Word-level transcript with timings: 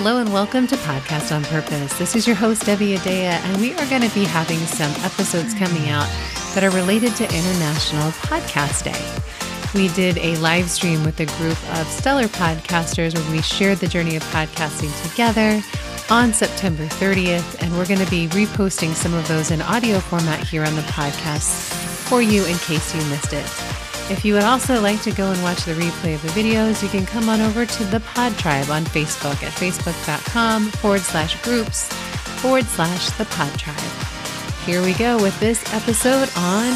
Hello 0.00 0.18
and 0.18 0.32
welcome 0.32 0.68
to 0.68 0.76
Podcast 0.76 1.34
on 1.34 1.42
Purpose. 1.42 1.98
This 1.98 2.14
is 2.14 2.24
your 2.24 2.36
host, 2.36 2.64
Debbie 2.64 2.96
Adea, 2.96 3.42
and 3.42 3.60
we 3.60 3.74
are 3.74 3.90
going 3.90 4.08
to 4.08 4.14
be 4.14 4.22
having 4.22 4.60
some 4.60 4.92
episodes 5.04 5.54
coming 5.54 5.88
out 5.88 6.08
that 6.54 6.62
are 6.62 6.70
related 6.70 7.16
to 7.16 7.24
International 7.24 8.12
Podcast 8.12 8.84
Day. 8.84 9.76
We 9.76 9.88
did 9.96 10.16
a 10.18 10.36
live 10.36 10.70
stream 10.70 11.02
with 11.02 11.18
a 11.18 11.26
group 11.26 11.58
of 11.74 11.84
stellar 11.88 12.28
podcasters 12.28 13.12
where 13.12 13.32
we 13.32 13.42
shared 13.42 13.78
the 13.78 13.88
journey 13.88 14.14
of 14.14 14.22
podcasting 14.26 14.94
together 15.10 15.60
on 16.10 16.32
September 16.32 16.84
30th, 16.84 17.60
and 17.60 17.76
we're 17.76 17.84
going 17.84 17.98
to 17.98 18.08
be 18.08 18.28
reposting 18.28 18.94
some 18.94 19.14
of 19.14 19.26
those 19.26 19.50
in 19.50 19.60
audio 19.62 19.98
format 19.98 20.46
here 20.46 20.64
on 20.64 20.76
the 20.76 20.82
podcast 20.82 21.72
for 22.08 22.22
you 22.22 22.44
in 22.46 22.56
case 22.58 22.94
you 22.94 23.04
missed 23.10 23.32
it. 23.32 23.87
If 24.10 24.24
you 24.24 24.32
would 24.34 24.42
also 24.42 24.80
like 24.80 25.02
to 25.02 25.10
go 25.10 25.30
and 25.30 25.42
watch 25.42 25.64
the 25.64 25.74
replay 25.74 26.14
of 26.14 26.22
the 26.22 26.28
videos, 26.28 26.82
you 26.82 26.88
can 26.88 27.04
come 27.04 27.28
on 27.28 27.42
over 27.42 27.66
to 27.66 27.84
the 27.84 28.00
Pod 28.00 28.36
Tribe 28.38 28.70
on 28.70 28.84
Facebook 28.84 29.42
at 29.42 29.52
facebook.com 29.52 30.68
forward 30.70 31.02
slash 31.02 31.40
groups 31.42 31.92
forward 32.40 32.64
slash 32.64 33.10
the 33.10 33.26
Pod 33.26 33.58
Tribe. 33.58 33.78
Here 34.64 34.82
we 34.82 34.94
go 34.94 35.22
with 35.22 35.38
this 35.40 35.62
episode 35.74 36.30
on 36.36 36.72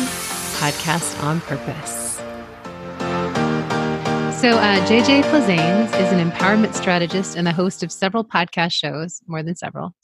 Podcast 0.58 1.22
on 1.22 1.40
Purpose. 1.40 2.01
So, 4.42 4.58
uh, 4.58 4.84
JJ 4.88 5.22
Flizanes 5.22 5.86
is 6.00 6.10
an 6.10 6.18
empowerment 6.18 6.74
strategist 6.74 7.36
and 7.36 7.46
the 7.46 7.52
host 7.52 7.84
of 7.84 7.92
several 7.92 8.24
podcast 8.24 8.72
shows, 8.72 9.20
more 9.28 9.40
than 9.40 9.54
several, 9.54 9.94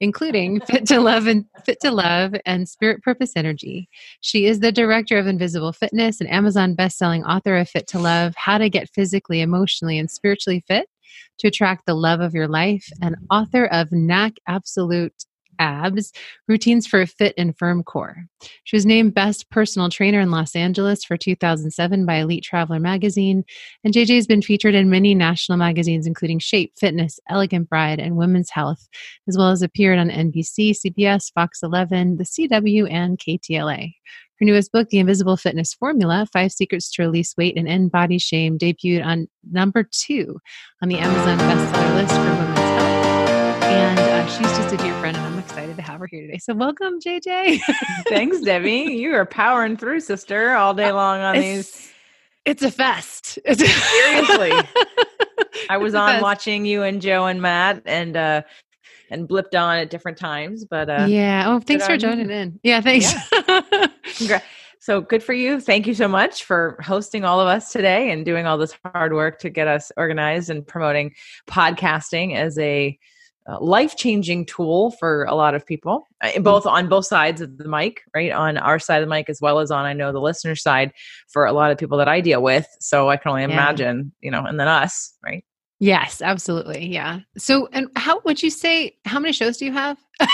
including 0.00 0.60
Fit 0.66 0.84
to 0.88 1.00
Love 1.00 1.26
and 1.26 1.46
Fit 1.64 1.80
to 1.80 1.90
Love 1.90 2.34
and 2.44 2.68
Spirit 2.68 3.02
Purpose 3.02 3.32
Energy. 3.36 3.88
She 4.20 4.44
is 4.44 4.60
the 4.60 4.70
director 4.70 5.16
of 5.16 5.26
Invisible 5.26 5.72
Fitness 5.72 6.20
and 6.20 6.30
Amazon 6.30 6.74
best-selling 6.74 7.24
author 7.24 7.56
of 7.56 7.70
Fit 7.70 7.86
to 7.86 7.98
Love: 7.98 8.34
How 8.36 8.58
to 8.58 8.68
Get 8.68 8.90
Physically, 8.90 9.40
Emotionally, 9.40 9.98
and 9.98 10.10
Spiritually 10.10 10.62
Fit 10.68 10.90
to 11.38 11.48
Attract 11.48 11.86
the 11.86 11.94
Love 11.94 12.20
of 12.20 12.34
Your 12.34 12.48
Life, 12.48 12.86
and 13.00 13.16
author 13.30 13.64
of 13.64 13.92
NAC 13.92 14.34
Absolute 14.46 15.24
abs, 15.58 16.12
routines 16.48 16.86
for 16.86 17.00
a 17.00 17.06
fit 17.06 17.34
and 17.36 17.56
firm 17.56 17.82
core. 17.82 18.26
She 18.64 18.76
was 18.76 18.86
named 18.86 19.14
Best 19.14 19.50
Personal 19.50 19.88
Trainer 19.88 20.20
in 20.20 20.30
Los 20.30 20.54
Angeles 20.54 21.04
for 21.04 21.16
2007 21.16 22.06
by 22.06 22.16
Elite 22.16 22.44
Traveler 22.44 22.80
magazine, 22.80 23.44
and 23.84 23.94
JJ 23.94 24.16
has 24.16 24.26
been 24.26 24.42
featured 24.42 24.74
in 24.74 24.90
many 24.90 25.14
national 25.14 25.58
magazines, 25.58 26.06
including 26.06 26.38
Shape, 26.38 26.72
Fitness, 26.78 27.18
Elegant 27.28 27.68
Bride, 27.68 28.00
and 28.00 28.16
Women's 28.16 28.50
Health, 28.50 28.88
as 29.28 29.36
well 29.36 29.50
as 29.50 29.62
appeared 29.62 29.98
on 29.98 30.10
NBC, 30.10 30.74
CBS, 30.74 31.32
Fox 31.32 31.62
11, 31.62 32.16
the 32.16 32.24
CW, 32.24 32.90
and 32.90 33.18
KTLA. 33.18 33.92
Her 34.38 34.44
newest 34.44 34.70
book, 34.70 34.90
The 34.90 34.98
Invisible 34.98 35.38
Fitness 35.38 35.72
Formula 35.72 36.26
Five 36.30 36.52
Secrets 36.52 36.90
to 36.92 37.02
Release 37.02 37.34
Weight 37.38 37.56
and 37.56 37.66
End 37.66 37.90
Body 37.90 38.18
Shame, 38.18 38.58
debuted 38.58 39.04
on 39.04 39.28
number 39.50 39.88
two 39.90 40.38
on 40.82 40.88
the 40.88 40.98
Amazon 40.98 41.38
bestseller 41.38 41.94
list 41.94 42.14
for 42.14 42.20
Women's 42.20 42.58
Health. 42.58 43.05
And 43.76 43.98
uh, 43.98 44.26
she's 44.28 44.48
just 44.56 44.72
a 44.72 44.78
dear 44.78 44.98
friend, 45.00 45.14
and 45.18 45.26
I'm 45.26 45.38
excited 45.38 45.76
to 45.76 45.82
have 45.82 46.00
her 46.00 46.06
here 46.06 46.22
today. 46.22 46.38
So, 46.38 46.54
welcome, 46.54 46.98
JJ. 46.98 47.60
Thanks, 48.08 48.40
Debbie. 48.40 48.94
You 48.94 49.12
are 49.14 49.26
powering 49.26 49.76
through, 49.76 50.00
sister, 50.00 50.52
all 50.52 50.72
day 50.72 50.90
long 50.92 51.20
on 51.20 51.36
it's, 51.36 51.72
these. 51.72 51.92
It's 52.46 52.62
a 52.62 52.70
fest. 52.70 53.38
Seriously. 53.44 54.52
I 55.68 55.76
was 55.76 55.94
on 55.94 56.22
watching 56.22 56.64
you 56.64 56.84
and 56.84 57.02
Joe 57.02 57.26
and 57.26 57.42
Matt 57.42 57.82
and 57.84 58.16
uh 58.16 58.42
and 59.10 59.28
blipped 59.28 59.54
on 59.54 59.76
at 59.76 59.90
different 59.90 60.16
times, 60.16 60.64
but 60.64 60.88
uh 60.88 61.04
Yeah. 61.06 61.44
Oh, 61.46 61.60
thanks 61.60 61.86
for 61.86 61.98
joining 61.98 62.30
you. 62.30 62.34
in. 62.34 62.60
Yeah, 62.62 62.80
thanks. 62.80 63.12
Yeah. 63.30 63.88
Congrats. 64.16 64.44
So 64.80 65.02
good 65.02 65.22
for 65.22 65.34
you. 65.34 65.60
Thank 65.60 65.86
you 65.86 65.92
so 65.92 66.08
much 66.08 66.44
for 66.44 66.78
hosting 66.80 67.26
all 67.26 67.40
of 67.40 67.48
us 67.48 67.72
today 67.72 68.10
and 68.10 68.24
doing 68.24 68.46
all 68.46 68.56
this 68.56 68.74
hard 68.86 69.12
work 69.12 69.38
to 69.40 69.50
get 69.50 69.68
us 69.68 69.92
organized 69.98 70.48
and 70.48 70.66
promoting 70.66 71.12
podcasting 71.46 72.36
as 72.36 72.58
a 72.58 72.98
uh, 73.48 73.60
life-changing 73.60 74.44
tool 74.46 74.90
for 74.92 75.24
a 75.24 75.34
lot 75.34 75.54
of 75.54 75.64
people 75.64 76.06
uh, 76.22 76.38
both 76.40 76.66
on 76.66 76.88
both 76.88 77.06
sides 77.06 77.40
of 77.40 77.58
the 77.58 77.68
mic 77.68 78.02
right 78.14 78.32
on 78.32 78.56
our 78.56 78.78
side 78.78 79.02
of 79.02 79.08
the 79.08 79.14
mic 79.14 79.28
as 79.28 79.40
well 79.40 79.58
as 79.58 79.70
on 79.70 79.84
i 79.84 79.92
know 79.92 80.12
the 80.12 80.20
listener 80.20 80.54
side 80.54 80.92
for 81.28 81.46
a 81.46 81.52
lot 81.52 81.70
of 81.70 81.78
people 81.78 81.98
that 81.98 82.08
i 82.08 82.20
deal 82.20 82.42
with 82.42 82.66
so 82.80 83.08
i 83.08 83.16
can 83.16 83.30
only 83.30 83.42
imagine 83.42 84.12
yeah. 84.20 84.26
you 84.26 84.30
know 84.30 84.44
and 84.44 84.58
then 84.58 84.68
us 84.68 85.14
right? 85.24 85.44
Yes 85.78 86.22
absolutely 86.22 86.86
yeah. 86.86 87.20
So 87.36 87.68
and 87.72 87.88
how 87.96 88.22
would 88.24 88.42
you 88.42 88.48
say 88.48 88.96
how 89.04 89.20
many 89.20 89.32
shows 89.32 89.58
do 89.58 89.66
you 89.66 89.72
have? 89.72 89.98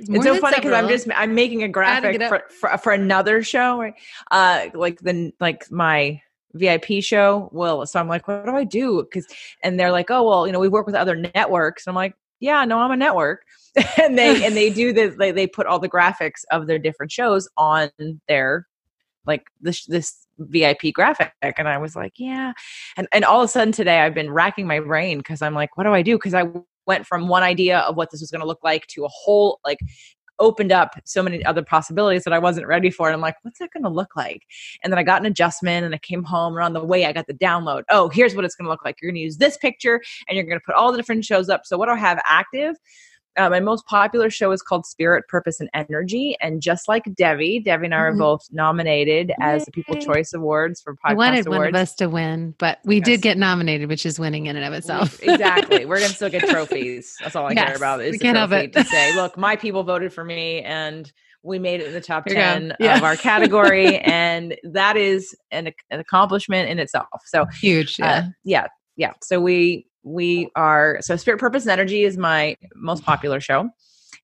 It's 0.00 0.24
so 0.24 0.38
funny 0.38 0.56
because 0.56 0.72
I'm 0.72 0.88
just 0.88 1.08
I'm 1.14 1.34
making 1.34 1.64
a 1.64 1.68
graphic 1.68 2.22
for, 2.22 2.44
for, 2.60 2.78
for 2.78 2.92
another 2.92 3.42
show, 3.42 3.80
right? 3.80 3.94
Uh, 4.30 4.68
like 4.74 5.00
the 5.00 5.32
like 5.40 5.70
my 5.72 6.22
VIP 6.54 7.02
show. 7.02 7.48
Well, 7.52 7.86
so 7.86 8.00
I'm 8.00 8.08
like, 8.08 8.26
what 8.28 8.46
do 8.46 8.52
I 8.52 8.64
do? 8.64 9.02
Because 9.02 9.26
and 9.62 9.78
they're 9.78 9.92
like, 9.92 10.10
oh 10.10 10.22
well, 10.22 10.46
you 10.46 10.52
know, 10.52 10.60
we 10.60 10.68
work 10.68 10.86
with 10.86 10.94
other 10.94 11.16
networks. 11.16 11.86
And 11.86 11.92
I'm 11.92 11.96
like, 11.96 12.14
yeah, 12.40 12.64
no, 12.64 12.78
I'm 12.78 12.90
a 12.90 12.96
network. 12.96 13.42
and 14.02 14.18
they 14.18 14.44
and 14.44 14.56
they 14.56 14.70
do 14.70 14.92
this. 14.92 15.14
They 15.16 15.30
they 15.30 15.46
put 15.46 15.66
all 15.66 15.78
the 15.78 15.88
graphics 15.88 16.44
of 16.50 16.66
their 16.66 16.78
different 16.78 17.12
shows 17.12 17.48
on 17.56 17.90
their 18.28 18.66
like 19.26 19.44
this 19.60 19.84
this 19.86 20.26
VIP 20.38 20.92
graphic. 20.92 21.32
And 21.42 21.68
I 21.68 21.78
was 21.78 21.94
like, 21.94 22.14
yeah. 22.16 22.52
And 22.96 23.06
and 23.12 23.24
all 23.24 23.40
of 23.40 23.44
a 23.44 23.48
sudden 23.48 23.72
today, 23.72 24.00
I've 24.00 24.14
been 24.14 24.30
racking 24.30 24.66
my 24.66 24.80
brain 24.80 25.18
because 25.18 25.42
I'm 25.42 25.54
like, 25.54 25.76
what 25.76 25.84
do 25.84 25.92
I 25.92 26.02
do? 26.02 26.16
Because 26.16 26.34
I 26.34 26.44
went 26.86 27.06
from 27.06 27.28
one 27.28 27.42
idea 27.42 27.80
of 27.80 27.96
what 27.96 28.10
this 28.10 28.20
was 28.20 28.30
going 28.30 28.40
to 28.40 28.46
look 28.46 28.64
like 28.64 28.86
to 28.88 29.04
a 29.04 29.08
whole 29.08 29.60
like 29.64 29.78
opened 30.38 30.72
up 30.72 30.94
so 31.04 31.22
many 31.22 31.44
other 31.44 31.62
possibilities 31.62 32.24
that 32.24 32.32
I 32.32 32.38
wasn't 32.38 32.66
ready 32.66 32.90
for. 32.90 33.08
And 33.08 33.14
I'm 33.14 33.20
like, 33.20 33.36
what's 33.42 33.58
that 33.58 33.70
going 33.72 33.84
to 33.84 33.90
look 33.90 34.16
like? 34.16 34.44
And 34.82 34.92
then 34.92 34.98
I 34.98 35.02
got 35.02 35.20
an 35.20 35.26
adjustment 35.26 35.84
and 35.84 35.94
I 35.94 35.98
came 35.98 36.22
home 36.22 36.54
and 36.54 36.64
on 36.64 36.72
the 36.72 36.84
way 36.84 37.06
I 37.06 37.12
got 37.12 37.26
the 37.26 37.34
download. 37.34 37.84
Oh, 37.88 38.08
here's 38.08 38.34
what 38.34 38.44
it's 38.44 38.54
going 38.54 38.66
to 38.66 38.70
look 38.70 38.84
like. 38.84 38.96
You're 39.00 39.10
going 39.10 39.16
to 39.16 39.22
use 39.22 39.36
this 39.36 39.56
picture 39.56 40.00
and 40.28 40.36
you're 40.36 40.44
going 40.44 40.58
to 40.58 40.64
put 40.64 40.74
all 40.74 40.92
the 40.92 40.98
different 40.98 41.24
shows 41.24 41.48
up. 41.48 41.66
So 41.66 41.76
what 41.76 41.86
do 41.86 41.92
I 41.92 41.98
have 41.98 42.20
active? 42.24 42.76
Uh, 43.38 43.48
my 43.48 43.60
most 43.60 43.86
popular 43.86 44.30
show 44.30 44.50
is 44.50 44.62
called 44.62 44.84
Spirit, 44.84 45.28
Purpose, 45.28 45.60
and 45.60 45.70
Energy. 45.74 46.36
And 46.40 46.60
just 46.60 46.88
like 46.88 47.04
Debbie, 47.14 47.60
Debbie 47.60 47.86
and 47.86 47.94
I 47.94 47.98
are 47.98 48.10
mm-hmm. 48.10 48.20
both 48.20 48.46
nominated 48.50 49.28
Yay. 49.28 49.34
as 49.40 49.64
the 49.64 49.70
People 49.72 49.96
Choice 49.96 50.32
Awards 50.32 50.80
for 50.80 50.94
Podcast 50.94 50.98
I 51.04 51.14
wanted 51.14 51.46
Awards. 51.46 51.58
one 51.58 51.68
of 51.68 51.74
us 51.74 51.94
to 51.96 52.08
win, 52.08 52.54
but 52.58 52.78
we 52.84 52.96
yes. 52.96 53.04
did 53.04 53.22
get 53.22 53.38
nominated, 53.38 53.88
which 53.88 54.04
is 54.04 54.18
winning 54.18 54.46
in 54.46 54.56
and 54.56 54.64
of 54.64 54.72
itself. 54.72 55.22
exactly. 55.22 55.84
We're 55.84 55.98
going 55.98 56.10
to 56.10 56.16
still 56.16 56.30
get 56.30 56.48
trophies. 56.48 57.16
That's 57.20 57.36
all 57.36 57.46
I 57.46 57.52
yes, 57.52 57.66
care 57.66 57.76
about 57.76 58.00
is 58.00 58.12
we 58.12 58.18
the 58.18 58.32
trophy 58.32 58.68
to 58.68 58.84
say, 58.84 59.14
look, 59.16 59.38
my 59.38 59.56
people 59.56 59.84
voted 59.84 60.12
for 60.12 60.24
me 60.24 60.62
and 60.62 61.10
we 61.42 61.58
made 61.58 61.80
it 61.80 61.86
in 61.86 61.92
the 61.92 62.00
top 62.00 62.26
10 62.26 62.74
yeah. 62.80 62.96
of 62.96 63.04
our 63.04 63.16
category. 63.16 63.98
and 63.98 64.56
that 64.64 64.96
is 64.96 65.36
an, 65.50 65.72
an, 65.90 66.00
accomplishment 66.00 66.68
in 66.68 66.78
itself. 66.78 67.06
So 67.26 67.46
huge. 67.46 67.98
Yeah. 67.98 68.12
Uh, 68.12 68.22
yeah. 68.44 68.66
Yeah. 68.96 69.12
So 69.22 69.40
we 69.40 69.87
we 70.02 70.50
are 70.54 70.98
so 71.00 71.16
spirit 71.16 71.38
purpose 71.38 71.64
and 71.64 71.72
energy 71.72 72.04
is 72.04 72.16
my 72.16 72.56
most 72.74 73.04
popular 73.04 73.40
show. 73.40 73.68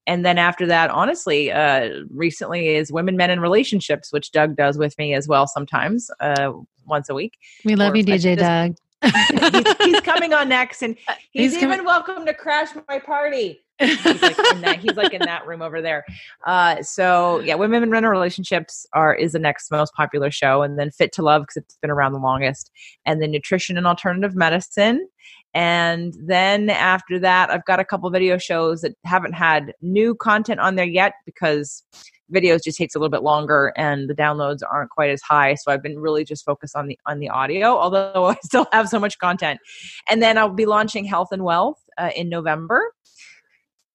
And 0.07 0.25
then 0.25 0.39
after 0.39 0.67
that 0.67 0.91
honestly 0.91 1.51
uh 1.51 1.91
recently 2.11 2.69
is 2.69 2.93
women 2.93 3.17
men 3.17 3.31
and 3.31 3.41
relationships 3.41 4.12
which 4.12 4.33
doug 4.33 4.57
does 4.57 4.79
with 4.79 4.97
me 4.99 5.15
as 5.15 5.27
well 5.27 5.47
sometimes 5.47 6.11
uh 6.21 6.53
once 6.87 7.09
a 7.09 7.15
week. 7.15 7.39
We 7.65 7.77
love 7.77 7.93
or, 7.93 7.97
you 7.97 8.05
dj 8.05 8.37
doug. 8.39 8.77
He's, 9.05 9.77
he's, 9.83 10.01
coming 10.01 10.33
on 10.33 10.49
next 10.49 10.81
and 10.83 10.97
he's, 11.33 11.53
he's 11.53 11.55
even 11.57 11.71
coming- 11.71 11.85
welcome 11.85 12.25
to 12.25 12.33
crash 12.33 12.71
my 12.89 12.99
party 12.99 13.64
he's 13.79 14.05
like 14.05 14.39
in 14.53 14.61
that 14.61 14.79
he's 14.81 14.97
like 14.97 15.12
in 15.12 15.21
that 15.21 15.47
room 15.47 15.62
over 15.62 15.83
there. 15.83 16.05
Uh 16.47 16.83
so 16.83 17.41
yeah 17.41 17.55
women 17.55 17.83
and 17.83 17.91
men 17.91 18.05
relationships 18.05 18.87
are 18.93 19.15
is 19.15 19.33
the 19.33 19.39
next 19.39 19.71
most 19.71 19.95
popular 19.95 20.31
show 20.31 20.62
and 20.62 20.79
then 20.79 20.91
fit 20.91 21.12
to 21.12 21.23
love 21.23 21.43
because 21.43 21.57
it's 21.57 21.77
been 21.83 21.91
around 21.91 22.12
the 22.12 22.19
longest 22.19 22.71
and 23.05 23.21
then 23.21 23.31
nutrition 23.31 23.77
and 23.77 23.87
alternative 23.87 24.35
medicine 24.35 25.07
and 25.55 26.15
then 26.21 26.69
after 26.69 27.21
that, 27.21 27.49
I've 27.51 27.65
got 27.65 27.79
a 27.79 27.85
couple 27.85 28.11
video 28.11 28.39
shows 28.39 28.81
that 28.81 28.97
haven't 29.05 29.35
had 29.35 29.73
new 29.81 30.17
content 30.17 30.59
on 30.59 30.75
there 30.75 30.85
yet 30.85 31.12
because 31.25 31.85
videos 32.33 32.65
just 32.65 32.77
takes 32.77 32.95
a 32.95 32.99
little 32.99 33.11
bit 33.11 33.23
longer 33.23 33.73
and 33.77 34.09
the 34.09 34.15
downloads 34.15 34.61
aren't 34.69 34.91
quite 34.91 35.11
as 35.11 35.21
high 35.21 35.55
so 35.55 35.71
i've 35.71 35.82
been 35.82 35.99
really 35.99 36.25
just 36.25 36.43
focused 36.43 36.75
on 36.75 36.87
the 36.87 36.99
on 37.05 37.19
the 37.19 37.29
audio 37.29 37.76
although 37.76 38.25
i 38.31 38.37
still 38.43 38.67
have 38.73 38.88
so 38.88 38.99
much 38.99 39.19
content. 39.19 39.61
And 40.09 40.23
then 40.23 40.38
i'll 40.38 40.49
be 40.49 40.65
launching 40.65 41.05
health 41.05 41.29
and 41.32 41.44
wealth 41.44 41.79
uh, 41.99 42.11
in 42.17 42.31
november 42.31 42.93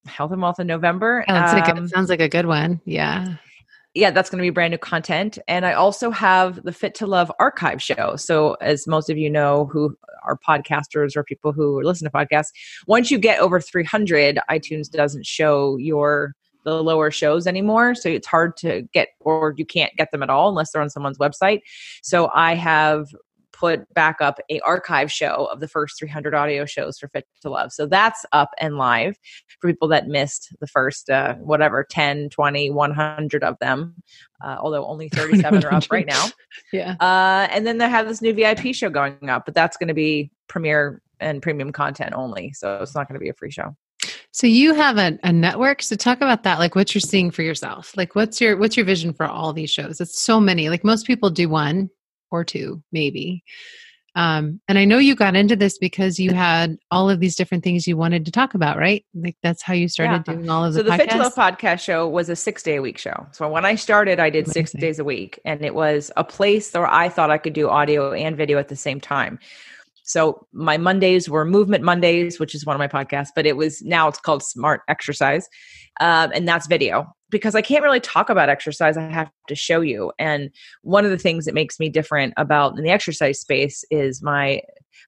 health 0.06 0.32
and 0.32 0.42
wealth 0.42 0.60
in 0.60 0.68
november 0.68 1.24
oh, 1.28 1.34
um, 1.34 1.88
sounds 1.88 2.10
like 2.10 2.22
a 2.22 2.30
good 2.30 2.46
one 2.46 2.82
yeah 2.86 3.36
yeah, 3.96 4.12
that's 4.12 4.30
going 4.30 4.38
to 4.38 4.44
be 4.44 4.52
brand 4.52 4.72
new 4.72 4.78
content. 4.78 5.40
And 5.48 5.66
I 5.66 5.74
also 5.74 6.12
have 6.12 6.64
the 6.64 6.72
Fit 6.72 6.94
to 6.96 7.08
Love 7.08 7.32
archive 7.40 7.82
show. 7.82 8.16
So, 8.18 8.54
as 8.62 8.86
most 8.88 9.10
of 9.10 9.18
you 9.18 9.30
know 9.30 9.66
who 9.66 9.98
are 10.24 10.38
podcasters 10.38 11.16
or 11.16 11.24
people 11.24 11.52
who 11.52 11.82
listen 11.82 12.06
to 12.06 12.12
podcasts, 12.12 12.52
once 12.86 13.10
you 13.10 13.18
get 13.18 13.40
over 13.40 13.60
300, 13.60 14.40
iTunes 14.50 14.90
doesn't 14.90 15.26
show 15.26 15.78
your 15.78 16.36
the 16.66 16.84
lower 16.84 17.10
shows 17.10 17.48
anymore 17.48 17.96
so 17.96 18.10
it's 18.10 18.28
hard 18.28 18.56
to 18.58 18.82
get 18.94 19.08
or 19.22 19.54
you 19.56 19.66
can't 19.66 19.96
get 19.96 20.12
them 20.12 20.22
at 20.22 20.30
all 20.30 20.50
unless 20.50 20.72
they're 20.72 20.82
on 20.82 20.90
someone's 20.90 21.18
website 21.18 21.62
so 22.04 22.30
i 22.36 22.54
have 22.54 23.08
put 23.60 23.92
back 23.94 24.22
up 24.22 24.40
a 24.50 24.60
archive 24.62 25.12
show 25.12 25.50
of 25.52 25.60
the 25.60 25.68
first 25.68 26.00
300 26.00 26.34
audio 26.34 26.66
shows 26.66 26.98
for 26.98 27.10
Fit 27.10 27.26
to 27.42 27.50
Love. 27.50 27.74
So 27.74 27.86
that's 27.86 28.26
up 28.32 28.52
and 28.60 28.78
live 28.78 29.18
for 29.60 29.68
people 29.68 29.88
that 29.90 30.08
missed 30.08 30.56
the 30.60 30.68
first 30.68 31.10
uh, 31.10 31.36
whatever 31.36 31.84
10, 31.84 32.30
20, 32.30 32.72
100 32.72 33.44
of 33.44 33.58
them. 33.60 33.96
Uh, 34.44 34.56
although 34.60 34.86
only 34.86 35.10
37 35.14 35.66
are 35.66 35.74
up 35.74 35.92
right 35.92 36.08
now. 36.08 36.26
Yeah. 36.74 36.96
Uh, 37.00 37.48
and 37.52 37.66
then 37.66 37.78
they 37.78 37.90
have 37.90 38.08
this 38.08 38.22
new 38.22 38.34
VIP 38.34 38.76
show 38.76 38.90
going 38.90 39.30
up, 39.30 39.46
but 39.46 39.56
that's 39.56 39.78
going 39.78 39.88
to 39.88 39.94
be 39.94 40.30
premiere 40.48 41.02
and 41.20 41.42
premium 41.42 41.72
content 41.72 42.14
only. 42.14 42.54
So 42.54 42.80
it's 42.82 42.94
not 42.94 43.08
going 43.08 43.16
to 43.16 43.24
be 43.24 43.30
a 43.30 43.34
free 43.34 43.50
show. 43.50 43.76
So 44.32 44.46
you 44.46 44.74
have 44.74 44.98
a, 44.98 45.18
a 45.24 45.32
network. 45.32 45.82
So 45.82 45.96
talk 45.96 46.18
about 46.18 46.44
that. 46.44 46.60
Like 46.60 46.76
what 46.76 46.94
you're 46.94 47.02
seeing 47.02 47.32
for 47.32 47.44
yourself. 47.44 47.96
Like 47.96 48.14
what's 48.14 48.40
your 48.40 48.58
what's 48.58 48.78
your 48.78 48.86
vision 48.86 49.14
for 49.14 49.26
all 49.26 49.54
these 49.54 49.72
shows? 49.72 50.00
It's 50.02 50.20
so 50.20 50.40
many. 50.40 50.70
Like 50.70 50.84
most 50.84 51.08
people 51.08 51.30
do 51.30 51.50
one 51.50 51.90
or 52.32 52.44
two, 52.44 52.84
maybe. 52.92 53.44
Um, 54.16 54.60
and 54.68 54.78
I 54.78 54.86
know 54.86 54.98
you 54.98 55.16
got 55.16 55.36
into 55.36 55.56
this 55.56 55.78
because 55.78 56.20
you 56.20 56.34
had 56.34 56.78
all 56.92 57.10
of 57.10 57.20
these 57.20 57.36
different 57.36 57.64
things 57.64 57.88
you 57.88 57.96
wanted 57.96 58.26
to 58.26 58.32
talk 58.32 58.54
about, 58.54 58.78
right? 58.78 59.06
Like 59.14 59.38
that's 59.44 59.62
how 59.62 59.74
you 59.74 59.88
started 59.88 60.24
yeah. 60.28 60.34
doing 60.34 60.50
all 60.50 60.66
of 60.66 60.74
the. 60.74 60.80
So 60.80 60.84
the 60.84 60.92
podcasts? 60.92 60.98
Fit 60.98 61.10
to 61.12 61.18
Love 61.18 61.36
podcast 61.36 61.80
show 61.80 62.08
was 62.08 62.30
a 62.30 62.36
six 62.36 62.64
day 62.64 62.78
a 62.78 62.82
week 62.82 62.98
show. 62.98 63.28
So 63.32 63.48
when 63.48 63.66
I 63.66 63.76
started, 63.76 64.20
I 64.20 64.30
did 64.30 64.48
six 64.48 64.72
days 64.72 65.00
a 65.00 65.04
week, 65.04 65.40
and 65.46 65.64
it 65.64 65.76
was 65.76 66.12
a 66.18 66.24
place 66.24 66.74
where 66.74 66.88
I 66.88 67.08
thought 67.08 67.32
I 67.32 67.38
could 67.38 67.54
do 67.54 67.70
audio 67.70 68.12
and 68.12 68.36
video 68.36 68.58
at 68.58 68.68
the 68.68 68.76
same 68.76 69.00
time. 69.00 69.40
So 70.04 70.48
my 70.52 70.78
Mondays 70.78 71.30
were 71.30 71.46
Movement 71.46 71.84
Mondays, 71.84 72.40
which 72.40 72.56
is 72.56 72.66
one 72.66 72.76
of 72.76 72.80
my 72.80 72.88
podcasts, 72.88 73.30
but 73.36 73.46
it 73.46 73.56
was 73.56 73.82
now 73.84 74.08
it's 74.08 74.20
called 74.20 74.42
Smart 74.42 74.82
Exercise, 74.88 75.48
um, 76.02 76.32
and 76.34 76.48
that's 76.48 76.66
video 76.66 77.16
because 77.30 77.56
I 77.56 77.62
can't 77.62 77.84
really 77.84 78.00
talk 78.00 78.30
about 78.30 78.50
exercise. 78.50 78.98
I 78.98 79.02
have 79.10 79.32
to 79.48 79.56
show 79.56 79.82
you. 79.82 80.12
And 80.20 80.50
one 80.82 81.06
of 81.06 81.12
the 81.12 81.18
things 81.18 81.46
that 81.46 81.54
makes 81.54 81.80
me 81.80 81.90
different 81.90 82.34
about 82.38 82.78
in 82.78 82.84
the 82.84 82.90
exercise 82.90 83.40
space 83.40 83.84
is 83.92 84.22
my 84.22 84.62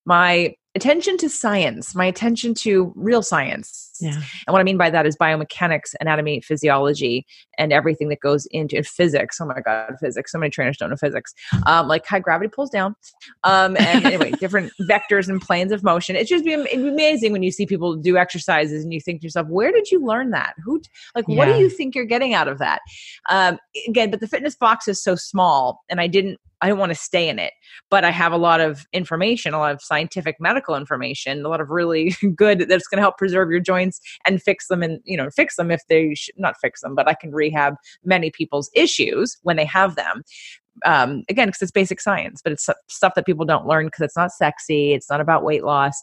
my 0.06 0.56
attention 0.74 1.18
to 1.18 1.30
science, 1.30 1.94
my 1.96 2.06
attention 2.06 2.54
to 2.54 2.94
real 2.96 3.22
science. 3.22 3.90
Yeah. 4.00 4.16
And 4.16 4.54
what 4.54 4.60
I 4.60 4.64
mean 4.64 4.78
by 4.78 4.90
that 4.90 5.06
is 5.06 5.18
biomechanics, 5.18 5.94
anatomy, 6.00 6.42
physiology, 6.42 7.26
and 7.58 7.74
everything 7.74 8.10
that 8.10 8.20
goes 8.22 8.48
into 8.52 8.82
physics. 8.82 9.40
Oh 9.40 9.46
my 9.46 9.60
God, 9.64 9.94
physics. 10.00 10.32
So 10.32 10.40
many 10.40 10.50
trainers 10.50 10.78
don't 10.78 10.90
know 10.90 10.96
physics. 10.96 11.34
Um, 11.68 11.88
like 11.88 12.06
high 12.06 12.20
gravity 12.20 12.50
pulls 12.50 12.70
down. 12.70 12.96
Um, 13.44 13.76
and 13.78 14.06
anyway, 14.06 14.32
different 14.40 14.72
vectors 14.82 15.28
and 15.28 15.42
planes 15.42 15.72
of 15.72 15.84
motion. 15.84 16.16
It's 16.16 16.30
just 16.30 16.46
be, 16.46 16.54
it'd 16.54 16.82
be 16.82 16.88
amazing 16.88 17.32
when 17.32 17.44
you 17.44 17.52
see 17.52 17.66
people 17.66 17.96
do 17.96 18.18
exercises 18.18 18.84
and 18.84 18.94
you 18.94 19.02
think 19.02 19.22
to 19.22 19.26
yourself, 19.26 19.48
where 19.50 19.72
did 19.72 19.92
you 19.92 20.04
learn 20.04 20.32
that? 20.32 20.54
Who, 20.64 20.82
like, 21.16 21.26
yeah. 21.28 21.36
what 21.36 21.46
do 21.46 21.60
you 21.60 21.70
think 21.70 21.94
you're 21.94 22.06
getting 22.06 22.34
out 22.34 22.48
of 22.48 22.60
that? 22.60 22.80
Um, 23.30 23.60
again, 23.88 24.10
but 24.10 24.22
the 24.22 24.28
fitness 24.28 24.56
box 24.56 24.88
is 24.88 25.04
so 25.04 25.16
small 25.16 25.82
and 25.90 26.00
I 26.00 26.08
didn't 26.08 26.40
I 26.62 26.68
don't 26.68 26.78
want 26.78 26.92
to 26.92 26.96
stay 26.96 27.28
in 27.28 27.40
it, 27.40 27.54
but 27.90 28.06
I 28.06 28.12
have 28.12 28.32
a 28.32 28.38
lot 28.38 28.62
of 28.62 28.86
information, 28.94 29.54
a 29.54 29.60
lot 29.60 29.74
of 29.74 29.82
scientific 29.82 30.38
medical 30.40 30.76
information, 30.76 31.44
a 31.44 31.50
lot 31.50 31.62
of 31.62 31.70
really 31.70 32.16
good 32.36 32.60
that's 32.70 32.88
going 32.88 32.98
to 32.98 33.02
help 33.02 33.18
preserve 33.18 33.50
your 33.50 33.60
joints 33.60 34.00
and 34.26 34.42
fix 34.42 34.68
them 34.68 34.84
and, 34.84 35.00
you 35.04 35.18
know, 35.18 35.30
fix 35.30 35.56
them 35.56 35.72
if 35.72 35.82
they 35.90 36.14
should 36.14 36.38
not 36.38 36.56
fix 36.62 36.82
them, 36.82 36.96
but 36.96 37.08
I 37.08 37.14
can 37.14 37.32
rehab 37.32 37.76
many 38.04 38.32
people's 38.32 38.70
issues 38.76 39.38
when 39.44 39.58
they 39.58 39.66
have 39.66 39.96
them. 39.96 40.24
Um, 40.86 41.24
again, 41.30 41.50
because 41.50 41.62
it's 41.62 41.72
basic 41.72 42.00
science, 42.00 42.42
but 42.42 42.54
it's 42.54 42.70
stuff 42.88 43.14
that 43.16 43.26
people 43.26 43.46
don't 43.46 43.68
learn 43.68 43.88
because 43.88 44.02
it's 44.02 44.16
not 44.16 44.32
sexy. 44.32 44.94
It's 44.94 45.10
not 45.10 45.20
about 45.20 45.44
weight 45.44 45.64
loss 45.64 46.02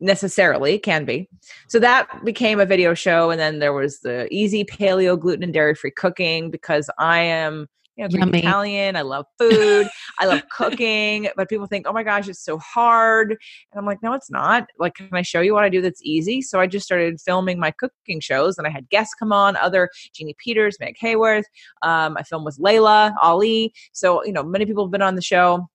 necessarily 0.00 0.78
can 0.78 1.04
be 1.04 1.28
so 1.68 1.78
that 1.78 2.24
became 2.24 2.58
a 2.58 2.64
video 2.64 2.94
show 2.94 3.30
and 3.30 3.38
then 3.38 3.58
there 3.58 3.74
was 3.74 4.00
the 4.00 4.26
easy 4.30 4.64
paleo 4.64 5.18
gluten 5.18 5.42
and 5.42 5.52
dairy 5.52 5.74
free 5.74 5.90
cooking 5.90 6.50
because 6.50 6.88
i 6.98 7.20
am 7.20 7.68
you 8.08 8.18
know, 8.18 8.26
Italian. 8.32 8.96
I 8.96 9.02
love 9.02 9.26
food. 9.38 9.88
I 10.18 10.26
love 10.26 10.42
cooking. 10.50 11.28
But 11.36 11.48
people 11.48 11.66
think, 11.66 11.86
oh 11.86 11.92
my 11.92 12.02
gosh, 12.02 12.28
it's 12.28 12.44
so 12.44 12.58
hard. 12.58 13.30
And 13.30 13.78
I'm 13.78 13.86
like, 13.86 14.02
no, 14.02 14.12
it's 14.12 14.30
not. 14.30 14.66
Like, 14.78 14.94
can 14.94 15.08
I 15.12 15.22
show 15.22 15.40
you 15.40 15.54
what 15.54 15.64
I 15.64 15.68
do 15.68 15.80
that's 15.80 16.02
easy? 16.02 16.42
So 16.42 16.60
I 16.60 16.66
just 16.66 16.86
started 16.86 17.20
filming 17.20 17.58
my 17.58 17.70
cooking 17.70 18.20
shows 18.20 18.58
and 18.58 18.66
I 18.66 18.70
had 18.70 18.88
guests 18.88 19.14
come 19.14 19.32
on, 19.32 19.56
other 19.56 19.90
Jeannie 20.14 20.36
Peters, 20.38 20.78
Meg 20.80 20.96
Hayworth. 21.02 21.44
Um, 21.82 22.16
I 22.16 22.22
filmed 22.22 22.44
with 22.44 22.58
Laila 22.58 23.14
Ali. 23.20 23.72
So, 23.92 24.24
you 24.24 24.32
know, 24.32 24.42
many 24.42 24.66
people 24.66 24.84
have 24.84 24.92
been 24.92 25.02
on 25.02 25.14
the 25.14 25.22
show 25.22 25.68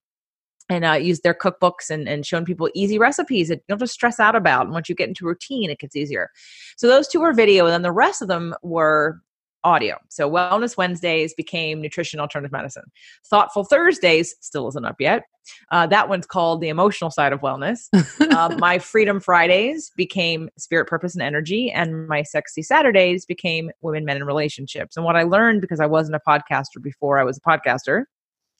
and 0.68 0.84
uh, 0.84 0.92
use 0.92 1.20
their 1.20 1.34
cookbooks 1.34 1.90
and, 1.90 2.08
and 2.08 2.26
showing 2.26 2.44
people 2.44 2.68
easy 2.74 2.98
recipes 2.98 3.48
that 3.48 3.56
you 3.56 3.64
don't 3.68 3.80
have 3.80 3.88
to 3.88 3.92
stress 3.92 4.18
out 4.18 4.34
about. 4.34 4.66
And 4.66 4.72
once 4.72 4.88
you 4.88 4.94
get 4.94 5.08
into 5.08 5.24
routine, 5.24 5.70
it 5.70 5.78
gets 5.78 5.94
easier. 5.94 6.30
So 6.76 6.88
those 6.88 7.06
two 7.08 7.20
were 7.20 7.32
video, 7.32 7.66
and 7.66 7.72
then 7.72 7.82
the 7.82 7.92
rest 7.92 8.20
of 8.20 8.28
them 8.28 8.54
were 8.62 9.20
audio. 9.64 9.96
So 10.08 10.30
Wellness 10.30 10.76
Wednesdays 10.76 11.34
became 11.34 11.80
Nutrition 11.80 12.20
Alternative 12.20 12.52
Medicine. 12.52 12.84
Thoughtful 13.26 13.64
Thursdays 13.64 14.34
still 14.40 14.68
isn't 14.68 14.84
up 14.84 14.96
yet. 15.00 15.24
Uh, 15.70 15.86
that 15.86 16.08
one's 16.08 16.26
called 16.26 16.60
the 16.60 16.68
emotional 16.68 17.10
side 17.10 17.32
of 17.32 17.40
wellness. 17.40 17.88
uh, 18.34 18.56
my 18.58 18.78
Freedom 18.78 19.20
Fridays 19.20 19.90
became 19.96 20.48
Spirit, 20.58 20.86
Purpose, 20.86 21.14
and 21.14 21.22
Energy, 21.22 21.70
and 21.70 22.08
my 22.08 22.22
Sexy 22.22 22.62
Saturdays 22.62 23.26
became 23.26 23.70
Women, 23.80 24.04
Men, 24.04 24.16
and 24.16 24.26
Relationships. 24.26 24.96
And 24.96 25.04
what 25.04 25.16
I 25.16 25.22
learned 25.22 25.60
because 25.60 25.80
I 25.80 25.86
wasn't 25.86 26.16
a 26.16 26.20
podcaster 26.28 26.82
before 26.82 27.18
I 27.18 27.24
was 27.24 27.38
a 27.38 27.40
podcaster, 27.40 28.04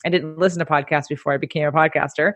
I 0.04 0.08
didn't 0.08 0.38
listen 0.38 0.58
to 0.58 0.64
podcasts 0.64 1.08
before 1.08 1.32
I 1.32 1.36
became 1.36 1.66
a 1.66 1.72
podcaster. 1.72 2.34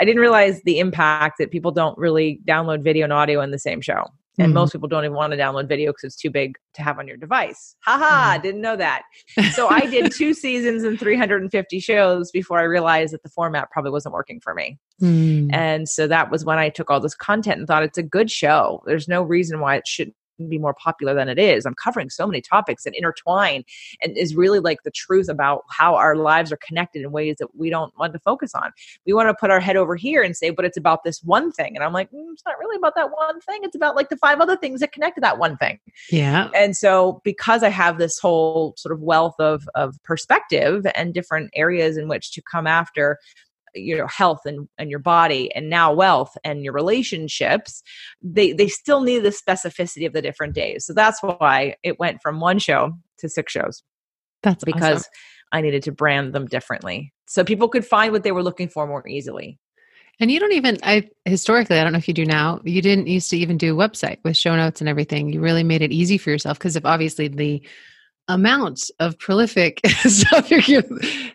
I 0.00 0.04
didn't 0.04 0.20
realize 0.20 0.62
the 0.62 0.78
impact 0.78 1.38
that 1.38 1.50
people 1.50 1.70
don't 1.70 1.96
really 1.96 2.40
download 2.46 2.82
video 2.82 3.04
and 3.04 3.12
audio 3.12 3.40
in 3.40 3.50
the 3.50 3.58
same 3.58 3.80
show. 3.80 4.04
And 4.38 4.48
mm-hmm. 4.48 4.54
most 4.54 4.72
people 4.72 4.88
don't 4.88 5.04
even 5.04 5.16
want 5.16 5.32
to 5.32 5.38
download 5.38 5.68
video 5.68 5.90
because 5.92 6.04
it's 6.04 6.16
too 6.16 6.30
big 6.30 6.56
to 6.74 6.82
have 6.82 6.98
on 6.98 7.08
your 7.08 7.16
device. 7.16 7.74
Haha, 7.84 8.34
mm-hmm. 8.34 8.42
didn't 8.42 8.60
know 8.60 8.76
that. 8.76 9.02
So 9.52 9.68
I 9.70 9.80
did 9.86 10.12
two 10.12 10.34
seasons 10.34 10.84
and 10.84 10.98
350 10.98 11.80
shows 11.80 12.30
before 12.30 12.58
I 12.58 12.64
realized 12.64 13.14
that 13.14 13.22
the 13.22 13.30
format 13.30 13.70
probably 13.70 13.92
wasn't 13.92 14.12
working 14.12 14.40
for 14.40 14.52
me. 14.54 14.78
Mm. 15.00 15.54
And 15.54 15.88
so 15.88 16.06
that 16.06 16.30
was 16.30 16.44
when 16.44 16.58
I 16.58 16.68
took 16.68 16.90
all 16.90 17.00
this 17.00 17.14
content 17.14 17.58
and 17.58 17.66
thought 17.66 17.82
it's 17.82 17.98
a 17.98 18.02
good 18.02 18.30
show. 18.30 18.82
There's 18.86 19.08
no 19.08 19.22
reason 19.22 19.60
why 19.60 19.76
it 19.76 19.86
shouldn't 19.86 20.16
be 20.48 20.58
more 20.58 20.74
popular 20.74 21.14
than 21.14 21.28
it 21.28 21.38
is. 21.38 21.66
I'm 21.66 21.74
covering 21.74 22.10
so 22.10 22.26
many 22.26 22.40
topics 22.40 22.84
that 22.84 22.94
intertwine 22.96 23.64
and 24.02 24.16
is 24.16 24.34
really 24.34 24.60
like 24.60 24.82
the 24.82 24.90
truth 24.90 25.28
about 25.28 25.64
how 25.70 25.94
our 25.94 26.16
lives 26.16 26.52
are 26.52 26.58
connected 26.58 27.02
in 27.02 27.10
ways 27.12 27.36
that 27.38 27.56
we 27.56 27.70
don't 27.70 27.96
want 27.98 28.12
to 28.12 28.18
focus 28.18 28.54
on. 28.54 28.72
We 29.06 29.12
want 29.12 29.28
to 29.28 29.34
put 29.34 29.50
our 29.50 29.60
head 29.60 29.76
over 29.76 29.96
here 29.96 30.22
and 30.22 30.36
say, 30.36 30.50
but 30.50 30.64
it's 30.64 30.76
about 30.76 31.04
this 31.04 31.22
one 31.22 31.52
thing. 31.52 31.74
And 31.76 31.84
I'm 31.84 31.92
like, 31.92 32.10
mm, 32.10 32.32
it's 32.32 32.44
not 32.44 32.58
really 32.58 32.76
about 32.76 32.94
that 32.96 33.10
one 33.10 33.40
thing. 33.40 33.60
It's 33.62 33.76
about 33.76 33.96
like 33.96 34.08
the 34.08 34.16
five 34.16 34.40
other 34.40 34.56
things 34.56 34.80
that 34.80 34.92
connect 34.92 35.16
to 35.16 35.20
that 35.22 35.38
one 35.38 35.56
thing. 35.56 35.78
Yeah. 36.10 36.50
And 36.54 36.76
so 36.76 37.20
because 37.24 37.62
I 37.62 37.68
have 37.68 37.98
this 37.98 38.18
whole 38.18 38.74
sort 38.76 38.92
of 38.92 39.00
wealth 39.00 39.36
of, 39.38 39.68
of 39.74 40.02
perspective 40.02 40.86
and 40.94 41.14
different 41.14 41.50
areas 41.54 41.96
in 41.96 42.08
which 42.08 42.32
to 42.32 42.42
come 42.42 42.66
after 42.66 43.18
you 43.76 43.96
know 43.96 44.06
health 44.06 44.40
and, 44.44 44.68
and 44.78 44.90
your 44.90 44.98
body 44.98 45.54
and 45.54 45.70
now 45.70 45.92
wealth 45.92 46.36
and 46.44 46.64
your 46.64 46.72
relationships 46.72 47.82
they 48.22 48.52
they 48.52 48.68
still 48.68 49.02
need 49.02 49.20
the 49.20 49.30
specificity 49.30 50.06
of 50.06 50.12
the 50.12 50.22
different 50.22 50.54
days 50.54 50.84
so 50.84 50.92
that's 50.92 51.20
why 51.22 51.74
it 51.82 51.98
went 51.98 52.20
from 52.22 52.40
one 52.40 52.58
show 52.58 52.92
to 53.18 53.28
six 53.28 53.52
shows 53.52 53.82
that's 54.42 54.64
because 54.64 55.02
awesome. 55.02 55.10
i 55.52 55.60
needed 55.60 55.82
to 55.82 55.92
brand 55.92 56.32
them 56.32 56.46
differently 56.46 57.12
so 57.26 57.44
people 57.44 57.68
could 57.68 57.84
find 57.84 58.12
what 58.12 58.22
they 58.22 58.32
were 58.32 58.42
looking 58.42 58.68
for 58.68 58.86
more 58.86 59.06
easily 59.06 59.58
and 60.18 60.30
you 60.30 60.40
don't 60.40 60.52
even 60.52 60.78
I 60.82 61.10
historically, 61.26 61.78
I 61.78 61.84
don't 61.84 61.92
know 61.92 61.98
if 61.98 62.08
you 62.08 62.14
do 62.14 62.24
now, 62.24 62.60
you 62.64 62.80
didn't 62.80 63.06
used 63.06 63.28
to 63.30 63.36
even 63.36 63.58
do 63.58 63.78
a 63.78 63.88
website 63.88 64.16
with 64.24 64.36
show 64.36 64.56
notes 64.56 64.80
and 64.80 64.88
everything. 64.88 65.30
You 65.30 65.40
really 65.40 65.62
made 65.62 65.82
it 65.82 65.92
easy 65.92 66.16
for 66.16 66.30
yourself 66.30 66.58
because 66.58 66.74
if 66.74 66.86
obviously 66.86 67.28
the 67.28 67.62
amount 68.28 68.90
of 68.98 69.18
prolific 69.18 69.80
stuff 69.86 70.50
you're 70.50 70.60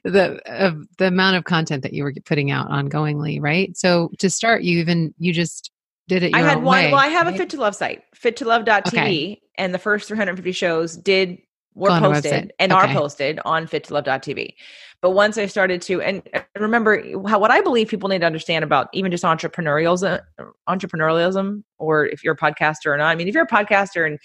the 0.03 0.39
of 0.45 0.85
the 0.97 1.07
amount 1.07 1.37
of 1.37 1.45
content 1.45 1.83
that 1.83 1.93
you 1.93 2.03
were 2.03 2.13
putting 2.25 2.51
out 2.51 2.69
ongoingly 2.69 3.41
right 3.41 3.77
so 3.77 4.09
to 4.19 4.29
start 4.29 4.63
you 4.63 4.79
even 4.79 5.13
you 5.17 5.31
just 5.31 5.71
did 6.07 6.23
it 6.23 6.35
i 6.35 6.41
had 6.41 6.61
one 6.61 6.77
way, 6.77 6.91
well 6.91 6.99
i 6.99 7.07
have 7.07 7.27
right? 7.27 7.35
a 7.35 7.37
fit 7.37 7.49
to 7.49 7.57
love 7.57 7.75
site 7.75 8.03
fit 8.13 8.35
to 8.35 8.45
love.tv 8.45 8.87
okay. 8.87 9.41
and 9.57 9.73
the 9.73 9.79
first 9.79 10.07
350 10.07 10.51
shows 10.51 10.97
did 10.97 11.37
were 11.73 11.97
posted 11.99 12.51
and 12.59 12.73
okay. 12.73 12.81
are 12.81 12.93
posted 12.93 13.39
on 13.45 13.67
fit 13.67 13.85
to 13.85 13.93
love.tv 13.93 14.53
but 15.01 15.11
once 15.11 15.37
i 15.37 15.45
started 15.45 15.81
to 15.81 16.01
and 16.01 16.21
remember 16.59 17.01
how 17.25 17.39
what 17.39 17.51
i 17.51 17.61
believe 17.61 17.87
people 17.87 18.09
need 18.09 18.19
to 18.19 18.25
understand 18.25 18.65
about 18.65 18.89
even 18.91 19.09
just 19.09 19.23
entrepreneurialism 19.23 20.19
uh, 20.39 20.43
entrepreneurialism 20.67 21.63
or 21.79 22.05
if 22.05 22.21
you're 22.21 22.33
a 22.33 22.37
podcaster 22.37 22.87
or 22.87 22.97
not 22.97 23.07
i 23.07 23.15
mean 23.15 23.29
if 23.29 23.33
you're 23.33 23.45
a 23.45 23.47
podcaster 23.47 24.05
and 24.05 24.19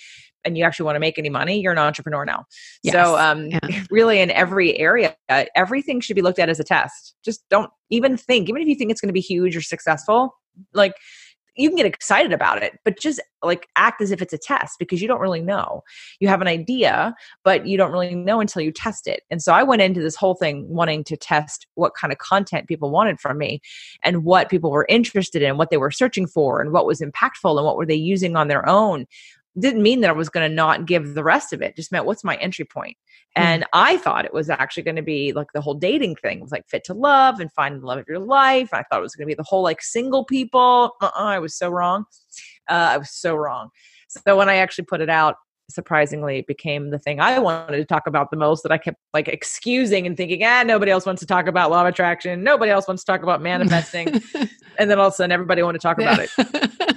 and 0.47 0.57
you 0.57 0.65
actually 0.65 0.85
want 0.85 0.97
to 0.97 1.01
make 1.01 1.19
any 1.19 1.29
money, 1.29 1.61
you're 1.61 1.73
an 1.73 1.79
entrepreneur 1.79 2.25
now. 2.25 2.45
Yes. 2.83 2.95
So, 2.95 3.19
um, 3.19 3.49
yeah. 3.49 3.59
really, 3.91 4.21
in 4.21 4.31
every 4.31 4.79
area, 4.79 5.15
everything 5.55 6.01
should 6.01 6.17
be 6.17 6.23
looked 6.23 6.39
at 6.39 6.49
as 6.49 6.61
a 6.61 6.65
test. 6.65 7.15
Just 7.25 7.47
don't 7.51 7.71
even 7.91 8.17
think, 8.17 8.49
even 8.49 8.63
if 8.63 8.69
you 8.69 8.77
think 8.77 8.91
it's 8.91 9.01
going 9.01 9.09
to 9.09 9.13
be 9.13 9.21
huge 9.21 9.57
or 9.57 9.61
successful, 9.61 10.35
like 10.73 10.95
you 11.57 11.69
can 11.69 11.77
get 11.77 11.87
excited 11.87 12.33
about 12.33 12.63
it, 12.63 12.79
but 12.85 12.99
just 12.99 13.21
like 13.43 13.67
act 13.77 14.01
as 14.01 14.11
if 14.11 14.21
it's 14.21 14.33
a 14.33 14.39
test 14.39 14.79
because 14.79 15.01
you 15.01 15.09
don't 15.09 15.21
really 15.21 15.41
know. 15.41 15.83
You 16.21 16.29
have 16.29 16.41
an 16.41 16.49
idea, 16.49 17.15
but 17.45 17.67
you 17.67 17.79
don't 17.79 17.93
really 17.93 18.15
know 18.15 18.41
until 18.41 18.63
you 18.63 18.71
test 18.71 19.07
it. 19.07 19.23
And 19.31 19.43
so 19.43 19.53
I 19.53 19.63
went 19.63 19.83
into 19.83 20.01
this 20.01 20.17
whole 20.17 20.35
thing 20.35 20.69
wanting 20.69 21.05
to 21.05 21.17
test 21.17 21.67
what 21.75 21.95
kind 21.95 22.13
of 22.13 22.19
content 22.19 22.69
people 22.69 22.91
wanted 22.91 23.21
from 23.21 23.39
me 23.39 23.61
and 24.05 24.25
what 24.25 24.51
people 24.51 24.71
were 24.71 24.87
interested 24.89 25.43
in, 25.43 25.57
what 25.57 25.71
they 25.71 25.77
were 25.77 25.91
searching 25.91 26.27
for, 26.27 26.61
and 26.61 26.73
what 26.73 26.87
was 26.87 27.01
impactful 27.01 27.57
and 27.57 27.65
what 27.65 27.77
were 27.77 27.87
they 27.87 27.95
using 27.95 28.37
on 28.37 28.49
their 28.49 28.69
own 28.69 29.07
didn't 29.59 29.83
mean 29.83 30.01
that 30.01 30.11
I 30.11 30.15
was 30.15 30.29
going 30.29 30.49
to 30.49 30.55
not 30.55 30.87
give 30.87 31.15
the 31.15 31.25
rest 31.25 31.53
of 31.53 31.63
it. 31.63 31.77
Just 31.77 31.93
meant 31.93 32.05
what's 32.05 32.25
my 32.25 32.37
entry 32.37 32.65
point. 32.65 32.97
Hmm. 33.37 33.43
And 33.43 33.63
mm. 33.63 33.67
I 33.73 33.97
thought 33.99 34.25
it 34.25 34.35
was 34.35 34.51
actually 34.51 34.83
going 34.83 34.97
to 34.97 35.03
be 35.03 35.33
like 35.33 35.49
the 35.55 35.61
whole 35.61 35.75
dating 35.75 36.17
thing. 36.17 36.39
It 36.39 36.43
was 36.43 36.53
like 36.53 36.69
fit 36.69 36.85
to 36.85 36.95
love 36.95 37.41
and 37.41 37.53
find 37.53 37.81
the 37.81 37.87
love 37.87 37.99
of 37.99 38.07
your 38.09 38.19
life. 38.19 38.71
I 38.73 38.83
thought 38.83 38.99
it 38.99 39.03
was 39.03 39.15
going 39.15 39.27
to 39.27 39.31
be 39.31 39.35
the 39.35 39.43
whole 39.43 39.63
like 39.63 39.83
single 39.83 40.25
people. 40.25 40.93
Uh-uh, 41.01 41.13
I 41.15 41.39
was 41.39 41.57
so 41.57 41.71
wrong. 41.71 42.05
Uh, 42.69 42.91
I 42.93 42.99
was 42.99 43.11
so 43.11 43.35
wrong. 43.35 43.71
So 44.09 44.37
when 44.37 44.49
I 44.49 44.57
actually 44.57 44.85
put 44.85 45.01
it 45.01 45.11
out, 45.11 45.37
surprisingly 45.69 46.39
it 46.39 46.47
became 46.47 46.91
the 46.91 46.99
thing 46.99 47.19
I 47.19 47.39
wanted 47.41 47.77
to 47.79 47.85
talk 47.85 48.07
about 48.07 48.31
the 48.31 48.37
most 48.37 48.63
that 48.63 48.71
I 48.71 48.79
kept 48.79 48.99
like 49.13 49.29
excusing 49.29 50.07
and 50.07 50.17
thinking, 50.17 50.43
ah, 50.45 50.63
nobody 50.65 50.93
else 50.93 51.07
wants 51.07 51.21
to 51.21 51.27
talk 51.27 51.49
about 51.49 51.71
law 51.71 51.81
of 51.81 51.89
attraction. 51.89 52.45
Nobody 52.45 52.71
else 52.71 52.87
wants 52.87 53.05
to 53.05 53.13
talk 53.13 53.23
about 53.23 53.43
manifesting. 53.53 54.23
and 54.79 54.91
then 54.91 54.99
all 54.99 55.09
of 55.09 55.13
a 55.13 55.17
sudden 55.17 55.33
everybody 55.33 55.63
wanted 55.63 55.81
to 55.81 55.83
talk 55.83 55.99
about 55.99 56.21
it. 56.21 56.93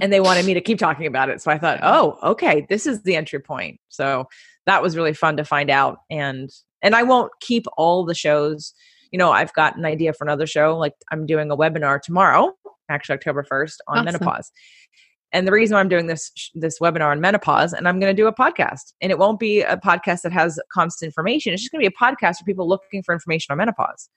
and 0.00 0.12
they 0.12 0.20
wanted 0.20 0.46
me 0.46 0.54
to 0.54 0.60
keep 0.60 0.78
talking 0.78 1.06
about 1.06 1.28
it. 1.28 1.40
So 1.40 1.50
I 1.50 1.58
thought, 1.58 1.80
oh, 1.82 2.18
okay, 2.22 2.66
this 2.68 2.86
is 2.86 3.02
the 3.02 3.16
entry 3.16 3.40
point. 3.40 3.80
So 3.88 4.26
that 4.66 4.82
was 4.82 4.96
really 4.96 5.14
fun 5.14 5.36
to 5.36 5.44
find 5.44 5.70
out. 5.70 5.98
And 6.10 6.50
and 6.82 6.94
I 6.94 7.02
won't 7.02 7.32
keep 7.40 7.66
all 7.76 8.04
the 8.04 8.14
shows. 8.14 8.74
You 9.10 9.18
know, 9.18 9.32
I've 9.32 9.52
got 9.54 9.76
an 9.76 9.84
idea 9.84 10.12
for 10.12 10.24
another 10.24 10.46
show. 10.46 10.76
Like 10.76 10.94
I'm 11.10 11.26
doing 11.26 11.50
a 11.50 11.56
webinar 11.56 12.00
tomorrow, 12.00 12.52
actually 12.88 13.14
October 13.14 13.44
1st, 13.44 13.76
on 13.88 13.98
awesome. 13.98 14.04
menopause. 14.04 14.52
And 15.32 15.46
the 15.46 15.52
reason 15.52 15.74
why 15.74 15.80
I'm 15.80 15.88
doing 15.88 16.06
this 16.06 16.30
this 16.54 16.78
webinar 16.78 17.10
on 17.10 17.20
menopause, 17.20 17.72
and 17.72 17.88
I'm 17.88 17.98
going 17.98 18.14
to 18.14 18.22
do 18.22 18.26
a 18.26 18.32
podcast, 18.32 18.92
and 19.00 19.10
it 19.10 19.18
won't 19.18 19.40
be 19.40 19.60
a 19.62 19.76
podcast 19.76 20.22
that 20.22 20.32
has 20.32 20.58
constant 20.72 21.08
information. 21.08 21.52
It's 21.52 21.62
just 21.62 21.72
going 21.72 21.82
to 21.84 21.90
be 21.90 21.94
a 21.94 22.04
podcast 22.04 22.38
for 22.38 22.44
people 22.44 22.68
looking 22.68 23.02
for 23.02 23.12
information 23.12 23.52
on 23.52 23.58
menopause. 23.58 24.08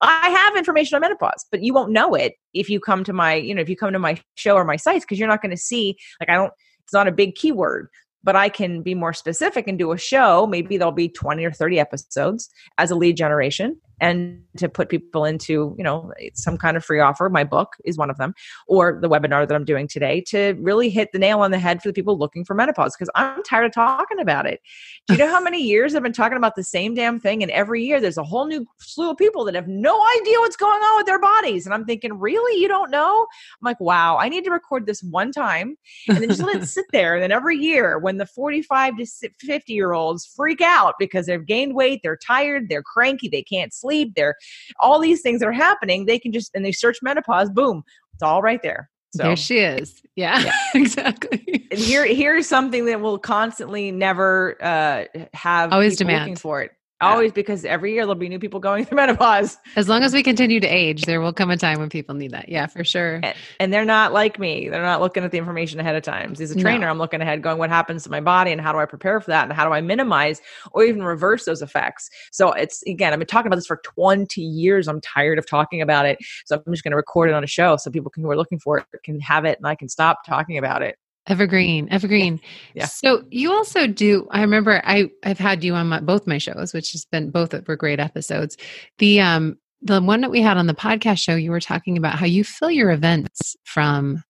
I 0.00 0.28
have 0.28 0.56
information 0.56 0.96
on 0.96 1.00
menopause, 1.00 1.46
but 1.50 1.62
you 1.62 1.72
won't 1.74 1.92
know 1.92 2.14
it 2.14 2.34
if 2.54 2.68
you 2.70 2.80
come 2.80 3.04
to 3.04 3.12
my, 3.12 3.34
you 3.34 3.54
know, 3.54 3.62
if 3.62 3.68
you 3.68 3.76
come 3.76 3.92
to 3.92 3.98
my 3.98 4.20
show 4.34 4.54
or 4.54 4.64
my 4.64 4.76
sites 4.76 5.04
because 5.04 5.18
you're 5.18 5.28
not 5.28 5.42
going 5.42 5.50
to 5.50 5.56
see 5.56 5.96
like 6.20 6.28
I 6.28 6.34
don't. 6.34 6.52
It's 6.84 6.94
not 6.94 7.06
a 7.06 7.12
big 7.12 7.34
keyword 7.34 7.88
but 8.24 8.36
I 8.36 8.48
can 8.48 8.82
be 8.82 8.94
more 8.94 9.12
specific 9.12 9.68
and 9.68 9.78
do 9.78 9.92
a 9.92 9.98
show. 9.98 10.46
Maybe 10.46 10.76
there'll 10.76 10.92
be 10.92 11.08
20 11.08 11.44
or 11.44 11.52
30 11.52 11.78
episodes 11.78 12.50
as 12.76 12.90
a 12.90 12.96
lead 12.96 13.16
generation 13.16 13.80
and 14.00 14.42
to 14.56 14.68
put 14.68 14.88
people 14.88 15.24
into 15.24 15.74
you 15.78 15.84
know 15.84 16.12
some 16.34 16.56
kind 16.56 16.76
of 16.76 16.84
free 16.84 17.00
offer 17.00 17.28
my 17.28 17.44
book 17.44 17.74
is 17.84 17.96
one 17.96 18.10
of 18.10 18.16
them 18.18 18.34
or 18.66 18.98
the 19.00 19.08
webinar 19.08 19.46
that 19.46 19.54
i'm 19.54 19.64
doing 19.64 19.88
today 19.88 20.20
to 20.20 20.54
really 20.60 20.88
hit 20.88 21.10
the 21.12 21.18
nail 21.18 21.40
on 21.40 21.50
the 21.50 21.58
head 21.58 21.80
for 21.82 21.88
the 21.88 21.92
people 21.92 22.18
looking 22.18 22.44
for 22.44 22.54
menopause 22.54 22.94
because 22.96 23.10
i'm 23.14 23.42
tired 23.42 23.66
of 23.66 23.72
talking 23.72 24.18
about 24.18 24.46
it. 24.46 24.60
Do 25.06 25.14
you 25.14 25.18
know 25.18 25.28
how 25.28 25.40
many 25.40 25.62
years 25.62 25.94
i've 25.94 26.02
been 26.02 26.12
talking 26.12 26.36
about 26.36 26.56
the 26.56 26.64
same 26.64 26.94
damn 26.94 27.20
thing 27.20 27.42
and 27.42 27.50
every 27.52 27.84
year 27.84 28.00
there's 28.00 28.18
a 28.18 28.24
whole 28.24 28.46
new 28.46 28.66
slew 28.78 29.10
of 29.10 29.16
people 29.16 29.44
that 29.44 29.54
have 29.54 29.68
no 29.68 30.04
idea 30.20 30.38
what's 30.40 30.56
going 30.56 30.80
on 30.80 30.96
with 30.98 31.06
their 31.06 31.20
bodies 31.20 31.66
and 31.66 31.74
i'm 31.74 31.84
thinking 31.84 32.18
really? 32.18 32.60
You 32.60 32.68
don't 32.68 32.90
know? 32.90 33.26
I'm 33.60 33.64
like 33.64 33.80
wow 33.80 34.16
i 34.18 34.28
need 34.28 34.44
to 34.44 34.50
record 34.50 34.86
this 34.86 35.02
one 35.02 35.32
time 35.32 35.76
and 36.08 36.18
then 36.18 36.28
just 36.28 36.42
let 36.42 36.62
it 36.62 36.66
sit 36.68 36.86
there 36.92 37.14
and 37.14 37.22
then 37.22 37.32
every 37.32 37.56
year 37.56 37.98
when 37.98 38.18
the 38.18 38.26
45 38.26 38.96
to 38.98 39.06
50 39.40 39.72
year 39.72 39.92
olds 39.92 40.26
freak 40.26 40.60
out 40.60 40.94
because 40.98 41.26
they've 41.26 41.44
gained 41.44 41.74
weight 41.74 42.00
they're 42.02 42.16
tired 42.16 42.68
they're 42.68 42.82
cranky 42.82 43.28
they 43.28 43.42
can't 43.42 43.72
sleep 43.72 43.87
sleep, 43.88 44.12
they're 44.14 44.34
all 44.80 45.00
these 45.00 45.22
things 45.22 45.40
that 45.40 45.46
are 45.46 45.52
happening. 45.52 46.06
They 46.06 46.18
can 46.18 46.32
just 46.32 46.50
and 46.54 46.64
they 46.64 46.72
search 46.72 46.98
menopause, 47.02 47.50
boom, 47.50 47.82
it's 48.14 48.22
all 48.22 48.42
right 48.42 48.62
there. 48.62 48.90
So 49.16 49.22
there 49.22 49.36
she 49.36 49.58
is. 49.58 50.02
Yeah, 50.16 50.40
yeah. 50.40 50.52
exactly. 50.74 51.66
And 51.70 51.80
here 51.80 52.04
here's 52.04 52.46
something 52.46 52.84
that 52.86 53.00
will 53.00 53.18
constantly 53.18 53.90
never 53.90 54.56
uh 54.62 55.04
have 55.32 55.72
always 55.72 55.96
demand 55.96 56.40
for 56.40 56.62
it. 56.62 56.72
Always 57.00 57.32
because 57.32 57.64
every 57.64 57.92
year 57.92 58.02
there'll 58.02 58.16
be 58.16 58.28
new 58.28 58.40
people 58.40 58.58
going 58.58 58.84
through 58.86 58.96
menopause. 58.96 59.58
As 59.76 59.88
long 59.88 60.02
as 60.02 60.12
we 60.12 60.22
continue 60.22 60.58
to 60.60 60.66
age, 60.66 61.04
there 61.04 61.20
will 61.20 61.32
come 61.32 61.50
a 61.50 61.56
time 61.56 61.78
when 61.78 61.88
people 61.88 62.14
need 62.14 62.32
that. 62.32 62.48
Yeah, 62.48 62.66
for 62.66 62.82
sure. 62.82 63.20
And, 63.22 63.34
and 63.60 63.72
they're 63.72 63.84
not 63.84 64.12
like 64.12 64.38
me. 64.38 64.68
They're 64.68 64.82
not 64.82 65.00
looking 65.00 65.22
at 65.22 65.30
the 65.30 65.38
information 65.38 65.78
ahead 65.78 65.94
of 65.94 66.02
time. 66.02 66.32
As 66.32 66.50
a 66.50 66.58
trainer, 66.58 66.86
no. 66.86 66.90
I'm 66.90 66.98
looking 66.98 67.20
ahead, 67.20 67.42
going, 67.42 67.58
what 67.58 67.70
happens 67.70 68.02
to 68.04 68.10
my 68.10 68.20
body 68.20 68.50
and 68.50 68.60
how 68.60 68.72
do 68.72 68.78
I 68.78 68.86
prepare 68.86 69.20
for 69.20 69.30
that? 69.30 69.44
And 69.44 69.52
how 69.52 69.64
do 69.64 69.72
I 69.72 69.80
minimize 69.80 70.40
or 70.72 70.84
even 70.84 71.02
reverse 71.02 71.44
those 71.44 71.62
effects? 71.62 72.10
So 72.32 72.52
it's 72.52 72.82
again, 72.82 73.12
I've 73.12 73.18
been 73.18 73.28
talking 73.28 73.46
about 73.46 73.56
this 73.56 73.66
for 73.66 73.80
20 73.84 74.40
years. 74.42 74.88
I'm 74.88 75.00
tired 75.00 75.38
of 75.38 75.46
talking 75.46 75.80
about 75.80 76.06
it. 76.06 76.18
So 76.46 76.60
I'm 76.66 76.72
just 76.72 76.82
going 76.82 76.92
to 76.92 76.96
record 76.96 77.30
it 77.30 77.34
on 77.34 77.44
a 77.44 77.48
show 77.48 77.76
so 77.76 77.90
people 77.90 78.10
can, 78.10 78.24
who 78.24 78.30
are 78.30 78.36
looking 78.36 78.58
for 78.58 78.78
it 78.78 78.86
can 79.04 79.20
have 79.20 79.44
it 79.44 79.58
and 79.58 79.66
I 79.66 79.74
can 79.74 79.88
stop 79.88 80.24
talking 80.26 80.58
about 80.58 80.82
it. 80.82 80.96
Evergreen, 81.28 81.88
evergreen. 81.90 82.40
Yeah. 82.74 82.86
So 82.86 83.22
you 83.30 83.52
also 83.52 83.86
do. 83.86 84.26
I 84.30 84.40
remember 84.40 84.80
I 84.84 85.10
I've 85.24 85.38
had 85.38 85.62
you 85.62 85.74
on 85.74 85.88
my, 85.88 86.00
both 86.00 86.26
my 86.26 86.38
shows, 86.38 86.72
which 86.72 86.92
has 86.92 87.04
been 87.04 87.30
both 87.30 87.54
were 87.68 87.76
great 87.76 88.00
episodes. 88.00 88.56
The 88.96 89.20
um 89.20 89.58
the 89.82 90.00
one 90.00 90.22
that 90.22 90.30
we 90.30 90.40
had 90.40 90.56
on 90.56 90.66
the 90.66 90.74
podcast 90.74 91.18
show, 91.18 91.36
you 91.36 91.50
were 91.50 91.60
talking 91.60 91.98
about 91.98 92.14
how 92.14 92.26
you 92.26 92.44
fill 92.44 92.70
your 92.70 92.90
events 92.90 93.56
from 93.64 94.24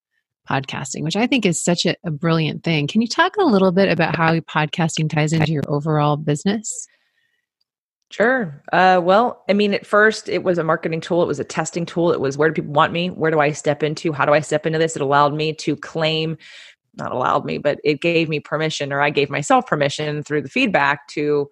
podcasting, 0.50 1.04
which 1.04 1.16
I 1.16 1.26
think 1.26 1.46
is 1.46 1.62
such 1.62 1.86
a, 1.86 1.94
a 2.04 2.10
brilliant 2.10 2.64
thing. 2.64 2.86
Can 2.86 3.00
you 3.00 3.08
talk 3.08 3.36
a 3.36 3.44
little 3.44 3.72
bit 3.72 3.88
about 3.88 4.16
how 4.16 4.34
podcasting 4.40 5.08
ties 5.08 5.32
into 5.32 5.52
your 5.52 5.64
overall 5.68 6.16
business? 6.16 6.88
Sure. 8.10 8.62
Uh, 8.72 9.00
well, 9.02 9.44
I 9.50 9.52
mean, 9.52 9.74
at 9.74 9.84
first 9.84 10.30
it 10.30 10.42
was 10.42 10.56
a 10.56 10.64
marketing 10.64 11.02
tool. 11.02 11.22
It 11.22 11.26
was 11.26 11.40
a 11.40 11.44
testing 11.44 11.84
tool. 11.84 12.10
It 12.10 12.20
was 12.20 12.38
where 12.38 12.48
do 12.48 12.54
people 12.54 12.72
want 12.72 12.92
me? 12.92 13.10
Where 13.10 13.30
do 13.30 13.38
I 13.38 13.52
step 13.52 13.82
into? 13.82 14.12
How 14.12 14.24
do 14.24 14.32
I 14.32 14.40
step 14.40 14.64
into 14.64 14.78
this? 14.78 14.96
It 14.96 15.02
allowed 15.02 15.34
me 15.34 15.52
to 15.54 15.76
claim 15.76 16.38
not 16.98 17.12
allowed 17.12 17.44
me, 17.44 17.58
but 17.58 17.78
it 17.84 18.00
gave 18.00 18.28
me 18.28 18.40
permission, 18.40 18.92
or 18.92 19.00
I 19.00 19.10
gave 19.10 19.30
myself 19.30 19.66
permission 19.66 20.22
through 20.22 20.42
the 20.42 20.48
feedback 20.48 21.08
to 21.08 21.48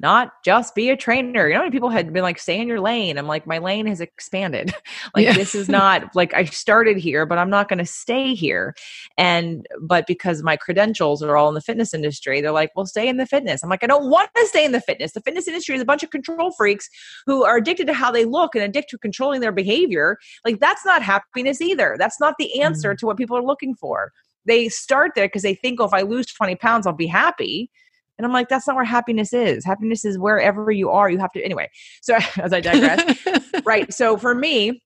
not 0.00 0.32
just 0.44 0.74
be 0.74 0.90
a 0.90 0.96
trainer. 0.96 1.48
You 1.48 1.54
know, 1.54 1.70
people 1.70 1.88
had 1.88 2.12
been 2.12 2.22
like, 2.22 2.38
stay 2.38 2.60
in 2.60 2.68
your 2.68 2.80
lane. 2.80 3.18
I'm 3.18 3.26
like, 3.26 3.46
my 3.46 3.58
lane 3.58 3.86
has 3.86 4.00
expanded. 4.00 4.74
like, 5.14 5.24
yeah. 5.24 5.32
this 5.32 5.54
is 5.54 5.68
not 5.70 6.14
like 6.14 6.34
I 6.34 6.44
started 6.44 6.96
here, 6.96 7.26
but 7.26 7.38
I'm 7.38 7.50
not 7.50 7.68
going 7.68 7.78
to 7.78 7.86
stay 7.86 8.34
here. 8.34 8.74
And, 9.16 9.66
but 9.80 10.06
because 10.06 10.42
my 10.42 10.56
credentials 10.56 11.22
are 11.22 11.36
all 11.36 11.48
in 11.48 11.54
the 11.54 11.60
fitness 11.60 11.94
industry, 11.94 12.40
they're 12.40 12.52
like, 12.52 12.72
well, 12.76 12.86
stay 12.86 13.08
in 13.08 13.16
the 13.16 13.26
fitness. 13.26 13.62
I'm 13.62 13.70
like, 13.70 13.84
I 13.84 13.86
don't 13.86 14.10
want 14.10 14.30
to 14.36 14.46
stay 14.46 14.64
in 14.64 14.72
the 14.72 14.80
fitness. 14.80 15.12
The 15.12 15.20
fitness 15.20 15.48
industry 15.48 15.74
is 15.74 15.82
a 15.82 15.86
bunch 15.86 16.02
of 16.02 16.10
control 16.10 16.52
freaks 16.52 16.88
who 17.26 17.44
are 17.44 17.56
addicted 17.56 17.86
to 17.86 17.94
how 17.94 18.10
they 18.10 18.24
look 18.24 18.54
and 18.54 18.64
addicted 18.64 18.86
to 18.90 18.98
controlling 18.98 19.40
their 19.40 19.52
behavior. 19.52 20.18
Like, 20.44 20.60
that's 20.60 20.84
not 20.84 21.02
happiness 21.02 21.60
either. 21.60 21.96
That's 21.98 22.20
not 22.20 22.34
the 22.38 22.60
answer 22.60 22.94
mm. 22.94 22.98
to 22.98 23.06
what 23.06 23.16
people 23.16 23.36
are 23.36 23.42
looking 23.42 23.74
for 23.74 24.12
they 24.46 24.68
start 24.68 25.12
there 25.14 25.26
because 25.26 25.42
they 25.42 25.54
think, 25.54 25.80
oh, 25.80 25.84
if 25.84 25.92
I 25.92 26.02
lose 26.02 26.26
20 26.26 26.56
pounds, 26.56 26.86
I'll 26.86 26.92
be 26.92 27.06
happy. 27.06 27.70
And 28.18 28.24
I'm 28.24 28.32
like, 28.32 28.48
that's 28.48 28.66
not 28.66 28.76
where 28.76 28.84
happiness 28.84 29.32
is. 29.32 29.64
Happiness 29.64 30.04
is 30.04 30.18
wherever 30.18 30.70
you 30.70 30.90
are. 30.90 31.10
You 31.10 31.18
have 31.18 31.32
to, 31.32 31.42
anyway. 31.42 31.70
So 32.00 32.16
as 32.38 32.52
I 32.52 32.60
digress, 32.60 33.26
right. 33.64 33.92
So 33.92 34.16
for 34.16 34.34
me, 34.34 34.82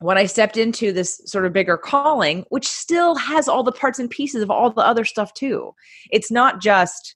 when 0.00 0.18
I 0.18 0.26
stepped 0.26 0.56
into 0.56 0.92
this 0.92 1.20
sort 1.24 1.46
of 1.46 1.52
bigger 1.52 1.76
calling, 1.76 2.44
which 2.50 2.68
still 2.68 3.14
has 3.16 3.48
all 3.48 3.62
the 3.62 3.72
parts 3.72 3.98
and 3.98 4.10
pieces 4.10 4.42
of 4.42 4.50
all 4.50 4.70
the 4.70 4.82
other 4.82 5.04
stuff 5.04 5.32
too, 5.34 5.72
it's 6.10 6.30
not 6.30 6.60
just 6.60 7.15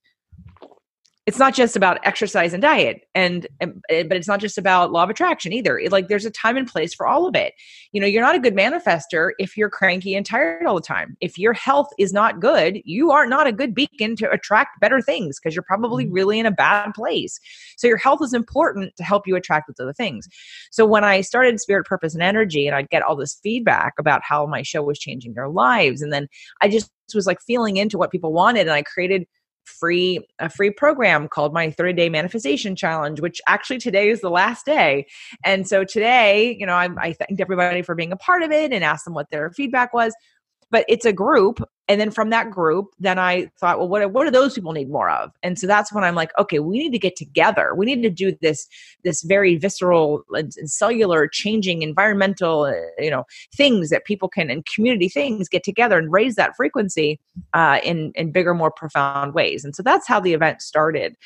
it's 1.30 1.38
not 1.38 1.54
just 1.54 1.76
about 1.76 2.00
exercise 2.02 2.52
and 2.52 2.60
diet 2.60 3.06
and, 3.14 3.46
and, 3.60 3.80
but 3.88 4.16
it's 4.16 4.26
not 4.26 4.40
just 4.40 4.58
about 4.58 4.90
law 4.90 5.04
of 5.04 5.10
attraction 5.10 5.52
either. 5.52 5.78
It, 5.78 5.92
like 5.92 6.08
there's 6.08 6.24
a 6.24 6.30
time 6.30 6.56
and 6.56 6.66
place 6.66 6.92
for 6.92 7.06
all 7.06 7.24
of 7.24 7.36
it. 7.36 7.54
You 7.92 8.00
know 8.00 8.06
you're 8.08 8.20
not 8.20 8.34
a 8.34 8.40
good 8.40 8.56
manifester 8.56 9.30
if 9.38 9.56
you're 9.56 9.70
cranky 9.70 10.16
and 10.16 10.26
tired 10.26 10.66
all 10.66 10.74
the 10.74 10.80
time. 10.80 11.16
If 11.20 11.38
your 11.38 11.52
health 11.52 11.86
is 12.00 12.12
not 12.12 12.40
good 12.40 12.80
you 12.84 13.12
are 13.12 13.26
not 13.26 13.46
a 13.46 13.52
good 13.52 13.76
beacon 13.76 14.16
to 14.16 14.28
attract 14.28 14.80
better 14.80 15.00
things 15.00 15.38
because 15.38 15.54
you're 15.54 15.62
probably 15.62 16.04
mm-hmm. 16.04 16.14
really 16.14 16.40
in 16.40 16.46
a 16.46 16.50
bad 16.50 16.94
place. 16.94 17.38
So 17.76 17.86
your 17.86 17.96
health 17.96 18.22
is 18.22 18.34
important 18.34 18.96
to 18.96 19.04
help 19.04 19.28
you 19.28 19.36
attract 19.36 19.68
those 19.68 19.80
other 19.80 19.92
things. 19.92 20.26
So 20.72 20.84
when 20.84 21.04
i 21.04 21.20
started 21.20 21.60
spirit 21.60 21.86
purpose 21.86 22.12
and 22.12 22.24
energy 22.24 22.66
and 22.66 22.74
i'd 22.74 22.90
get 22.90 23.02
all 23.02 23.14
this 23.14 23.38
feedback 23.40 23.92
about 24.00 24.22
how 24.24 24.46
my 24.46 24.62
show 24.62 24.82
was 24.82 24.98
changing 24.98 25.34
their 25.34 25.48
lives 25.48 26.02
and 26.02 26.12
then 26.12 26.26
i 26.60 26.68
just 26.68 26.90
was 27.14 27.26
like 27.26 27.40
feeling 27.40 27.76
into 27.76 27.98
what 27.98 28.10
people 28.10 28.32
wanted 28.32 28.62
and 28.62 28.72
i 28.72 28.82
created 28.82 29.26
free 29.64 30.26
a 30.38 30.48
free 30.48 30.70
program 30.70 31.28
called 31.28 31.52
my 31.52 31.70
30 31.70 31.92
day 31.94 32.08
manifestation 32.08 32.76
challenge 32.76 33.20
which 33.20 33.40
actually 33.46 33.78
today 33.78 34.10
is 34.10 34.20
the 34.20 34.30
last 34.30 34.66
day. 34.66 35.06
And 35.44 35.66
so 35.66 35.84
today 35.84 36.56
you 36.58 36.66
know 36.66 36.74
I, 36.74 36.88
I 36.98 37.12
thanked 37.12 37.40
everybody 37.40 37.82
for 37.82 37.94
being 37.94 38.12
a 38.12 38.16
part 38.16 38.42
of 38.42 38.50
it 38.50 38.72
and 38.72 38.84
asked 38.84 39.04
them 39.04 39.14
what 39.14 39.30
their 39.30 39.50
feedback 39.50 39.92
was. 39.94 40.14
But 40.70 40.84
it's 40.88 41.04
a 41.04 41.12
group 41.12 41.62
and 41.90 42.00
then 42.00 42.10
from 42.12 42.30
that 42.30 42.50
group 42.50 42.86
then 43.00 43.18
i 43.18 43.50
thought 43.58 43.78
well 43.78 43.88
what, 43.88 44.12
what 44.12 44.24
do 44.24 44.30
those 44.30 44.54
people 44.54 44.72
need 44.72 44.88
more 44.88 45.10
of? 45.10 45.32
And 45.42 45.58
so 45.58 45.66
that's 45.66 45.92
when 45.92 46.04
i'm 46.04 46.14
like 46.14 46.30
okay 46.38 46.60
we 46.60 46.78
need 46.78 46.92
to 46.92 46.98
get 46.98 47.16
together. 47.16 47.74
We 47.74 47.86
need 47.86 48.02
to 48.02 48.10
do 48.10 48.36
this 48.40 48.68
this 49.02 49.22
very 49.22 49.56
visceral 49.56 50.22
and 50.32 50.52
cellular 50.70 51.26
changing 51.26 51.82
environmental 51.82 52.62
uh, 52.62 52.74
you 52.98 53.10
know 53.10 53.24
things 53.54 53.90
that 53.90 54.04
people 54.04 54.28
can 54.28 54.50
and 54.50 54.64
community 54.64 55.08
things 55.08 55.48
get 55.48 55.64
together 55.64 55.98
and 55.98 56.12
raise 56.12 56.36
that 56.36 56.54
frequency 56.56 57.18
uh, 57.54 57.80
in 57.82 58.12
in 58.14 58.30
bigger 58.30 58.54
more 58.54 58.70
profound 58.70 59.34
ways. 59.34 59.64
And 59.64 59.74
so 59.74 59.82
that's 59.82 60.06
how 60.06 60.20
the 60.20 60.32
event 60.32 60.62
started. 60.62 61.16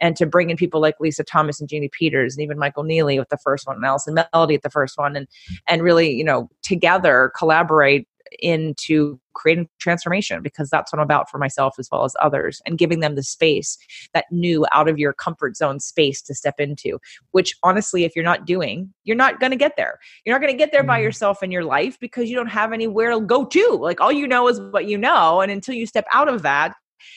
And 0.00 0.16
to 0.16 0.26
bring 0.26 0.50
in 0.50 0.56
people 0.56 0.80
like 0.80 0.98
Lisa 0.98 1.22
Thomas 1.22 1.60
and 1.60 1.68
Jeannie 1.68 1.90
Peters 1.90 2.34
and 2.34 2.42
even 2.42 2.58
Michael 2.58 2.82
Neely 2.82 3.18
with 3.18 3.28
the 3.28 3.38
first 3.38 3.66
one 3.66 3.76
and 3.76 3.84
Allison 3.84 4.14
Melody 4.14 4.54
at 4.54 4.62
the 4.62 4.70
first 4.70 4.98
one 4.98 5.14
and 5.16 5.28
and 5.66 5.82
really 5.82 6.10
you 6.10 6.24
know 6.24 6.48
together 6.62 7.30
collaborate 7.36 8.08
into 8.40 9.18
creating 9.34 9.68
transformation 9.78 10.42
because 10.42 10.70
that's 10.70 10.92
what 10.92 10.98
I'm 10.98 11.04
about 11.04 11.30
for 11.30 11.38
myself 11.38 11.74
as 11.78 11.88
well 11.90 12.04
as 12.04 12.14
others 12.20 12.62
and 12.66 12.78
giving 12.78 13.00
them 13.00 13.14
the 13.14 13.22
space, 13.22 13.76
that 14.12 14.26
new 14.30 14.64
out 14.72 14.88
of 14.88 14.98
your 14.98 15.12
comfort 15.12 15.56
zone 15.56 15.80
space 15.80 16.22
to 16.22 16.34
step 16.34 16.58
into, 16.58 16.98
which 17.32 17.56
honestly, 17.62 18.04
if 18.04 18.14
you're 18.14 18.24
not 18.24 18.46
doing, 18.46 18.92
you're 19.04 19.16
not 19.16 19.40
going 19.40 19.50
to 19.50 19.56
get 19.56 19.76
there. 19.76 19.98
You're 20.24 20.34
not 20.34 20.40
going 20.40 20.52
to 20.52 20.58
get 20.58 20.72
there 20.72 20.84
by 20.84 20.98
mm-hmm. 20.98 21.04
yourself 21.04 21.42
in 21.42 21.50
your 21.50 21.64
life 21.64 21.98
because 22.00 22.30
you 22.30 22.36
don't 22.36 22.46
have 22.46 22.72
anywhere 22.72 23.10
to 23.10 23.20
go 23.20 23.44
to. 23.44 23.78
Like 23.80 24.00
all 24.00 24.12
you 24.12 24.26
know 24.26 24.48
is 24.48 24.60
what 24.60 24.86
you 24.86 24.98
know. 24.98 25.40
And 25.40 25.50
until 25.50 25.74
you 25.74 25.86
step 25.86 26.06
out 26.12 26.28
of 26.28 26.42
that, 26.42 26.74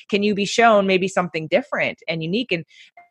can 0.10 0.24
you 0.24 0.36
be 0.36 0.46
shown 0.46 0.88
maybe 0.88 1.08
something 1.08 1.48
different 1.48 2.00
and 2.08 2.22
unique 2.22 2.52
and 2.52 2.66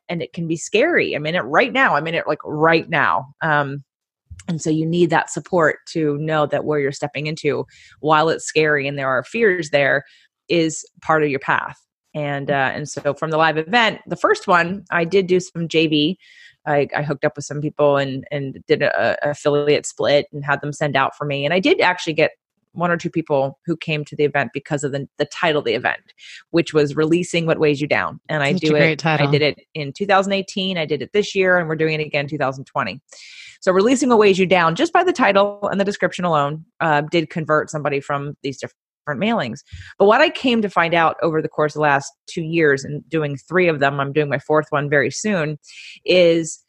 and 0.09 0.23
it 0.23 0.33
can 0.33 0.47
be 0.47 0.57
scary. 0.57 1.15
I'm 1.15 1.27
in 1.27 1.35
it 1.35 1.41
right 1.41 1.73
now. 1.73 1.97
I'm 1.97 2.07
in 2.07 2.15
it 2.15 2.27
like 2.27 2.39
right 2.45 2.89
now. 2.89 3.35
Um, 3.41 3.83
and 4.49 4.61
so 4.61 4.71
you 4.71 4.87
need 4.87 5.11
that 5.11 5.31
support 5.31 5.79
to 5.89 6.17
know 6.19 6.47
that 6.47 6.65
where 6.65 6.79
you're 6.79 6.93
stepping 6.93 7.27
into, 7.27 7.67
while 8.01 8.29
it's 8.29 8.45
scary 8.45 8.87
and 8.87 8.99
there 8.99 9.09
are 9.09 9.25
fears 9.25 9.71
there, 9.71 10.05
is 10.49 10.85
part 11.03 11.23
of 11.23 11.31
your 11.31 11.41
path. 11.41 11.77
And 12.15 12.51
uh, 12.51 12.71
and 12.75 12.89
so 12.89 13.13
from 13.15 13.31
the 13.31 13.37
live 13.37 13.59
event, 13.59 14.01
the 14.07 14.17
first 14.17 14.47
one, 14.47 14.85
I 14.91 15.05
did 15.05 15.27
do 15.27 15.41
some 15.41 15.69
JV. 15.69 16.17
I, 16.67 16.89
I 16.97 17.03
hooked 17.03 17.25
up 17.25 17.37
with 17.37 17.45
some 17.45 17.61
people 17.61 17.97
and 17.97 18.25
and 18.31 18.59
did 18.67 18.83
a, 18.83 19.17
a 19.27 19.31
affiliate 19.33 19.85
split 19.85 20.27
and 20.33 20.45
had 20.45 20.61
them 20.61 20.73
send 20.73 20.97
out 20.97 21.15
for 21.17 21.27
me. 21.27 21.45
And 21.45 21.53
I 21.53 21.61
did 21.61 21.81
actually 21.81 22.15
get 22.15 22.31
one 22.73 22.91
or 22.91 22.97
two 22.97 23.11
people 23.11 23.59
who 23.65 23.77
came 23.77 24.05
to 24.05 24.15
the 24.15 24.25
event 24.25 24.51
because 24.53 24.85
of 24.85 24.93
the, 24.93 25.09
the 25.19 25.25
title 25.27 25.61
of 25.61 25.65
the 25.65 25.75
event, 25.75 26.13
which 26.51 26.73
was 26.73 26.95
releasing 26.95 27.47
what 27.47 27.59
weighs 27.59 27.81
you 27.81 27.89
down. 27.89 28.21
And 28.29 28.43
I 28.43 28.53
Such 28.53 28.63
do 28.63 28.77
it. 28.77 28.99
Title. 28.99 29.29
I 29.29 29.31
did 29.31 29.43
it 29.43 29.61
in 29.75 29.93
2018. 29.93 30.79
I 30.79 30.85
did 30.85 31.03
it 31.03 31.13
this 31.13 31.35
year, 31.35 31.59
and 31.59 31.69
we're 31.69 31.77
doing 31.77 32.01
it 32.01 32.07
again 32.07 32.29
2020. 32.29 33.01
So 33.67 33.73
releasing 33.73 34.11
what 34.11 34.19
weighs 34.19 34.39
you 34.39 34.47
down, 34.47 34.77
just 34.77 34.93
by 34.93 35.03
the 35.03 35.13
title 35.13 35.59
and 35.69 35.81
the 35.81 35.85
description 35.85 36.25
alone, 36.25 36.65
uh, 36.79 37.01
did 37.01 37.31
convert 37.31 37.69
somebody 37.69 37.99
from 37.99 38.37
these 38.45 38.61
different 38.61 39.21
mailings. 39.21 39.65
But 39.99 40.07
what 40.07 40.21
I 40.21 40.31
came 40.31 40.63
to 40.63 40.71
find 40.71 40.95
out 40.95 41.17
over 41.21 41.43
the 41.43 41.49
course 41.49 41.75
of 41.75 41.81
the 41.81 41.83
last 41.83 42.13
two 42.29 42.43
years 42.43 42.85
and 42.85 43.03
doing 43.11 43.37
three 43.37 43.67
of 43.67 43.81
them, 43.81 43.99
I'm 43.99 44.13
doing 44.13 44.29
my 44.29 44.39
fourth 44.39 44.67
one 44.71 44.89
very 44.89 45.11
soon, 45.11 45.59
is 46.05 46.63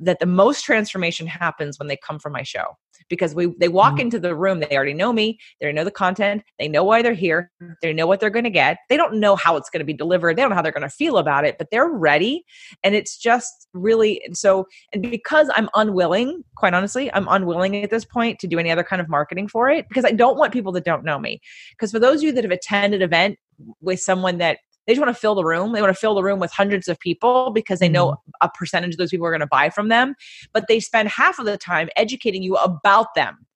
that 0.00 0.20
the 0.20 0.26
most 0.26 0.64
transformation 0.64 1.26
happens 1.26 1.78
when 1.78 1.88
they 1.88 1.96
come 1.96 2.18
from 2.18 2.32
my 2.32 2.42
show 2.42 2.76
because 3.08 3.34
we 3.34 3.46
they 3.58 3.68
walk 3.68 3.94
mm-hmm. 3.94 4.02
into 4.02 4.18
the 4.18 4.34
room 4.34 4.60
they 4.60 4.76
already 4.76 4.94
know 4.94 5.12
me 5.12 5.38
they 5.60 5.72
know 5.72 5.84
the 5.84 5.90
content 5.90 6.42
they 6.58 6.68
know 6.68 6.84
why 6.84 7.02
they're 7.02 7.14
here 7.14 7.50
they 7.82 7.92
know 7.92 8.06
what 8.06 8.20
they're 8.20 8.30
going 8.30 8.44
to 8.44 8.50
get 8.50 8.78
they 8.88 8.96
don't 8.96 9.14
know 9.14 9.36
how 9.36 9.56
it's 9.56 9.70
going 9.70 9.80
to 9.80 9.84
be 9.84 9.92
delivered 9.92 10.36
they 10.36 10.42
don't 10.42 10.50
know 10.50 10.56
how 10.56 10.62
they're 10.62 10.72
going 10.72 10.82
to 10.82 10.88
feel 10.88 11.18
about 11.18 11.44
it 11.44 11.56
but 11.58 11.68
they're 11.70 11.88
ready 11.88 12.44
and 12.82 12.94
it's 12.94 13.16
just 13.16 13.68
really 13.72 14.20
and 14.24 14.36
so 14.36 14.66
and 14.92 15.02
because 15.02 15.50
i'm 15.54 15.68
unwilling 15.74 16.42
quite 16.56 16.74
honestly 16.74 17.12
i'm 17.14 17.28
unwilling 17.28 17.82
at 17.82 17.90
this 17.90 18.04
point 18.04 18.38
to 18.38 18.46
do 18.46 18.58
any 18.58 18.70
other 18.70 18.84
kind 18.84 19.00
of 19.00 19.08
marketing 19.08 19.48
for 19.48 19.68
it 19.68 19.88
because 19.88 20.04
i 20.04 20.12
don't 20.12 20.36
want 20.36 20.52
people 20.52 20.72
that 20.72 20.84
don't 20.84 21.04
know 21.04 21.18
me 21.18 21.40
because 21.72 21.90
for 21.90 21.98
those 21.98 22.18
of 22.18 22.24
you 22.24 22.32
that 22.32 22.44
have 22.44 22.52
attended 22.52 23.02
event 23.02 23.38
with 23.80 24.00
someone 24.00 24.38
that 24.38 24.58
they 24.88 24.94
just 24.94 25.04
want 25.04 25.14
to 25.14 25.20
fill 25.20 25.34
the 25.34 25.44
room. 25.44 25.72
They 25.72 25.82
want 25.82 25.94
to 25.94 26.00
fill 26.00 26.14
the 26.14 26.22
room 26.22 26.40
with 26.40 26.50
hundreds 26.50 26.88
of 26.88 26.98
people 26.98 27.50
because 27.50 27.78
they 27.78 27.90
know 27.90 28.12
mm-hmm. 28.12 28.30
a 28.40 28.48
percentage 28.48 28.94
of 28.94 28.96
those 28.96 29.10
people 29.10 29.26
are 29.26 29.30
going 29.30 29.40
to 29.40 29.46
buy 29.46 29.68
from 29.68 29.88
them. 29.88 30.14
But 30.54 30.64
they 30.66 30.80
spend 30.80 31.10
half 31.10 31.38
of 31.38 31.44
the 31.44 31.58
time 31.58 31.90
educating 31.94 32.42
you 32.42 32.56
about 32.56 33.14
them. 33.14 33.46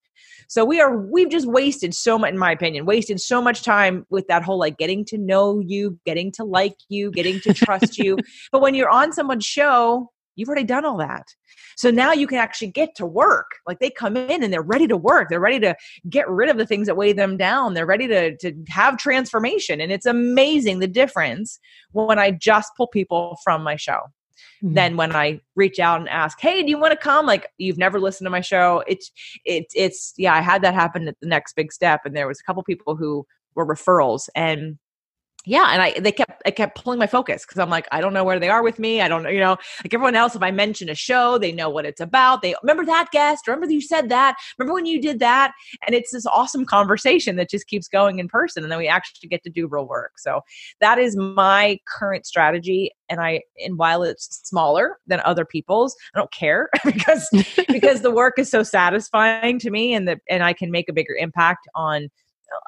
So 0.49 0.67
we 0.67 0.79
are 0.79 0.95
we've 0.95 1.31
just 1.31 1.47
wasted 1.47 1.95
so 1.95 2.19
much 2.19 2.33
in 2.33 2.39
my 2.39 2.53
opinion, 2.53 2.85
wasted 2.85 3.19
so 3.19 3.41
much 3.41 3.63
time 3.63 4.05
with 4.11 4.27
that 4.29 4.43
whole 4.43 4.59
like 4.59 4.77
getting 4.77 5.07
to 5.07 5.17
know 5.17 5.61
you, 5.61 5.99
getting 6.05 6.31
to 6.33 6.45
like 6.45 6.77
you, 6.91 7.11
getting 7.11 7.41
to 7.41 7.55
trust 7.55 7.97
you. 7.97 8.19
But 8.53 8.61
when 8.61 8.75
you're 8.75 8.91
on 8.91 9.15
someone's 9.15 9.47
show, 9.47 10.11
you've 10.37 10.49
already 10.49 10.65
done 10.65 10.85
all 10.85 10.97
that. 10.99 11.27
So 11.77 11.91
now 11.91 12.13
you 12.13 12.27
can 12.27 12.39
actually 12.39 12.69
get 12.69 12.95
to 12.97 13.07
work. 13.07 13.47
Like 13.67 13.79
they 13.79 13.91
come 13.91 14.17
in 14.17 14.43
and 14.43 14.53
they're 14.53 14.63
ready 14.63 14.87
to 14.89 14.97
work. 14.97 15.29
They're 15.29 15.41
ready 15.41 15.61
to 15.61 15.75
get 16.09 16.29
rid 16.29 16.49
of 16.49 16.57
the 16.57 16.67
things 16.67 16.87
that 16.87 16.97
weigh 16.97 17.13
them 17.13 17.37
down. 17.37 17.75
They're 17.75 17.87
ready 17.87 18.09
to, 18.09 18.37
to 18.39 18.55
have 18.69 18.97
transformation. 18.97 19.81
And 19.81 19.93
it's 19.93 20.07
amazing 20.07 20.79
the 20.79 20.89
difference 20.89 21.59
when 21.93 22.19
I 22.19 22.31
just 22.31 22.73
pull 22.77 22.87
people 22.87 23.39
from 23.45 23.63
my 23.63 23.77
show. 23.77 24.01
Mm-hmm. 24.63 24.75
Then 24.75 24.97
when 24.97 25.15
I 25.15 25.41
reach 25.57 25.81
out 25.81 26.01
and 26.01 26.09
ask, 26.09 26.41
"Hey, 26.41 26.63
do 26.63 26.71
you 26.71 26.79
want 26.79 26.93
to 26.93 26.97
come?" 26.97 27.27
Like 27.27 27.49
you've 27.59 27.79
never 27.79 27.99
listened 28.01 28.27
to 28.27 28.31
my 28.31 28.41
show. 28.41 28.83
It's 28.87 29.11
it's 29.45 29.73
it's 29.77 30.15
yeah. 30.17 30.35
I 30.35 30.41
had 30.41 30.63
that 30.63 30.75
happen 30.75 31.09
at 31.09 31.17
the 31.21 31.27
next 31.27 31.55
big 31.55 31.73
step, 31.73 32.03
and 32.05 32.17
there 32.17 32.29
was 32.29 32.41
a 32.41 32.45
couple 32.45 32.63
people 32.63 32.97
who 32.97 33.27
were 33.55 33.67
referrals, 33.67 34.29
and 34.37 34.79
yeah 35.45 35.71
and 35.73 35.83
i 35.83 35.99
they 35.99 36.13
kept 36.13 36.43
i 36.47 36.51
kept 36.51 36.83
pulling 36.83 36.99
my 36.99 37.07
focus 37.07 37.45
because 37.45 37.59
i'm 37.59 37.71
like 37.71 37.89
i 37.93 38.01
don't 38.01 38.13
know 38.13 38.25
where 38.25 38.39
they 38.39 38.49
are 38.49 38.63
with 38.63 38.79
me 38.79 39.01
i 39.01 39.09
don't 39.09 39.23
know 39.23 39.31
you 39.31 39.41
know 39.41 39.57
like 39.83 39.93
everyone 39.93 40.15
else 40.15 40.35
if 40.35 40.43
i 40.43 40.51
mention 40.51 40.89
a 40.89 40.95
show 40.95 41.39
they 41.39 41.53
know 41.53 41.69
what 41.69 41.85
it's 41.85 42.01
about 42.01 42.43
they 42.43 42.55
remember 42.63 42.85
that 42.85 43.11
guest? 43.13 43.47
Remember 43.47 43.71
you 43.71 43.81
said 43.81 44.09
that? 44.11 44.37
Remember 44.59 44.75
when 44.75 44.87
you 44.87 45.01
did 45.01 45.19
that? 45.21 45.53
And 45.87 45.95
it's 45.95 46.13
this 46.13 46.27
awesome 46.27 46.65
conversation 46.65 47.37
that 47.37 47.51
just 47.51 47.67
keeps 47.67 47.89
going 47.89 48.19
in 48.19 48.29
person 48.29 48.63
and 48.63 48.71
then 48.71 48.79
we 48.79 48.89
actually 48.89 49.29
get 49.29 49.43
to 49.45 49.51
do 49.51 49.67
real 49.67 49.87
work 49.87 50.19
so 50.19 50.41
that 50.81 50.99
is 50.99 51.17
my 51.17 51.79
current 51.87 52.27
strategy 52.27 52.91
and 53.09 53.21
i 53.21 53.41
and 53.65 53.79
while 53.79 54.03
it's 54.03 54.41
smaller 54.45 54.99
than 55.07 55.21
other 55.25 55.45
people's 55.45 55.95
i 56.15 56.19
don't 56.19 56.33
care 56.33 56.69
because 56.85 57.29
because 57.69 58.03
the 58.03 58.11
work 58.11 58.39
is 58.39 58.51
so 58.51 58.63
satisfying 58.63 59.59
to 59.59 59.71
me 59.71 59.95
and 59.95 60.09
that 60.09 60.19
and 60.29 60.43
i 60.43 60.53
can 60.53 60.71
make 60.71 60.89
a 60.89 60.93
bigger 60.93 61.15
impact 61.15 61.69
on 61.75 62.09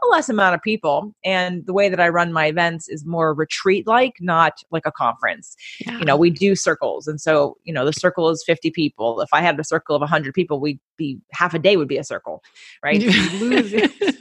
a 0.02 0.06
less 0.08 0.28
amount 0.28 0.54
of 0.54 0.62
people. 0.62 1.14
And 1.24 1.64
the 1.66 1.72
way 1.72 1.88
that 1.88 2.00
I 2.00 2.08
run 2.08 2.32
my 2.32 2.46
events 2.46 2.88
is 2.88 3.04
more 3.04 3.34
retreat 3.34 3.87
like, 3.87 4.14
not 4.20 4.54
like 4.70 4.84
a 4.87 4.92
conference. 4.92 5.56
Yeah. 5.80 5.98
You 5.98 6.04
know, 6.04 6.16
we 6.16 6.30
do 6.30 6.54
circles. 6.54 7.06
And 7.06 7.20
so, 7.20 7.56
you 7.64 7.72
know, 7.72 7.84
the 7.84 7.92
circle 7.92 8.30
is 8.30 8.42
50 8.46 8.70
people. 8.70 9.20
If 9.20 9.28
I 9.32 9.40
had 9.40 9.58
a 9.58 9.64
circle 9.64 9.96
of 9.96 10.00
100 10.00 10.34
people, 10.34 10.60
we'd 10.60 10.80
be 10.96 11.18
half 11.32 11.54
a 11.54 11.58
day 11.58 11.76
would 11.76 11.88
be 11.88 11.98
a 11.98 12.04
circle, 12.04 12.42
right? 12.82 13.02
lose, 13.40 13.74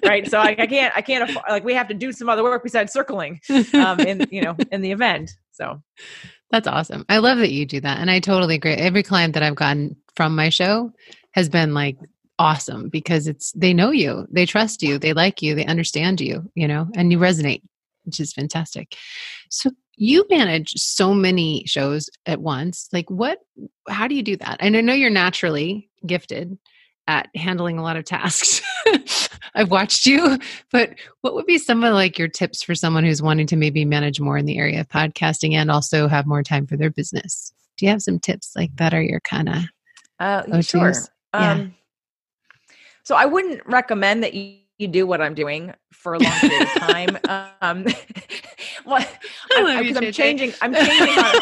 right? 0.05 0.29
So 0.29 0.39
I, 0.39 0.55
I, 0.57 0.67
can't, 0.67 0.93
I 0.95 1.01
can't, 1.01 1.29
afford, 1.29 1.45
like, 1.49 1.63
we 1.63 1.73
have 1.73 1.87
to 1.87 1.93
do 1.93 2.11
some 2.11 2.29
other 2.29 2.43
work 2.43 2.63
besides 2.63 2.91
circling 2.91 3.39
um, 3.73 3.99
in, 3.99 4.27
you 4.31 4.41
know, 4.41 4.55
in 4.71 4.81
the 4.81 4.91
event. 4.91 5.31
So 5.51 5.81
that's 6.51 6.67
awesome. 6.67 7.05
I 7.09 7.19
love 7.19 7.37
that 7.39 7.51
you 7.51 7.65
do 7.65 7.79
that. 7.81 7.99
And 7.99 8.11
I 8.11 8.19
totally 8.19 8.55
agree. 8.55 8.73
Every 8.73 9.03
client 9.03 9.33
that 9.33 9.43
I've 9.43 9.55
gotten 9.55 9.95
from 10.15 10.35
my 10.35 10.49
show 10.49 10.91
has 11.31 11.49
been 11.49 11.73
like 11.73 11.97
awesome 12.39 12.89
because 12.89 13.27
it's 13.27 13.51
they 13.53 13.73
know 13.73 13.91
you, 13.91 14.27
they 14.31 14.45
trust 14.45 14.81
you, 14.81 14.97
they 14.97 15.13
like 15.13 15.41
you, 15.41 15.55
they 15.55 15.65
understand 15.65 16.21
you, 16.21 16.49
you 16.55 16.67
know, 16.67 16.87
and 16.95 17.11
you 17.11 17.19
resonate, 17.19 17.61
which 18.05 18.19
is 18.19 18.33
fantastic. 18.33 18.95
So 19.49 19.71
you 19.95 20.25
manage 20.29 20.73
so 20.75 21.13
many 21.13 21.63
shows 21.65 22.09
at 22.25 22.41
once. 22.41 22.89
Like 22.91 23.09
what 23.09 23.39
how 23.87 24.07
do 24.07 24.15
you 24.15 24.23
do 24.23 24.37
that? 24.37 24.57
And 24.59 24.75
I 24.75 24.81
know 24.81 24.93
you're 24.93 25.09
naturally 25.09 25.89
gifted 26.05 26.57
at 27.07 27.29
handling 27.35 27.77
a 27.77 27.83
lot 27.83 27.97
of 27.97 28.05
tasks. 28.05 28.61
I've 29.55 29.69
watched 29.69 30.05
you, 30.05 30.39
but 30.71 30.95
what 31.21 31.35
would 31.35 31.45
be 31.45 31.57
some 31.57 31.83
of 31.83 31.93
like 31.93 32.17
your 32.17 32.27
tips 32.27 32.63
for 32.63 32.73
someone 32.73 33.03
who's 33.03 33.21
wanting 33.21 33.47
to 33.47 33.55
maybe 33.55 33.85
manage 33.85 34.19
more 34.19 34.37
in 34.37 34.45
the 34.45 34.57
area 34.57 34.79
of 34.79 34.87
podcasting 34.87 35.53
and 35.53 35.69
also 35.69 36.07
have 36.07 36.25
more 36.25 36.43
time 36.43 36.65
for 36.65 36.77
their 36.77 36.89
business? 36.89 37.53
Do 37.77 37.85
you 37.85 37.91
have 37.91 38.01
some 38.01 38.19
tips 38.19 38.53
like 38.55 38.75
that 38.77 38.93
or 38.93 39.01
your 39.01 39.19
kind 39.19 39.49
of 39.49 39.55
uh, 40.19 40.61
sure. 40.61 40.93
Yeah. 41.33 41.67
So 43.03 43.15
I 43.15 43.25
wouldn't 43.25 43.61
recommend 43.65 44.23
that 44.23 44.33
you, 44.33 44.57
you 44.77 44.87
do 44.87 45.05
what 45.05 45.21
I'm 45.21 45.35
doing 45.35 45.73
for 45.91 46.15
a 46.15 46.19
long 46.19 46.31
period 46.39 46.61
of 46.61 46.69
time. 46.69 47.17
um, 47.61 47.85
well, 48.85 49.05
I'm, 49.55 49.65
I'm, 49.65 49.97
I'm 49.97 50.11
changing. 50.11 50.53
I'm 50.61 50.73
changing. 50.73 51.23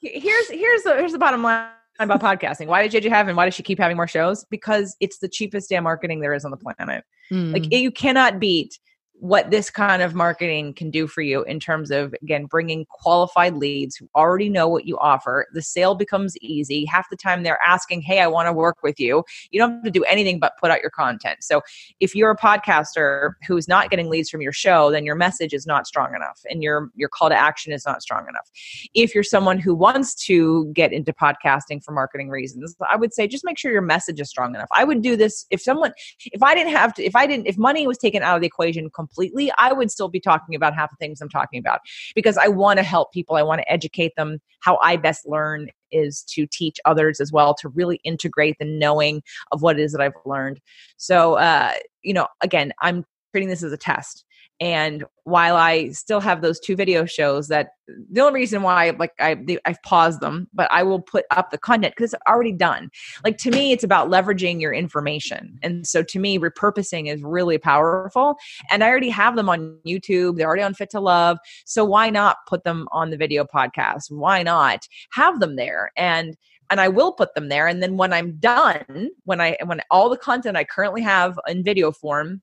here's 0.00 0.48
here's 0.50 0.82
the 0.82 0.94
here's 0.96 1.12
the 1.12 1.18
bottom 1.18 1.42
line 1.42 1.68
about 1.98 2.20
podcasting. 2.20 2.66
Why 2.66 2.86
did 2.86 3.02
JJ 3.02 3.10
have 3.10 3.28
and 3.28 3.36
why 3.36 3.44
does 3.44 3.54
she 3.54 3.62
keep 3.62 3.78
having 3.78 3.96
more 3.96 4.08
shows? 4.08 4.44
Because 4.50 4.96
it's 5.00 5.18
the 5.18 5.28
cheapest 5.28 5.68
damn 5.68 5.84
marketing 5.84 6.20
there 6.20 6.32
is 6.32 6.44
on 6.44 6.50
the 6.50 6.56
planet. 6.56 7.04
Mm. 7.30 7.52
Like 7.52 7.72
you 7.72 7.90
cannot 7.90 8.38
beat 8.40 8.78
what 9.22 9.52
this 9.52 9.70
kind 9.70 10.02
of 10.02 10.16
marketing 10.16 10.74
can 10.74 10.90
do 10.90 11.06
for 11.06 11.22
you 11.22 11.44
in 11.44 11.60
terms 11.60 11.92
of 11.92 12.12
again 12.22 12.46
bringing 12.46 12.84
qualified 12.86 13.54
leads 13.54 13.94
who 13.94 14.08
already 14.16 14.48
know 14.48 14.66
what 14.66 14.84
you 14.84 14.98
offer. 14.98 15.46
The 15.52 15.62
sale 15.62 15.94
becomes 15.94 16.36
easy. 16.38 16.84
Half 16.84 17.08
the 17.08 17.16
time 17.16 17.42
they're 17.42 17.62
asking 17.64 18.00
hey 18.02 18.20
i 18.20 18.26
want 18.26 18.48
to 18.48 18.52
work 18.52 18.78
with 18.82 18.98
you. 18.98 19.22
You 19.50 19.60
don't 19.60 19.74
have 19.74 19.84
to 19.84 19.90
do 19.90 20.02
anything 20.04 20.40
but 20.40 20.54
put 20.58 20.72
out 20.72 20.80
your 20.80 20.90
content. 20.90 21.44
So 21.44 21.60
if 22.00 22.16
you're 22.16 22.32
a 22.32 22.36
podcaster 22.36 23.34
who's 23.46 23.68
not 23.68 23.90
getting 23.90 24.10
leads 24.10 24.28
from 24.28 24.40
your 24.40 24.52
show 24.52 24.90
then 24.90 25.04
your 25.04 25.14
message 25.14 25.52
is 25.52 25.66
not 25.66 25.86
strong 25.86 26.14
enough 26.16 26.40
and 26.50 26.62
your 26.62 26.90
your 26.96 27.08
call 27.08 27.28
to 27.28 27.36
action 27.36 27.72
is 27.72 27.86
not 27.86 28.02
strong 28.02 28.26
enough. 28.28 28.50
If 28.92 29.14
you're 29.14 29.22
someone 29.22 29.58
who 29.58 29.74
wants 29.74 30.14
to 30.26 30.66
get 30.72 30.92
into 30.92 31.12
podcasting 31.12 31.84
for 31.84 31.92
marketing 31.92 32.28
reasons 32.28 32.74
i 32.90 32.96
would 32.96 33.14
say 33.14 33.28
just 33.28 33.44
make 33.44 33.58
sure 33.58 33.70
your 33.70 33.82
message 33.82 34.20
is 34.20 34.28
strong 34.28 34.54
enough. 34.54 34.68
I 34.72 34.82
would 34.82 35.00
do 35.00 35.16
this 35.16 35.46
if 35.50 35.60
someone 35.60 35.92
if 36.24 36.42
i 36.42 36.54
didn't 36.54 36.72
have 36.72 36.92
to 36.94 37.04
if 37.04 37.14
i 37.14 37.26
didn't 37.26 37.46
if 37.46 37.56
money 37.56 37.86
was 37.86 37.98
taken 37.98 38.22
out 38.22 38.34
of 38.34 38.40
the 38.40 38.46
equation 38.48 38.90
completely, 39.12 39.52
I 39.58 39.72
would 39.72 39.90
still 39.90 40.08
be 40.08 40.20
talking 40.20 40.54
about 40.54 40.74
half 40.74 40.90
the 40.90 40.96
things 40.96 41.20
I'm 41.20 41.28
talking 41.28 41.58
about 41.58 41.80
because 42.14 42.38
I 42.38 42.48
want 42.48 42.78
to 42.78 42.82
help 42.82 43.12
people. 43.12 43.36
I 43.36 43.42
want 43.42 43.60
to 43.60 43.72
educate 43.72 44.12
them. 44.16 44.40
How 44.60 44.78
I 44.82 44.96
best 44.96 45.26
learn 45.26 45.68
is 45.90 46.22
to 46.22 46.46
teach 46.46 46.78
others 46.84 47.20
as 47.20 47.32
well 47.32 47.54
to 47.54 47.68
really 47.68 48.00
integrate 48.04 48.56
the 48.58 48.64
knowing 48.64 49.22
of 49.50 49.62
what 49.62 49.78
it 49.78 49.82
is 49.82 49.92
that 49.92 50.00
I've 50.00 50.12
learned. 50.24 50.60
So, 50.96 51.34
uh, 51.34 51.72
you 52.02 52.14
know, 52.14 52.26
again, 52.40 52.72
I'm 52.80 53.04
treating 53.32 53.48
this 53.48 53.62
as 53.62 53.72
a 53.72 53.76
test. 53.76 54.24
And 54.62 55.02
while 55.24 55.56
I 55.56 55.88
still 55.88 56.20
have 56.20 56.40
those 56.40 56.60
two 56.60 56.76
video 56.76 57.04
shows, 57.04 57.48
that 57.48 57.70
the 57.88 58.20
only 58.20 58.38
reason 58.38 58.62
why 58.62 58.90
like 58.90 59.10
I 59.18 59.44
I've 59.64 59.82
paused 59.82 60.20
them, 60.20 60.46
but 60.54 60.68
I 60.70 60.84
will 60.84 61.00
put 61.00 61.24
up 61.32 61.50
the 61.50 61.58
content 61.58 61.94
because 61.96 62.14
it's 62.14 62.22
already 62.28 62.52
done. 62.52 62.88
Like 63.24 63.38
to 63.38 63.50
me, 63.50 63.72
it's 63.72 63.82
about 63.82 64.08
leveraging 64.08 64.60
your 64.60 64.72
information, 64.72 65.58
and 65.64 65.84
so 65.84 66.04
to 66.04 66.20
me, 66.20 66.38
repurposing 66.38 67.12
is 67.12 67.24
really 67.24 67.58
powerful. 67.58 68.36
And 68.70 68.84
I 68.84 68.88
already 68.88 69.08
have 69.08 69.34
them 69.34 69.48
on 69.48 69.80
YouTube; 69.84 70.36
they're 70.36 70.46
already 70.46 70.62
on 70.62 70.74
Fit 70.74 70.90
to 70.90 71.00
Love. 71.00 71.38
So 71.66 71.84
why 71.84 72.08
not 72.10 72.36
put 72.46 72.62
them 72.62 72.86
on 72.92 73.10
the 73.10 73.16
video 73.16 73.44
podcast? 73.44 74.12
Why 74.12 74.44
not 74.44 74.86
have 75.10 75.40
them 75.40 75.56
there? 75.56 75.90
And 75.96 76.36
and 76.70 76.80
I 76.80 76.86
will 76.86 77.12
put 77.12 77.34
them 77.34 77.48
there. 77.48 77.66
And 77.66 77.82
then 77.82 77.96
when 77.96 78.12
I'm 78.12 78.36
done, 78.36 79.10
when 79.24 79.40
I 79.40 79.56
when 79.64 79.80
all 79.90 80.08
the 80.08 80.16
content 80.16 80.56
I 80.56 80.62
currently 80.62 81.02
have 81.02 81.36
in 81.48 81.64
video 81.64 81.90
form 81.90 82.42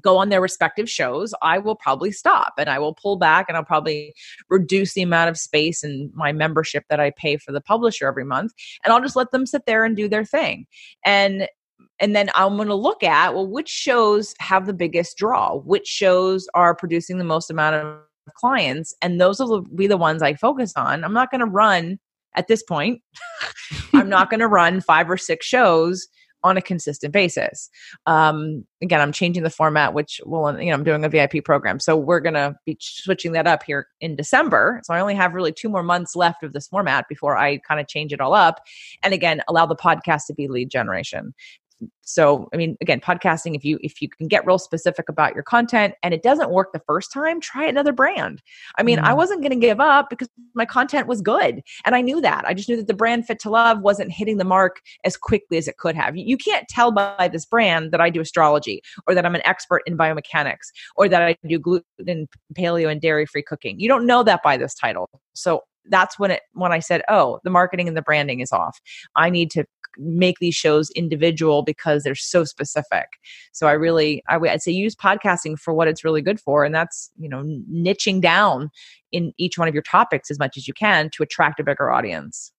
go 0.00 0.18
on 0.18 0.28
their 0.28 0.40
respective 0.40 0.88
shows, 0.88 1.34
I 1.42 1.58
will 1.58 1.74
probably 1.74 2.12
stop 2.12 2.54
and 2.58 2.68
I 2.68 2.78
will 2.78 2.94
pull 2.94 3.16
back 3.16 3.46
and 3.48 3.56
I'll 3.56 3.64
probably 3.64 4.14
reduce 4.48 4.94
the 4.94 5.02
amount 5.02 5.30
of 5.30 5.38
space 5.38 5.82
in 5.82 6.10
my 6.14 6.32
membership 6.32 6.84
that 6.90 7.00
I 7.00 7.10
pay 7.10 7.36
for 7.36 7.52
the 7.52 7.60
publisher 7.60 8.06
every 8.06 8.24
month 8.24 8.52
and 8.84 8.92
I'll 8.92 9.00
just 9.00 9.16
let 9.16 9.30
them 9.30 9.46
sit 9.46 9.66
there 9.66 9.84
and 9.84 9.96
do 9.96 10.08
their 10.08 10.24
thing. 10.24 10.66
And 11.04 11.48
and 12.00 12.14
then 12.14 12.30
I'm 12.34 12.56
going 12.56 12.68
to 12.68 12.74
look 12.74 13.02
at 13.02 13.34
well 13.34 13.46
which 13.46 13.68
shows 13.68 14.34
have 14.40 14.66
the 14.66 14.74
biggest 14.74 15.16
draw, 15.16 15.56
which 15.56 15.86
shows 15.86 16.46
are 16.54 16.74
producing 16.74 17.18
the 17.18 17.24
most 17.24 17.50
amount 17.50 17.76
of 17.76 17.98
clients 18.34 18.94
and 19.00 19.20
those 19.20 19.38
will 19.40 19.62
be 19.62 19.86
the 19.86 19.96
ones 19.96 20.22
I 20.22 20.34
focus 20.34 20.74
on. 20.76 21.02
I'm 21.02 21.14
not 21.14 21.30
going 21.30 21.40
to 21.40 21.46
run 21.46 21.98
at 22.36 22.46
this 22.46 22.62
point. 22.62 23.00
I'm 23.94 24.08
not 24.08 24.30
going 24.30 24.40
to 24.40 24.48
run 24.48 24.80
five 24.80 25.10
or 25.10 25.16
six 25.16 25.46
shows 25.46 26.08
on 26.44 26.56
a 26.56 26.62
consistent 26.62 27.12
basis. 27.12 27.68
Um, 28.06 28.64
again, 28.82 29.00
I'm 29.00 29.12
changing 29.12 29.42
the 29.42 29.50
format, 29.50 29.94
which 29.94 30.20
will, 30.24 30.60
you 30.60 30.68
know, 30.68 30.74
I'm 30.74 30.84
doing 30.84 31.04
a 31.04 31.08
VIP 31.08 31.44
program. 31.44 31.80
So 31.80 31.96
we're 31.96 32.20
going 32.20 32.34
to 32.34 32.56
be 32.64 32.76
switching 32.80 33.32
that 33.32 33.46
up 33.46 33.62
here 33.62 33.88
in 34.00 34.16
December. 34.16 34.80
So 34.84 34.94
I 34.94 35.00
only 35.00 35.14
have 35.14 35.34
really 35.34 35.52
two 35.52 35.68
more 35.68 35.82
months 35.82 36.14
left 36.14 36.42
of 36.42 36.52
this 36.52 36.68
format 36.68 37.06
before 37.08 37.36
I 37.36 37.58
kind 37.58 37.80
of 37.80 37.88
change 37.88 38.12
it 38.12 38.20
all 38.20 38.34
up. 38.34 38.60
And 39.02 39.12
again, 39.12 39.42
allow 39.48 39.66
the 39.66 39.76
podcast 39.76 40.26
to 40.26 40.34
be 40.34 40.48
lead 40.48 40.70
generation 40.70 41.34
so 42.02 42.48
i 42.52 42.56
mean 42.56 42.76
again 42.80 43.00
podcasting 43.00 43.54
if 43.54 43.64
you 43.64 43.78
if 43.82 44.00
you 44.02 44.08
can 44.08 44.26
get 44.26 44.46
real 44.46 44.58
specific 44.58 45.08
about 45.08 45.34
your 45.34 45.42
content 45.42 45.94
and 46.02 46.12
it 46.12 46.22
doesn't 46.22 46.50
work 46.50 46.72
the 46.72 46.80
first 46.80 47.12
time 47.12 47.40
try 47.40 47.64
another 47.64 47.92
brand. 47.92 48.42
I 48.78 48.82
mean 48.82 48.98
mm. 48.98 49.04
i 49.04 49.12
wasn't 49.12 49.42
going 49.42 49.50
to 49.52 49.66
give 49.66 49.80
up 49.80 50.10
because 50.10 50.28
my 50.54 50.64
content 50.64 51.06
was 51.06 51.20
good 51.20 51.62
and 51.84 51.94
i 51.94 52.00
knew 52.00 52.20
that. 52.20 52.44
I 52.46 52.54
just 52.54 52.68
knew 52.68 52.76
that 52.76 52.86
the 52.86 52.94
brand 52.94 53.26
fit 53.26 53.38
to 53.40 53.50
love 53.50 53.80
wasn't 53.80 54.12
hitting 54.12 54.38
the 54.38 54.44
mark 54.44 54.80
as 55.04 55.16
quickly 55.16 55.58
as 55.58 55.68
it 55.68 55.76
could 55.76 55.94
have. 55.94 56.16
You 56.16 56.36
can't 56.36 56.66
tell 56.68 56.90
by 56.92 57.28
this 57.30 57.44
brand 57.44 57.92
that 57.92 58.00
i 58.00 58.10
do 58.10 58.20
astrology 58.20 58.82
or 59.06 59.14
that 59.14 59.24
i'm 59.24 59.34
an 59.34 59.42
expert 59.44 59.82
in 59.86 59.96
biomechanics 59.96 60.68
or 60.96 61.08
that 61.08 61.22
i 61.22 61.36
do 61.46 61.58
gluten 61.58 62.28
paleo 62.54 62.90
and 62.90 63.00
dairy 63.00 63.26
free 63.26 63.42
cooking. 63.42 63.78
You 63.78 63.88
don't 63.88 64.06
know 64.06 64.22
that 64.22 64.42
by 64.42 64.56
this 64.56 64.74
title. 64.74 65.08
So 65.34 65.62
that's 65.90 66.18
when 66.18 66.30
it 66.30 66.42
when 66.52 66.70
i 66.70 66.78
said 66.78 67.02
oh 67.08 67.40
the 67.44 67.50
marketing 67.50 67.88
and 67.88 67.96
the 67.96 68.02
branding 68.02 68.40
is 68.40 68.52
off. 68.52 68.78
I 69.16 69.30
need 69.30 69.50
to 69.52 69.64
make 69.98 70.38
these 70.38 70.54
shows 70.54 70.90
individual 70.90 71.62
because 71.62 72.02
they're 72.02 72.14
so 72.14 72.44
specific. 72.44 73.06
So 73.52 73.66
I 73.66 73.72
really, 73.72 74.22
I 74.28 74.36
would 74.36 74.62
say 74.62 74.72
use 74.72 74.94
podcasting 74.94 75.58
for 75.58 75.74
what 75.74 75.88
it's 75.88 76.04
really 76.04 76.22
good 76.22 76.40
for, 76.40 76.64
and 76.64 76.74
that's 76.74 77.10
you 77.18 77.28
know 77.28 77.42
niching 77.72 78.20
down 78.20 78.70
in 79.12 79.32
each 79.38 79.58
one 79.58 79.68
of 79.68 79.74
your 79.74 79.82
topics 79.82 80.30
as 80.30 80.38
much 80.38 80.56
as 80.56 80.68
you 80.68 80.74
can 80.74 81.10
to 81.10 81.22
attract 81.22 81.60
a 81.60 81.64
bigger 81.64 81.90
audience. 81.90 82.52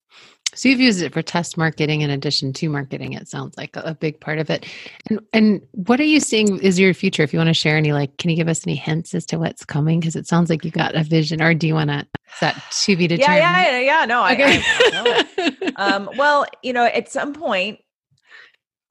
So 0.56 0.68
you've 0.68 0.80
used 0.80 1.02
it 1.02 1.14
for 1.14 1.22
test 1.22 1.58
marketing 1.58 2.02
in 2.02 2.10
addition 2.10 2.54
to 2.54 2.70
marketing. 2.70 3.14
It 3.14 3.28
sounds 3.28 3.56
like 3.56 3.76
a 3.76 3.94
big 3.94 4.20
part 4.20 4.40
of 4.40 4.50
it. 4.50 4.66
And 5.08 5.20
and 5.32 5.62
what 5.74 6.00
are 6.00 6.06
you 6.06 6.20
seeing 6.20 6.60
is 6.60 6.80
your 6.80 6.94
future? 6.94 7.24
If 7.24 7.34
you 7.34 7.40
want 7.40 7.50
to 7.50 7.54
share 7.54 7.78
any, 7.78 7.94
like, 7.94 8.18
can 8.18 8.30
you 8.30 8.36
give 8.36 8.48
us 8.48 8.66
any 8.66 8.76
hints 8.76 9.14
as 9.14 9.26
to 9.28 9.38
what's 9.38 9.64
coming? 9.64 10.00
Because 10.00 10.16
it 10.16 10.28
sounds 10.28 10.50
like 10.50 10.66
you 10.66 10.72
got 10.72 10.96
a 10.96 11.04
vision. 11.04 11.42
Or 11.42 11.54
do 11.54 11.68
you 11.68 11.76
want 11.76 11.92
to 11.92 12.08
set 12.40 12.56
to 12.84 12.96
be 12.96 13.08
determined? 13.08 13.40
Yeah, 13.40 13.80
yeah, 13.80 14.00
yeah. 14.00 14.06
No, 14.06 14.26
okay. 14.26 14.62
I, 14.64 15.74
I 15.78 15.94
um, 15.94 16.10
well, 16.18 16.46
you 16.64 16.74
know, 16.74 16.86
at 16.86 17.12
some 17.12 17.34
point, 17.34 17.80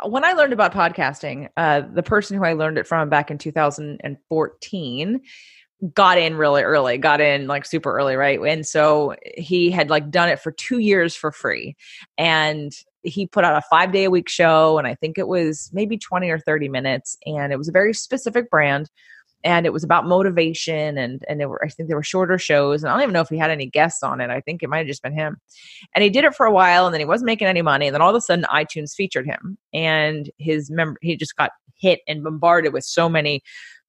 when 0.05 0.25
I 0.25 0.33
learned 0.33 0.53
about 0.53 0.73
podcasting, 0.73 1.49
uh, 1.57 1.83
the 1.93 2.03
person 2.03 2.37
who 2.37 2.45
I 2.45 2.53
learned 2.53 2.79
it 2.79 2.87
from 2.87 3.09
back 3.09 3.31
in 3.31 3.39
2014 3.39 5.21
got 5.95 6.19
in 6.19 6.37
really 6.37 6.63
early, 6.63 6.99
got 6.99 7.21
in 7.21 7.47
like 7.47 7.65
super 7.65 7.97
early, 7.97 8.17
right? 8.17 8.41
And 8.41 8.67
so 8.67 9.15
he 9.37 9.71
had 9.71 9.91
like 9.91 10.11
done 10.11 10.29
it 10.29 10.41
for 10.41 10.53
two 10.53 10.79
years 10.79 11.15
for 11.15 11.31
free. 11.33 11.77
And 12.17 12.73
he 13.03 13.27
put 13.27 13.45
out 13.45 13.57
a 13.57 13.63
five 13.71 13.93
day 13.93 14.05
a 14.05 14.11
week 14.11 14.29
show, 14.29 14.79
and 14.79 14.87
I 14.87 14.95
think 14.95 15.19
it 15.19 15.29
was 15.29 15.71
maybe 15.73 15.97
20 15.97 16.31
or 16.31 16.39
30 16.39 16.69
minutes. 16.69 17.17
And 17.27 17.53
it 17.53 17.57
was 17.57 17.69
a 17.69 17.73
very 17.73 17.95
specific 17.95 18.51
brand. 18.51 18.91
And 19.45 19.67
it 19.67 19.73
was 19.73 19.85
about 19.85 20.07
motivation, 20.07 20.99
and 20.99 21.25
and 21.29 21.39
there 21.39 21.49
were 21.49 21.65
I 21.65 21.69
think 21.69 21.89
there 21.89 21.97
were 21.97 22.03
shorter 22.03 22.39
shows, 22.39 22.83
and 22.83 22.91
I 22.91 22.95
don't 22.95 23.03
even 23.03 23.13
know 23.13 23.21
if 23.21 23.29
he 23.29 23.39
had 23.39 23.51
any 23.51 23.67
guests 23.67 24.03
on 24.03 24.21
it. 24.21 24.31
I 24.31 24.41
think 24.41 24.63
it 24.63 24.69
might 24.69 24.79
have 24.79 24.87
just 24.87 25.03
been 25.03 25.13
him, 25.13 25.37
and 25.95 26.03
he 26.03 26.11
did 26.11 26.25
it 26.25 26.35
for 26.35 26.45
a 26.45 26.53
while, 26.53 26.87
and 26.87 26.93
then 26.93 27.01
he 27.01 27.07
wasn't 27.07 27.27
making 27.27 27.47
any 27.47 27.63
money. 27.63 27.87
And 27.87 27.95
then 27.95 28.03
all 28.03 28.11
of 28.11 28.17
a 28.17 28.21
sudden, 28.21 28.47
iTunes 28.53 28.95
featured 28.95 29.27
him, 29.27 29.57
and 29.73 30.29
his 30.39 30.71
member 30.71 30.99
he 31.03 31.17
just 31.17 31.37
got 31.37 31.53
hit 31.77 32.01
and 32.09 32.25
bombarded 32.25 32.73
with 32.73 32.85
so 32.85 33.09
many 33.09 33.43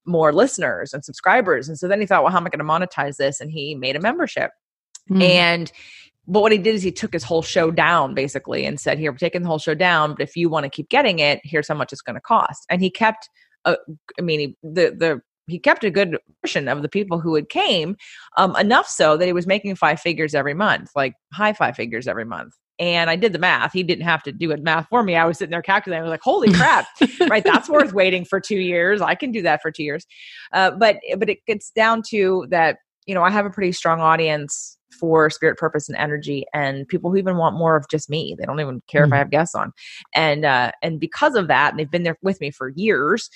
more 0.06 0.34
listeners 0.34 0.94
and 0.94 1.04
subscribers. 1.04 1.68
And 1.68 1.78
so 1.78 1.88
then 1.88 2.00
he 2.00 2.06
thought, 2.06 2.24
well, 2.24 2.32
how 2.32 2.38
am 2.38 2.48
I 2.48 2.50
going 2.50 2.60
to 2.60 2.66
monetize 2.66 3.18
this? 3.18 3.42
And 3.42 3.52
he 3.52 3.76
made 3.76 3.96
a 3.96 4.00
membership. 4.00 4.52
Mm. 5.10 5.22
And 5.22 5.72
but 6.30 6.42
what 6.42 6.52
he 6.52 6.60
did 6.60 6.76
is 6.76 6.84
he 6.84 6.92
took 6.92 7.12
his 7.12 7.24
whole 7.24 7.42
show 7.42 7.72
down 7.72 8.14
basically 8.14 8.64
and 8.64 8.80
said, 8.80 9.00
Here, 9.00 9.12
we're 9.12 9.18
taking 9.18 9.42
the 9.42 9.48
whole 9.48 9.58
show 9.58 9.74
down, 9.74 10.12
but 10.12 10.22
if 10.22 10.36
you 10.36 10.48
want 10.48 10.64
to 10.64 10.70
keep 10.70 10.88
getting 10.90 11.20
it, 11.20 11.42
here's 11.44 11.68
how 11.68 11.74
much 11.74 11.92
it's 11.92 12.04
going 12.04 12.16
to 12.16 12.22
cost. 12.22 12.66
And 12.70 12.82
he 12.82 12.92
kept, 12.92 13.30
I 13.66 13.76
mean, 14.22 14.40
he, 14.40 14.58
the, 14.62 14.96
the, 14.96 15.22
he 15.50 15.60
kept 15.60 15.84
a 15.84 15.92
good 15.92 16.18
portion 16.42 16.68
of 16.68 16.82
the 16.82 16.90
people 16.90 17.20
who 17.20 17.36
had 17.36 17.50
came 17.50 17.96
um, 18.38 18.56
enough 18.56 18.88
so 18.88 19.18
that 19.18 19.26
he 19.26 19.34
was 19.34 19.48
making 19.48 19.76
five 19.76 20.00
figures 20.00 20.36
every 20.36 20.54
month 20.54 20.92
like 20.96 21.14
high 21.34 21.54
five 21.54 21.76
figures 21.76 22.08
every 22.08 22.26
month 22.26 22.54
and 22.80 23.10
I 23.10 23.18
did 23.18 23.34
the 23.34 23.40
math. 23.40 23.74
He 23.74 23.84
didn't 23.84 24.06
have 24.06 24.24
to 24.24 24.32
do 24.32 24.52
it 24.52 24.64
math 24.64 24.88
for 24.90 25.04
me. 25.04 25.16
I 25.16 25.26
was 25.26 25.38
sitting 25.38 25.52
there 25.52 25.62
calculating. 25.62 26.00
I 26.00 26.04
was 26.04 26.12
like, 26.12 26.22
"Holy 26.24 26.52
crap! 26.54 26.88
right? 27.30 27.44
That's 27.44 27.70
worth 27.70 27.94
waiting 27.94 28.26
for 28.26 28.40
two 28.40 28.58
years. 28.58 29.02
I 29.02 29.16
can 29.16 29.32
do 29.32 29.42
that 29.42 29.62
for 29.62 29.70
two 29.70 29.84
years." 29.84 30.08
Uh, 30.54 30.72
but 30.72 30.98
but 31.18 31.30
it 31.30 31.46
gets 31.46 31.72
down 31.72 32.02
to 32.10 32.48
that. 32.50 32.78
You 33.06 33.16
know, 33.16 33.24
I 33.24 33.32
have 33.32 33.46
a 33.46 33.50
pretty 33.50 33.74
strong 33.74 34.00
audience 34.00 34.78
for 35.00 35.30
spirit, 35.30 35.58
purpose, 35.58 35.90
and 35.90 35.98
energy, 35.98 36.46
and 36.54 36.88
people 36.88 37.12
who 37.12 37.18
even 37.18 37.38
want 37.38 37.58
more 37.58 37.76
of 37.76 37.88
just 37.90 38.10
me. 38.10 38.36
They 38.38 38.46
don't 38.46 38.60
even 38.60 38.82
care 38.88 39.04
mm-hmm. 39.04 39.10
if 39.10 39.14
I 39.14 39.16
mm-hmm. 39.16 39.20
have 39.20 39.32
guests 39.32 39.56
on, 39.56 39.74
and 40.16 40.46
uh, 40.46 40.72
and 40.82 41.00
because 41.00 41.36
of 41.36 41.48
that, 41.50 41.72
and 41.72 41.80
they've 41.80 41.92
been 41.92 42.04
there 42.04 42.18
with 42.22 42.40
me 42.40 42.52
for 42.52 42.70
years. 42.70 43.30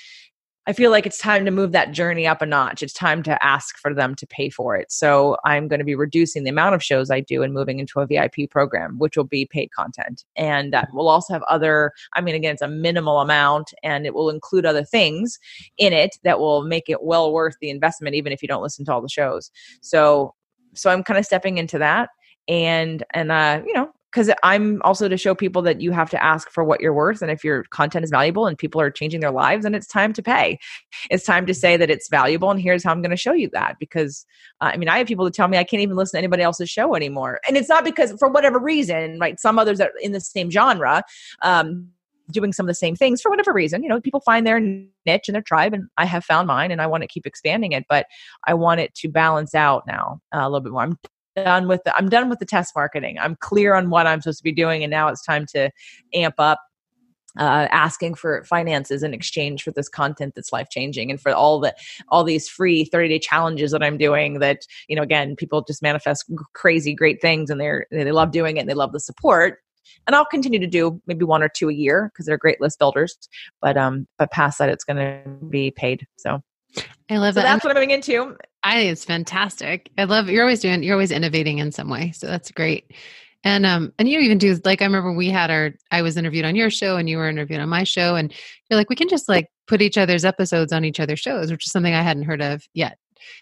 I 0.66 0.72
feel 0.72 0.92
like 0.92 1.06
it's 1.06 1.18
time 1.18 1.44
to 1.44 1.52
move 1.52 1.74
that 1.74 1.92
journey 1.92 2.26
up 2.26 2.42
a 2.42 2.46
notch. 2.46 2.82
It's 2.82 2.94
time 2.94 3.22
to 3.24 3.46
ask 3.46 3.78
for 3.78 3.94
them 3.94 4.16
to 4.16 4.26
pay 4.26 4.50
for 4.50 4.78
it. 4.78 4.92
So 4.94 5.36
I'm 5.44 5.68
going 5.68 5.80
to 5.80 5.86
be 5.86 5.96
reducing 5.96 6.44
the 6.44 6.50
amount 6.50 6.74
of 6.74 6.82
shows 6.82 7.12
I 7.12 7.20
do 7.20 7.44
and 7.44 7.54
moving 7.54 7.80
into 7.80 8.00
a 8.00 8.08
VIP 8.08 8.50
program, 8.50 8.98
which 8.98 9.18
will 9.18 9.26
be 9.26 9.46
paid 9.46 9.72
content. 9.72 10.24
And 10.38 10.72
that 10.72 10.88
will 10.94 11.10
also 11.10 11.34
have 11.34 11.44
other, 11.44 11.92
I 12.14 12.22
mean, 12.22 12.36
again, 12.36 12.54
it's 12.54 12.62
a 12.62 12.70
minimal 12.70 13.20
amount 13.20 13.74
and 13.84 14.06
it 14.06 14.14
will 14.14 14.30
include 14.30 14.66
other 14.66 14.86
things 14.86 15.38
in 15.78 15.92
it 15.92 16.18
that 16.24 16.40
will 16.40 16.64
make 16.64 16.88
it 16.88 17.04
well 17.04 17.34
worth 17.34 17.58
the 17.60 17.70
investment, 17.70 18.16
even 18.16 18.32
if 18.32 18.42
you 18.42 18.48
don't 18.48 18.64
listen 18.64 18.86
to 18.86 18.94
all 18.94 19.02
the 19.02 19.10
shows. 19.10 19.52
So, 19.82 20.34
so 20.76 20.90
I'm 20.90 21.04
kind 21.04 21.20
of 21.20 21.26
stepping 21.26 21.58
into 21.58 21.78
that 21.80 22.10
and 22.50 23.04
and 23.14 23.32
uh 23.32 23.62
you 23.66 23.74
know 23.74 23.93
because 24.14 24.30
I'm 24.44 24.80
also 24.84 25.10
to 25.10 25.18
show 25.18 25.34
people 25.34 25.64
that 25.64 25.82
you 25.82 25.92
have 25.92 26.10
to 26.12 26.24
ask 26.24 26.52
for 26.52 26.64
what 26.64 26.82
you're 26.82 26.94
worth. 26.94 27.24
And 27.24 27.32
if 27.32 27.44
your 27.44 27.64
content 27.72 28.06
is 28.06 28.12
valuable 28.12 28.46
and 28.46 28.56
people 28.58 28.80
are 28.80 28.92
changing 28.92 29.22
their 29.22 29.32
lives, 29.32 29.64
then 29.64 29.74
it's 29.74 29.88
time 29.88 30.14
to 30.14 30.22
pay. 30.22 30.60
It's 31.10 31.26
time 31.26 31.48
to 31.48 31.54
say 31.54 31.78
that 31.78 31.90
it's 31.90 32.10
valuable. 32.10 32.52
And 32.52 32.62
here's 32.62 32.84
how 32.84 32.92
I'm 32.92 33.02
going 33.02 33.12
to 33.12 33.18
show 33.18 33.34
you 33.34 33.50
that. 33.54 33.78
Because 33.80 34.26
uh, 34.62 34.72
I 34.74 34.78
mean, 34.78 34.88
I 34.88 35.00
have 35.00 35.08
people 35.08 35.26
that 35.26 35.34
tell 35.34 35.48
me 35.48 35.58
I 35.58 35.64
can't 35.64 35.82
even 35.82 35.96
listen 35.96 36.18
to 36.18 36.20
anybody 36.20 36.44
else's 36.44 36.70
show 36.70 36.96
anymore. 36.96 37.40
And 37.48 37.58
it's 37.58 37.70
not 37.70 37.84
because, 37.84 38.14
for 38.20 38.30
whatever 38.30 38.60
reason, 38.60 39.18
right? 39.20 39.40
Some 39.40 39.58
others 39.58 39.80
are 39.80 39.92
in 40.02 40.12
the 40.12 40.22
same 40.22 40.52
genre. 40.52 41.04
Um, 41.42 41.90
doing 42.32 42.54
some 42.54 42.66
of 42.66 42.70
the 42.70 42.74
same 42.74 42.96
things 42.96 43.22
for 43.22 43.30
whatever 43.30 43.52
reason 43.52 43.84
you 43.84 43.90
know 43.90 44.00
people 44.00 44.22
find 44.22 44.48
their 44.48 44.58
niche 44.58 45.28
and 45.28 45.36
their 45.36 45.42
tribe 45.42 45.74
and 45.74 45.90
i 45.98 46.06
have 46.06 46.24
found 46.24 46.48
mine 46.48 46.72
and 46.72 46.82
i 46.82 46.88
want 46.88 47.02
to 47.02 47.08
keep 47.08 47.28
expanding 47.28 47.74
it 47.74 47.84
but 47.90 48.06
i 48.48 48.54
want 48.54 48.80
it 48.80 48.96
to 48.96 49.10
balance 49.10 49.54
out 49.54 49.84
now 49.86 50.22
uh, 50.34 50.40
a 50.40 50.48
little 50.48 50.62
bit 50.62 50.72
more 50.72 50.84
i'm 50.84 50.98
done 51.36 51.68
with 51.68 51.84
the, 51.84 51.96
I'm 51.96 52.10
done 52.10 52.30
with 52.30 52.40
the 52.40 52.46
test 52.46 52.74
marketing. 52.76 53.18
I'm 53.20 53.36
clear 53.36 53.76
on 53.76 53.90
what 53.90 54.08
I'm 54.08 54.22
supposed 54.22 54.40
to 54.40 54.44
be 54.44 54.52
doing, 54.52 54.84
and 54.84 54.92
now 54.92 55.08
it's 55.08 55.24
time 55.24 55.46
to 55.54 55.70
amp 56.14 56.36
up 56.38 56.60
uh, 57.40 57.68
asking 57.72 58.16
for 58.16 58.44
finances 58.44 59.02
in 59.02 59.14
exchange 59.14 59.64
for 59.64 59.72
this 59.72 59.90
content 59.90 60.36
that's 60.36 60.54
life 60.54 60.70
changing 60.70 61.10
and 61.10 61.20
for 61.20 61.34
all 61.34 61.60
the 61.60 61.74
all 62.10 62.24
these 62.24 62.48
free 62.48 62.86
30 62.86 63.10
day 63.10 63.20
challenges 63.20 63.72
that 63.72 63.82
i'm 63.82 63.98
doing 63.98 64.40
that 64.40 64.62
you 64.88 64.96
know 64.96 65.02
again 65.02 65.36
people 65.36 65.64
just 65.64 65.82
manifest 65.82 66.32
crazy 66.54 66.94
great 66.94 67.22
things 67.22 67.50
and 67.50 67.60
they're 67.60 67.88
they 67.92 68.12
love 68.12 68.32
doing 68.32 68.58
it 68.58 68.62
and 68.62 68.70
they 68.70 68.76
love 68.76 68.92
the 68.92 69.00
support 69.00 69.60
and 70.06 70.16
i'll 70.16 70.26
continue 70.26 70.60
to 70.60 70.68
do 70.68 71.02
maybe 71.08 71.26
one 71.26 71.42
or 71.42 71.50
two 71.50 71.70
a 71.70 71.74
year 71.74 72.12
because 72.14 72.28
they're 72.28 72.38
great 72.38 72.62
list 72.62 72.78
builders 72.78 73.18
but 73.62 73.78
um 73.78 74.08
but 74.20 74.32
past 74.32 74.60
that 74.60 74.70
it's 74.70 74.84
going 74.84 74.98
to 74.98 75.30
be 75.50 75.72
paid 75.72 76.06
so 76.18 76.40
I 77.10 77.18
love 77.18 77.34
so 77.34 77.42
that. 77.42 77.44
That's 77.44 77.66
what 77.66 77.78
I'm 77.78 77.90
into. 77.90 78.38
I 78.64 78.76
think 78.76 78.92
it's 78.92 79.06
fantastic. 79.06 79.92
I 79.98 80.06
love 80.06 80.30
you're 80.30 80.44
always 80.44 80.62
doing 80.62 80.84
you're 80.84 80.96
always 80.96 81.12
innovating 81.12 81.60
in 81.60 81.72
some 81.72 81.90
way. 81.90 82.12
So 82.12 82.28
that's 82.28 82.52
great. 82.52 82.92
And 83.44 83.66
um 83.66 83.94
and 84.00 84.08
you 84.08 84.20
even 84.20 84.38
do 84.38 84.58
like 84.64 84.82
I 84.82 84.86
remember 84.86 85.12
we 85.12 85.30
had 85.30 85.52
our 85.52 85.72
I 85.92 86.02
was 86.02 86.18
interviewed 86.18 86.46
on 86.46 86.56
your 86.56 86.70
show 86.70 86.96
and 86.96 87.10
you 87.10 87.18
were 87.18 87.28
interviewed 87.28 87.60
on 87.60 87.70
my 87.70 87.84
show 87.84 88.16
and 88.16 88.34
you're 88.70 88.78
like 88.78 88.90
we 88.90 88.96
can 88.96 89.10
just 89.10 89.28
like 89.28 89.50
put 89.68 89.82
each 89.82 89.98
other's 89.98 90.26
episodes 90.26 90.72
on 90.74 90.86
each 90.86 91.00
other's 91.00 91.20
shows, 91.20 91.52
which 91.52 91.66
is 91.66 91.72
something 91.72 91.94
I 91.94 92.02
hadn't 92.02 92.24
heard 92.24 92.42
of 92.42 92.66
yet. 92.74 92.98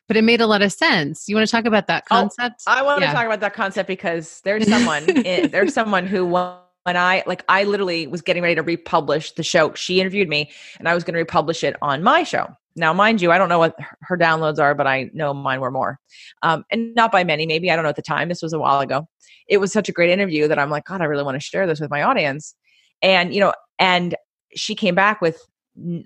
But 0.08 0.18
it 0.18 0.24
made 0.24 0.42
a 0.42 0.48
lot 0.48 0.62
of 0.62 0.72
sense. 0.72 1.28
You 1.28 1.36
want 1.36 1.48
to 1.48 1.52
talk 1.52 1.66
about 1.66 1.88
that 1.88 2.04
oh, 2.12 2.16
concept? 2.16 2.64
Oh, 2.68 2.74
I 2.74 2.82
want 2.84 3.02
yeah. 3.02 3.08
to 3.08 3.14
talk 3.14 3.26
about 3.26 3.40
that 3.40 3.54
concept 3.54 3.88
because 3.88 4.42
there's 4.44 4.68
someone 4.68 5.10
in, 5.26 5.50
there's 5.50 5.74
someone 5.74 6.06
who 6.06 6.26
when 6.26 6.98
I 6.98 7.24
like 7.26 7.44
I 7.48 7.64
literally 7.64 8.08
was 8.08 8.22
getting 8.22 8.44
ready 8.44 8.56
to 8.56 8.64
republish 8.64 9.34
the 9.34 9.44
show. 9.44 9.74
She 9.74 10.00
interviewed 10.00 10.30
me 10.30 10.52
and 10.80 10.88
I 10.88 10.94
was 10.94 11.04
going 11.04 11.14
to 11.14 11.20
republish 11.20 11.64
it 11.64 11.76
on 11.82 12.04
my 12.04 12.24
show. 12.24 12.56
Now, 12.76 12.94
mind 12.94 13.22
you, 13.22 13.32
I 13.32 13.38
don't 13.38 13.50
know 13.50 13.60
what 13.60 13.76
her 14.02 14.18
downloads 14.18 14.60
are, 14.60 14.74
but 14.74 14.88
I 14.88 15.10
know 15.14 15.34
mine 15.34 15.60
were 15.60 15.72
more. 15.72 16.00
Um, 16.42 16.64
and 16.72 16.96
not 16.96 17.12
by 17.12 17.24
many, 17.24 17.46
maybe. 17.46 17.70
I 17.70 17.76
don't 17.76 17.84
know 17.84 17.90
at 17.90 17.96
the 17.96 18.02
time. 18.02 18.30
This 18.30 18.42
was 18.42 18.54
a 18.54 18.60
while 18.60 18.80
ago. 18.80 19.08
It 19.48 19.58
was 19.58 19.74
such 19.74 19.90
a 19.90 19.92
great 19.92 20.10
interview 20.10 20.48
that 20.48 20.58
I'm 20.58 20.70
like, 20.70 20.86
God, 20.86 21.02
I 21.02 21.06
really 21.06 21.24
want 21.24 21.36
to 21.36 21.46
share 21.46 21.68
this 21.68 21.82
with 21.82 21.90
my 21.90 22.04
audience. 22.04 22.56
And, 23.02 23.34
you 23.34 23.40
know, 23.40 23.54
and 23.80 24.16
she 24.56 24.76
came 24.76 24.96
back 24.96 25.22
with 25.22 25.42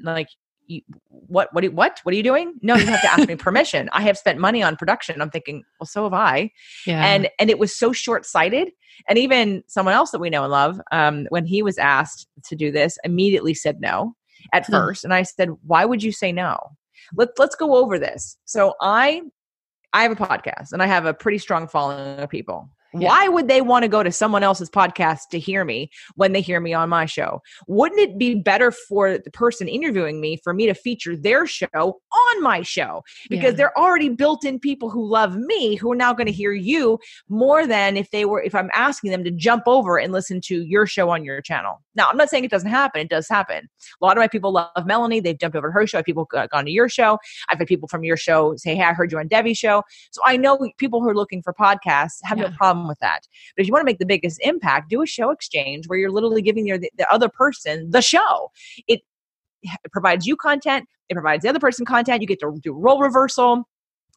like, 0.04 0.28
what, 1.10 1.54
what, 1.54 1.64
what, 1.74 2.00
what 2.02 2.14
are 2.14 2.18
you 2.18 2.24
doing? 2.24 2.54
No, 2.62 2.76
you 2.76 2.88
have 2.88 3.02
to 3.02 3.12
ask 3.12 3.28
me 3.28 3.36
permission. 3.36 3.90
I 3.94 4.02
have 4.02 4.18
spent 4.18 4.40
money 4.40 4.64
on 4.64 4.76
production. 4.76 5.22
I'm 5.22 5.30
thinking, 5.30 5.64
well, 5.80 5.88
so 5.88 6.04
have 6.04 6.14
I. 6.14 6.50
Yeah. 6.88 7.06
And, 7.06 7.30
and 7.38 7.50
it 7.50 7.60
was 7.60 7.78
so 7.78 7.92
short 7.92 8.26
sighted. 8.26 8.70
And 9.08 9.20
even 9.20 9.64
someone 9.68 9.94
else 9.94 10.12
that 10.12 10.20
we 10.20 10.30
know 10.30 10.44
and 10.44 10.52
love, 10.52 10.80
um, 10.92 11.28
when 11.30 11.46
he 11.46 11.62
was 11.62 11.78
asked 11.78 12.28
to 12.46 12.56
do 12.56 12.72
this, 12.72 12.98
immediately 13.04 13.54
said 13.54 13.80
no 13.80 14.16
at 14.54 14.66
hmm. 14.66 14.72
first. 14.72 15.04
And 15.04 15.14
I 15.14 15.24
said, 15.24 15.50
why 15.66 15.86
would 15.86 16.04
you 16.04 16.12
say 16.12 16.32
no? 16.32 16.58
Let, 17.16 17.30
let's 17.38 17.56
go 17.56 17.76
over 17.76 18.00
this. 18.00 18.38
So 18.46 18.74
I 18.82 19.22
I 19.94 20.04
have 20.04 20.12
a 20.12 20.16
podcast 20.16 20.74
and 20.74 20.84
I 20.84 20.88
have 20.88 21.06
a 21.06 21.14
pretty 21.14 21.38
strong 21.38 21.68
following 21.68 22.20
of 22.20 22.30
people. 22.30 22.70
Yeah. 22.98 23.10
Why 23.10 23.28
would 23.28 23.48
they 23.48 23.62
want 23.62 23.84
to 23.84 23.90
go 23.90 24.04
to 24.04 24.12
someone 24.12 24.44
else's 24.44 24.70
podcast 24.70 25.30
to 25.32 25.40
hear 25.40 25.66
me 25.66 25.90
when 26.16 26.32
they 26.32 26.42
hear 26.42 26.60
me 26.60 26.74
on 26.74 26.90
my 26.90 27.06
show? 27.06 27.42
Wouldn't 27.68 28.00
it 28.00 28.18
be 28.18 28.36
better 28.36 28.72
for 28.72 29.18
the 29.18 29.32
person 29.32 29.68
interviewing 29.68 30.22
me 30.22 30.38
for 30.44 30.54
me 30.54 30.66
to 30.68 30.74
feature 30.74 31.16
their 31.16 31.46
show 31.46 31.68
on 31.74 32.44
my 32.44 32.62
show? 32.62 33.04
Because 33.30 33.52
yeah. 33.52 33.58
they're 33.58 33.78
already 33.78 34.10
built 34.10 34.46
in 34.46 34.60
people 34.60 34.90
who 34.90 35.06
love 35.06 35.36
me 35.36 35.76
who 35.76 35.92
are 35.92 35.96
now 35.96 36.14
going 36.14 36.28
to 36.28 36.32
hear 36.32 36.54
you 36.54 37.00
more 37.28 37.68
than 37.68 37.98
if 37.98 38.12
they 38.12 38.26
were, 38.26 38.42
if 38.42 38.56
I'm 38.56 38.70
asking 38.74 39.12
them 39.12 39.24
to 39.24 39.32
jump 39.32 39.64
over 39.68 39.98
and 39.98 40.14
listen 40.14 40.40
to 40.46 40.64
your 40.64 40.86
show 40.86 41.10
on 41.10 41.26
your 41.26 41.42
channel. 41.42 41.82
Now, 41.96 42.10
I'm 42.10 42.18
not 42.18 42.30
saying 42.30 42.44
it 42.44 42.52
doesn't 42.52 42.70
happen, 42.70 43.02
it 43.02 43.10
does 43.10 43.28
happen. 43.28 43.68
A 44.02 44.06
lot 44.06 44.18
of 44.18 44.22
my 44.22 44.28
people 44.28 44.52
love 44.52 44.86
Melanie, 44.86 45.20
they've 45.20 45.38
jumped 45.38 45.56
over 45.56 45.70
to 45.70 45.72
her 45.72 45.88
show. 45.88 46.04
People 46.04 46.26
gone 46.26 46.66
to 46.66 46.72
your 46.72 46.90
show. 46.90 47.18
I've 47.50 47.58
had 47.58 47.68
people 47.68 47.88
from 47.88 48.04
your 48.04 48.18
show 48.18 48.56
say, 48.58 48.76
Hey, 48.76 48.84
I 48.84 48.94
heard 48.94 49.12
you 49.12 49.20
on 49.20 49.28
Debbie's 49.28 49.58
show. 49.58 49.84
So 50.12 50.22
I 50.26 50.38
know 50.38 50.58
people 50.78 51.02
who 51.02 51.10
are 51.10 51.16
looking 51.16 51.42
for 51.42 51.54
podcasts 51.54 52.18
have 52.24 52.38
yeah. 52.38 52.48
no 52.48 52.56
problem 52.56 52.85
with 52.88 53.00
that. 53.00 53.22
But 53.56 53.62
if 53.62 53.68
you 53.68 53.74
want 53.74 53.82
to 53.82 53.86
make 53.86 54.00
the 54.00 54.06
biggest 54.06 54.40
impact, 54.42 54.90
do 54.90 55.02
a 55.02 55.06
show 55.06 55.32
exchange 55.32 55.88
where 55.88 55.98
you're 56.00 56.12
literally 56.12 56.42
giving 56.42 56.66
the, 56.66 56.90
the 56.98 57.12
other 57.12 57.30
person 57.30 57.92
the 57.92 58.02
show. 58.02 58.52
It, 58.88 59.02
it 59.64 59.92
provides 59.92 60.26
you 60.26 60.36
content, 60.36 60.88
it 61.10 61.14
provides 61.14 61.44
the 61.44 61.50
other 61.50 61.60
person 61.60 61.86
content. 61.86 62.22
You 62.22 62.28
get 62.28 62.40
to 62.42 62.60
do 62.62 62.74
role 62.74 63.00
reversal. 63.00 63.68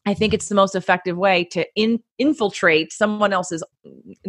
I 0.05 0.13
think 0.13 0.33
it's 0.33 0.47
the 0.47 0.55
most 0.55 0.75
effective 0.75 1.17
way 1.17 1.43
to 1.51 1.65
in, 1.75 2.01
infiltrate 2.17 2.93
someone 2.93 3.33
else's 3.33 3.63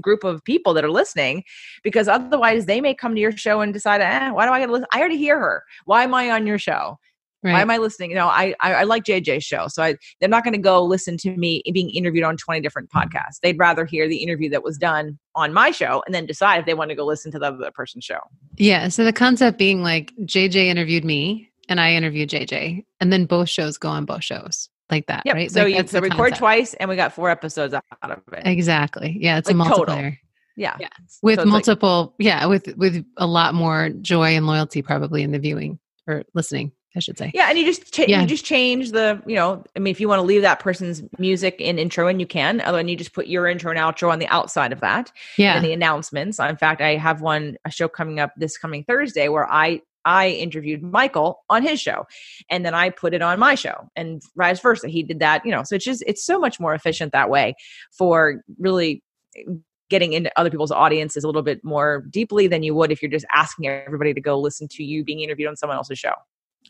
group 0.01 0.25
of 0.25 0.43
people 0.45 0.75
that 0.75 0.85
are 0.85 0.91
listening, 0.91 1.45
because 1.85 2.09
otherwise 2.09 2.67
they 2.67 2.81
may 2.81 2.93
come 2.93 3.15
to 3.15 3.21
your 3.21 3.37
show 3.37 3.61
and 3.61 3.73
decide, 3.73 4.01
eh, 4.01 4.31
why 4.31 4.47
do 4.47 4.53
I 4.53 4.59
get 4.59 4.67
to 4.67 4.73
listen? 4.73 4.89
I 4.93 4.99
already 4.99 5.17
hear 5.17 5.39
her. 5.39 5.63
Why 5.85 6.03
am 6.03 6.13
I 6.13 6.31
on 6.31 6.47
your 6.47 6.59
show? 6.59 6.99
Right. 7.43 7.55
Why 7.55 7.63
am 7.63 7.71
I 7.71 7.79
listening? 7.79 8.11
You 8.11 8.17
know, 8.17 8.27
I, 8.27 8.55
I, 8.61 8.75
I 8.75 8.83
like 8.83 9.05
JJ's 9.05 9.45
show, 9.45 9.67
so 9.69 9.83
I 9.83 9.97
they're 10.21 10.29
not 10.29 10.45
going 10.45 10.53
to 10.53 10.61
go 10.61 10.85
listen 10.85 11.17
to 11.19 11.35
me 11.37 11.63
being 11.73 11.89
interviewed 11.91 12.25
on 12.25 12.37
twenty 12.37 12.61
different 12.61 12.91
podcasts. 12.91 13.41
They'd 13.43 13.59
rather 13.59 13.87
hear 13.87 14.09
the 14.09 14.19
interview 14.19 14.51
that 14.51 14.63
was 14.63 14.77
done 14.77 15.19
on 15.35 15.55
my 15.55 15.71
show 15.71 16.03
and 16.05 16.15
then 16.15 16.27
decide 16.27 16.61
if 16.61 16.67
they 16.67 16.75
want 16.75 16.91
to 16.91 16.95
go 16.95 17.07
listen 17.07 17.33
to 17.33 17.39
the 17.39 17.47
other 17.47 17.71
person's 17.75 18.05
show. 18.05 18.19
Yeah. 18.57 18.89
So 18.89 19.05
the 19.05 19.13
concept 19.13 19.57
being 19.57 19.83
like 19.83 20.13
JJ 20.25 20.57
interviewed 20.67 21.05
me 21.05 21.51
and 21.69 21.81
I 21.81 21.93
interviewed 21.93 22.29
JJ, 22.29 22.85
and 23.01 23.13
then 23.13 23.25
both 23.25 23.49
shows 23.49 23.79
go 23.79 23.89
on 23.89 24.05
both 24.05 24.25
shows 24.25 24.69
like 24.91 25.07
that, 25.07 25.23
yep. 25.25 25.35
right? 25.37 25.51
So 25.51 25.63
like 25.63 25.75
you 25.75 25.87
so 25.87 26.01
record 26.01 26.17
concept. 26.17 26.39
twice, 26.39 26.75
and 26.75 26.91
we 26.91 26.97
got 26.97 27.13
four 27.13 27.31
episodes 27.31 27.73
out 27.73 27.85
of 28.03 28.21
it. 28.33 28.47
Exactly. 28.47 29.17
Yeah, 29.19 29.39
it's 29.39 29.47
like 29.47 29.55
a 29.55 29.57
multiplier. 29.57 30.11
Total. 30.11 30.19
Yeah. 30.57 30.77
yeah. 30.79 30.89
With 31.23 31.39
so 31.39 31.47
multiple, 31.47 32.15
like, 32.19 32.27
yeah, 32.27 32.47
with 32.47 32.77
with 32.77 33.05
a 33.17 33.27
lot 33.27 33.55
more 33.55 33.91
joy 34.03 34.37
and 34.37 34.47
loyalty 34.47 34.83
probably 34.83 35.23
in 35.23 35.31
the 35.31 35.39
viewing 35.39 35.79
or 36.07 36.25
listening. 36.35 36.73
I 36.97 37.01
should 37.01 37.19
say. 37.19 37.31
Yeah, 37.35 37.47
and 37.49 37.59
you 37.59 37.65
just 37.65 37.93
cha- 37.93 38.05
yeah. 38.09 38.21
you 38.21 38.27
just 38.27 38.45
change 38.45 38.91
the 38.91 39.23
you 39.27 39.37
know 39.37 39.63
I 39.77 39.79
mean 39.79 39.93
if 39.93 40.01
you 40.01 40.09
want 40.09 40.19
to 40.19 40.25
leave 40.25 40.43
that 40.43 40.59
person's 40.59 41.03
music 41.19 41.57
in 41.61 41.79
intro 41.79 42.09
and 42.09 42.21
you 42.21 42.27
can, 42.27 42.61
other 42.61 42.79
than 42.79 42.89
you 42.89 42.97
just 42.97 43.13
put 43.13 43.29
your 43.29 43.47
intro 43.47 43.71
and 43.71 43.79
outro 43.79 44.11
on 44.11 44.19
the 44.19 44.27
outside 44.27 44.73
of 44.73 44.81
that. 44.81 45.13
Yeah, 45.39 45.55
and 45.55 45.65
the 45.65 45.73
announcements. 45.73 46.39
In 46.41 46.57
fact, 46.57 46.81
I 46.81 46.97
have 46.97 47.21
one 47.21 47.57
a 47.65 47.71
show 47.71 47.89
coming 47.89 48.19
up 48.19 48.33
this 48.37 48.59
coming 48.59 48.85
Thursday 48.85 49.29
where 49.29 49.51
I 49.51 49.83
I 50.05 50.29
interviewed 50.31 50.83
Michael 50.83 51.45
on 51.49 51.63
his 51.63 51.81
show, 51.81 52.07
and 52.49 52.65
then 52.65 52.75
I 52.75 52.91
put 52.91 53.15
it 53.15 53.23
on 53.23 53.39
my 53.39 53.55
show, 53.55 53.89
and 53.95 54.23
vice 54.37 54.61
versa. 54.61 54.89
He 54.89 55.03
did 55.03 55.21
that, 55.21 55.45
you 55.45 55.53
know. 55.53 55.63
So 55.63 55.77
it's 55.77 55.85
just 55.85 56.03
it's 56.07 56.25
so 56.25 56.39
much 56.39 56.59
more 56.59 56.75
efficient 56.75 57.13
that 57.13 57.31
way 57.31 57.55
for 57.93 58.43
really 58.59 59.03
eh, 59.37 59.43
getting 59.91 60.13
into 60.13 60.31
other 60.37 60.51
people's 60.51 60.71
audiences 60.71 61.25
a 61.25 61.27
little 61.27 61.43
bit 61.43 61.63
more 61.65 62.05
deeply 62.11 62.47
than 62.47 62.63
you 62.63 62.75
would 62.75 62.93
if 62.93 63.03
you're 63.03 63.11
just 63.11 63.27
asking 63.35 63.67
everybody 63.67 64.15
to 64.15 64.21
go 64.21 64.39
listen 64.39 64.69
to 64.69 64.85
you 64.85 65.05
being 65.05 65.21
interviewed 65.21 65.49
on 65.49 65.57
someone 65.57 65.77
else's 65.77 65.99
show. 65.99 66.13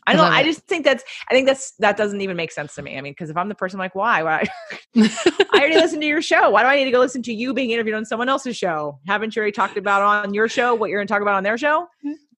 I 0.07 0.15
don't. 0.15 0.31
I 0.31 0.43
just 0.43 0.61
think 0.61 0.83
that's. 0.83 1.03
I 1.29 1.33
think 1.33 1.47
that's 1.47 1.71
that 1.79 1.97
doesn't 1.97 2.21
even 2.21 2.35
make 2.35 2.51
sense 2.51 2.75
to 2.75 2.81
me. 2.81 2.97
I 2.97 3.01
mean, 3.01 3.11
because 3.11 3.29
if 3.29 3.37
I'm 3.37 3.49
the 3.49 3.55
person, 3.55 3.79
I'm 3.79 3.85
like, 3.85 3.95
why? 3.95 4.23
Why? 4.23 4.47
I 4.97 5.59
already 5.59 5.75
listened 5.81 6.01
to 6.01 6.07
your 6.07 6.21
show. 6.21 6.49
Why 6.49 6.63
do 6.63 6.67
I 6.67 6.75
need 6.77 6.85
to 6.85 6.91
go 6.91 6.99
listen 6.99 7.21
to 7.23 7.33
you 7.33 7.53
being 7.53 7.71
interviewed 7.71 7.95
on 7.95 8.05
someone 8.05 8.29
else's 8.29 8.57
show? 8.57 8.99
Haven't 9.07 9.35
you 9.35 9.41
already 9.41 9.51
talked 9.51 9.77
about 9.77 10.01
on 10.01 10.33
your 10.33 10.47
show 10.47 10.73
what 10.73 10.89
you're 10.89 10.99
going 10.99 11.07
to 11.07 11.13
talk 11.13 11.21
about 11.21 11.35
on 11.35 11.43
their 11.43 11.57
show? 11.57 11.87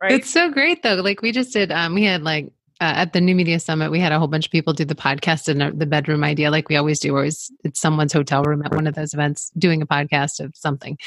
Right. 0.01 0.11
It's 0.11 0.29
so 0.29 0.51
great 0.51 0.83
though. 0.83 0.95
Like 0.95 1.21
we 1.21 1.31
just 1.31 1.53
did. 1.53 1.71
Um, 1.71 1.93
we 1.93 2.03
had 2.03 2.23
like 2.23 2.51
uh, 2.81 2.93
at 2.97 3.13
the 3.13 3.21
New 3.21 3.33
Media 3.35 3.61
Summit, 3.61 3.91
we 3.91 3.99
had 3.99 4.11
a 4.11 4.19
whole 4.19 4.27
bunch 4.27 4.47
of 4.47 4.51
people 4.51 4.73
do 4.73 4.83
the 4.83 4.93
podcast 4.93 5.47
in 5.47 5.77
the 5.77 5.85
bedroom 5.85 6.21
idea, 6.23 6.51
like 6.51 6.67
we 6.67 6.75
always 6.75 6.99
do. 6.99 7.15
Always, 7.15 7.49
it's 7.63 7.79
someone's 7.79 8.11
hotel 8.11 8.43
room 8.43 8.61
at 8.65 8.73
one 8.73 8.87
of 8.87 8.95
those 8.95 9.13
events 9.13 9.51
doing 9.57 9.81
a 9.81 9.87
podcast 9.87 10.43
of 10.43 10.53
something. 10.55 10.97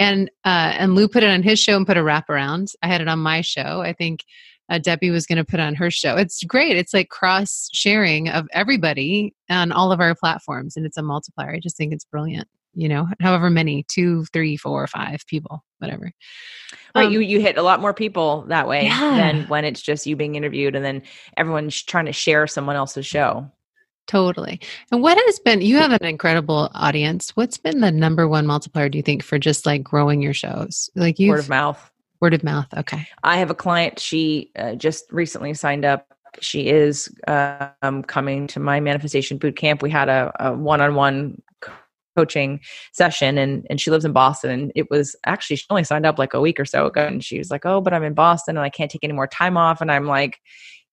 And 0.00 0.28
uh, 0.44 0.74
and 0.76 0.96
Lou 0.96 1.06
put 1.06 1.22
it 1.22 1.30
on 1.30 1.44
his 1.44 1.60
show 1.60 1.76
and 1.76 1.86
put 1.86 1.96
a 1.96 2.02
wrap 2.02 2.28
around. 2.28 2.72
I 2.82 2.88
had 2.88 3.00
it 3.00 3.06
on 3.06 3.20
my 3.20 3.42
show. 3.42 3.80
I 3.80 3.92
think 3.92 4.24
uh, 4.68 4.78
Debbie 4.78 5.10
was 5.10 5.26
going 5.26 5.38
to 5.38 5.44
put 5.44 5.60
on 5.60 5.74
her 5.74 5.90
show. 5.90 6.16
It's 6.16 6.42
great. 6.44 6.76
It's 6.76 6.94
like 6.94 7.08
cross 7.08 7.68
sharing 7.72 8.28
of 8.28 8.46
everybody 8.52 9.34
on 9.50 9.72
all 9.72 9.92
of 9.92 10.00
our 10.00 10.14
platforms, 10.14 10.76
and 10.76 10.86
it's 10.86 10.96
a 10.96 11.02
multiplier. 11.02 11.52
I 11.54 11.60
just 11.60 11.76
think 11.76 11.92
it's 11.92 12.04
brilliant. 12.04 12.48
You 12.76 12.88
know, 12.88 13.06
however 13.20 13.50
many 13.50 13.84
two, 13.88 14.24
three, 14.32 14.56
four, 14.56 14.86
five 14.88 15.24
people, 15.28 15.64
whatever. 15.78 16.10
Right, 16.94 17.06
um, 17.06 17.12
you 17.12 17.20
you 17.20 17.40
hit 17.40 17.56
a 17.56 17.62
lot 17.62 17.80
more 17.80 17.94
people 17.94 18.42
that 18.48 18.66
way 18.66 18.86
yeah. 18.86 19.16
than 19.16 19.44
when 19.44 19.64
it's 19.64 19.80
just 19.80 20.06
you 20.06 20.16
being 20.16 20.34
interviewed 20.34 20.74
and 20.74 20.84
then 20.84 21.02
everyone's 21.36 21.80
trying 21.80 22.06
to 22.06 22.12
share 22.12 22.46
someone 22.48 22.74
else's 22.74 23.06
show. 23.06 23.48
Totally. 24.06 24.60
And 24.92 25.02
what 25.02 25.16
has 25.26 25.38
been, 25.38 25.62
you 25.62 25.76
have 25.76 25.92
an 25.92 26.04
incredible 26.04 26.70
audience. 26.74 27.30
What's 27.36 27.56
been 27.56 27.80
the 27.80 27.90
number 27.90 28.28
one 28.28 28.46
multiplier, 28.46 28.88
do 28.88 28.98
you 28.98 29.02
think, 29.02 29.22
for 29.22 29.38
just 29.38 29.64
like 29.64 29.82
growing 29.82 30.20
your 30.20 30.34
shows? 30.34 30.90
Like 30.94 31.18
you 31.18 31.30
word 31.30 31.38
of 31.38 31.48
mouth. 31.48 31.90
Word 32.24 32.32
of 32.32 32.42
mouth. 32.42 32.72
Okay. 32.74 33.06
I 33.22 33.36
have 33.36 33.50
a 33.50 33.54
client. 33.54 33.98
She 33.98 34.50
uh, 34.56 34.76
just 34.76 35.04
recently 35.12 35.52
signed 35.52 35.84
up. 35.84 36.06
She 36.40 36.68
is 36.70 37.14
um, 37.26 38.02
coming 38.02 38.46
to 38.46 38.60
my 38.60 38.80
manifestation 38.80 39.36
boot 39.36 39.56
camp. 39.56 39.82
We 39.82 39.90
had 39.90 40.08
a, 40.08 40.32
a 40.40 40.54
one-on-one 40.54 41.42
coaching 42.16 42.60
session 42.94 43.36
and 43.36 43.66
and 43.68 43.78
she 43.78 43.90
lives 43.90 44.06
in 44.06 44.12
Boston 44.12 44.50
and 44.50 44.72
it 44.74 44.88
was 44.88 45.14
actually 45.26 45.56
she 45.56 45.66
only 45.68 45.84
signed 45.84 46.06
up 46.06 46.18
like 46.18 46.32
a 46.32 46.40
week 46.40 46.58
or 46.58 46.64
so 46.64 46.86
ago 46.86 47.04
and 47.04 47.22
she 47.22 47.36
was 47.36 47.50
like 47.50 47.66
oh 47.66 47.80
but 47.82 47.92
I'm 47.92 48.04
in 48.04 48.14
Boston 48.14 48.56
and 48.56 48.64
I 48.64 48.70
can't 48.70 48.90
take 48.90 49.04
any 49.04 49.12
more 49.12 49.26
time 49.26 49.56
off 49.56 49.80
and 49.80 49.90
I'm 49.90 50.06
like 50.06 50.38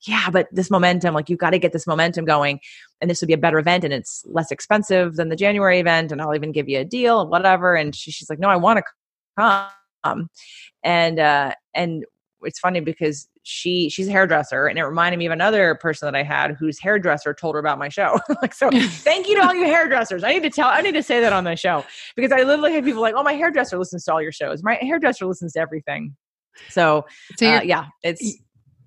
yeah 0.08 0.32
but 0.32 0.48
this 0.52 0.72
momentum 0.72 1.14
like 1.14 1.30
you've 1.30 1.38
got 1.38 1.52
to 1.52 1.60
get 1.60 1.74
this 1.74 1.86
momentum 1.86 2.26
going 2.26 2.60
and 3.00 3.10
this 3.10 3.22
would 3.22 3.28
be 3.28 3.34
a 3.34 3.38
better 3.38 3.60
event 3.60 3.84
and 3.84 3.94
it's 3.94 4.26
less 4.26 4.52
expensive 4.52 5.16
than 5.16 5.30
the 5.30 5.36
January 5.36 5.80
event 5.80 6.12
and 6.12 6.24
I'll 6.24 6.34
even 6.36 6.52
give 6.52 6.68
you 6.68 6.80
a 6.80 6.86
deal 6.86 7.28
whatever 7.28 7.76
and 7.76 7.96
she, 7.96 8.10
she's 8.12 8.28
like 8.28 8.40
no 8.40 8.50
I 8.50 8.56
want 8.56 8.80
to 8.80 8.84
come 9.38 9.68
um, 10.04 10.30
and 10.84 11.20
uh, 11.20 11.54
and 11.74 12.06
it's 12.44 12.60
funny 12.60 12.80
because 12.80 13.28
she 13.44 13.90
she's 13.90 14.08
a 14.08 14.12
hairdresser 14.12 14.68
and 14.68 14.78
it 14.78 14.84
reminded 14.84 15.18
me 15.18 15.26
of 15.26 15.32
another 15.32 15.76
person 15.76 16.06
that 16.06 16.16
I 16.16 16.24
had 16.24 16.52
whose 16.60 16.80
hairdresser 16.80 17.34
told 17.34 17.56
her 17.56 17.60
about 17.60 17.80
my 17.80 17.90
show. 17.90 18.20
like 18.42 18.54
so 18.54 18.70
thank 18.82 19.28
you 19.28 19.36
to 19.36 19.46
all 19.46 19.56
you 19.56 19.66
hairdressers. 19.66 20.24
I 20.24 20.34
need 20.34 20.44
to 20.44 20.50
tell 20.50 20.68
I 20.68 20.82
need 20.82 20.94
to 20.94 21.04
say 21.04 21.20
that 21.22 21.34
on 21.34 21.44
the 21.44 21.56
show 21.56 21.86
because 22.16 22.32
I 22.32 22.44
literally 22.44 22.74
have 22.74 22.84
people 22.84 23.02
like, 23.02 23.16
"Oh, 23.16 23.24
my 23.24 23.34
hairdresser 23.34 23.78
listens 23.78 24.06
to 24.06 24.14
all 24.14 24.22
your 24.22 24.32
shows. 24.32 24.64
My 24.64 24.76
hairdresser 24.76 25.26
listens 25.26 25.54
to 25.54 25.60
everything." 25.60 26.16
So, 26.70 27.06
so 27.38 27.48
uh, 27.48 27.62
yeah, 27.62 27.86
it's 28.04 28.40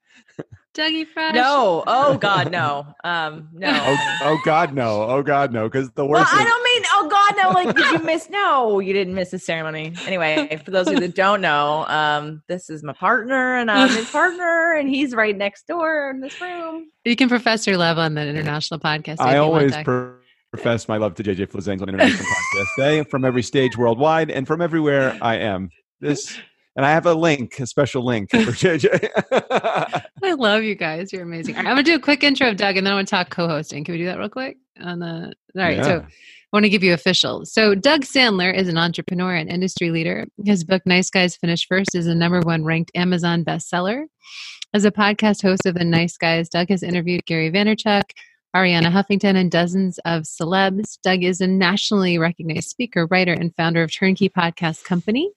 Dougie 0.74 1.06
Fresh. 1.06 1.34
No. 1.34 1.84
Oh 1.86 2.18
God, 2.18 2.50
no. 2.50 2.86
Um, 3.02 3.48
no. 3.52 3.68
Oh, 3.70 3.96
oh 4.22 4.38
God, 4.44 4.74
no. 4.74 5.02
Oh 5.02 5.22
God, 5.22 5.52
no. 5.52 5.68
Because 5.68 5.90
the 5.92 6.04
worst. 6.04 6.32
Well, 6.32 6.42
I 6.42 6.44
don't 6.44 6.64
mean. 6.64 6.82
God, 7.36 7.42
no. 7.42 7.50
Like, 7.50 7.76
did 7.76 7.90
you 7.92 7.98
miss? 8.04 8.30
No, 8.30 8.80
you 8.80 8.92
didn't 8.92 9.14
miss 9.14 9.30
the 9.30 9.38
ceremony. 9.38 9.92
Anyway, 10.06 10.60
for 10.64 10.70
those 10.70 10.86
of 10.86 10.94
you 10.94 11.00
that 11.00 11.14
don't 11.14 11.40
know, 11.40 11.86
um, 11.88 12.42
this 12.48 12.70
is 12.70 12.82
my 12.82 12.92
partner, 12.92 13.56
and 13.56 13.70
I'm 13.70 13.88
his 13.88 14.10
partner, 14.10 14.74
and 14.74 14.88
he's 14.88 15.14
right 15.14 15.36
next 15.36 15.66
door 15.66 16.10
in 16.10 16.20
this 16.20 16.40
room. 16.40 16.90
You 17.04 17.16
can 17.16 17.28
profess 17.28 17.66
your 17.66 17.76
love 17.76 17.98
on 17.98 18.14
the 18.14 18.26
international 18.26 18.80
podcast. 18.80 19.20
I 19.20 19.38
always 19.38 19.74
profess 20.52 20.88
my 20.88 20.96
love 20.96 21.14
to 21.16 21.22
JJ 21.22 21.48
Flizanes 21.48 21.82
on 21.82 21.88
International 21.88 22.24
Podcast 22.24 22.76
Day 22.76 23.02
from 23.04 23.24
every 23.24 23.42
stage 23.42 23.76
worldwide 23.76 24.30
and 24.30 24.46
from 24.46 24.60
everywhere 24.60 25.16
I 25.20 25.36
am. 25.36 25.70
This 26.00 26.38
and 26.76 26.84
I 26.84 26.90
have 26.90 27.06
a 27.06 27.14
link, 27.14 27.58
a 27.58 27.66
special 27.66 28.04
link 28.04 28.30
for 28.30 28.36
JJ. 28.38 29.08
I 30.22 30.32
love 30.32 30.62
you 30.62 30.74
guys. 30.74 31.12
You're 31.12 31.22
amazing. 31.22 31.54
Right, 31.54 31.66
I'm 31.66 31.72
gonna 31.72 31.82
do 31.82 31.94
a 31.94 32.00
quick 32.00 32.22
intro 32.22 32.50
of 32.50 32.56
Doug, 32.56 32.76
and 32.76 32.86
then 32.86 32.92
I'm 32.92 32.98
gonna 32.98 33.06
talk 33.06 33.30
co-hosting. 33.30 33.84
Can 33.84 33.92
we 33.92 33.98
do 33.98 34.06
that 34.06 34.18
real 34.18 34.28
quick? 34.28 34.58
on 34.80 34.98
the 34.98 35.32
all 35.56 35.62
right. 35.62 35.78
Yeah. 35.78 35.82
So 35.82 36.06
I 36.52 36.56
want 36.56 36.64
to 36.64 36.70
give 36.70 36.84
you 36.84 36.94
official. 36.94 37.44
So 37.44 37.74
Doug 37.74 38.02
Sandler 38.02 38.54
is 38.54 38.68
an 38.68 38.78
entrepreneur 38.78 39.34
and 39.34 39.50
industry 39.50 39.90
leader. 39.90 40.26
His 40.44 40.62
book 40.62 40.82
Nice 40.86 41.10
Guys 41.10 41.36
Finish 41.36 41.66
First 41.66 41.94
is 41.94 42.06
a 42.06 42.14
number 42.14 42.40
one 42.40 42.64
ranked 42.64 42.92
Amazon 42.94 43.44
bestseller. 43.44 44.04
As 44.72 44.84
a 44.84 44.92
podcast 44.92 45.42
host 45.42 45.66
of 45.66 45.74
the 45.74 45.84
Nice 45.84 46.16
Guys, 46.16 46.48
Doug 46.48 46.68
has 46.68 46.84
interviewed 46.84 47.26
Gary 47.26 47.50
Vaynerchuk, 47.50 48.04
Arianna 48.54 48.92
Huffington, 48.92 49.34
and 49.36 49.50
dozens 49.50 49.98
of 50.04 50.22
celebs. 50.22 50.98
Doug 51.02 51.24
is 51.24 51.40
a 51.40 51.48
nationally 51.48 52.16
recognized 52.16 52.68
speaker, 52.68 53.06
writer, 53.10 53.32
and 53.32 53.54
founder 53.56 53.82
of 53.82 53.92
Turnkey 53.92 54.28
Podcast 54.28 54.84
Company, 54.84 55.30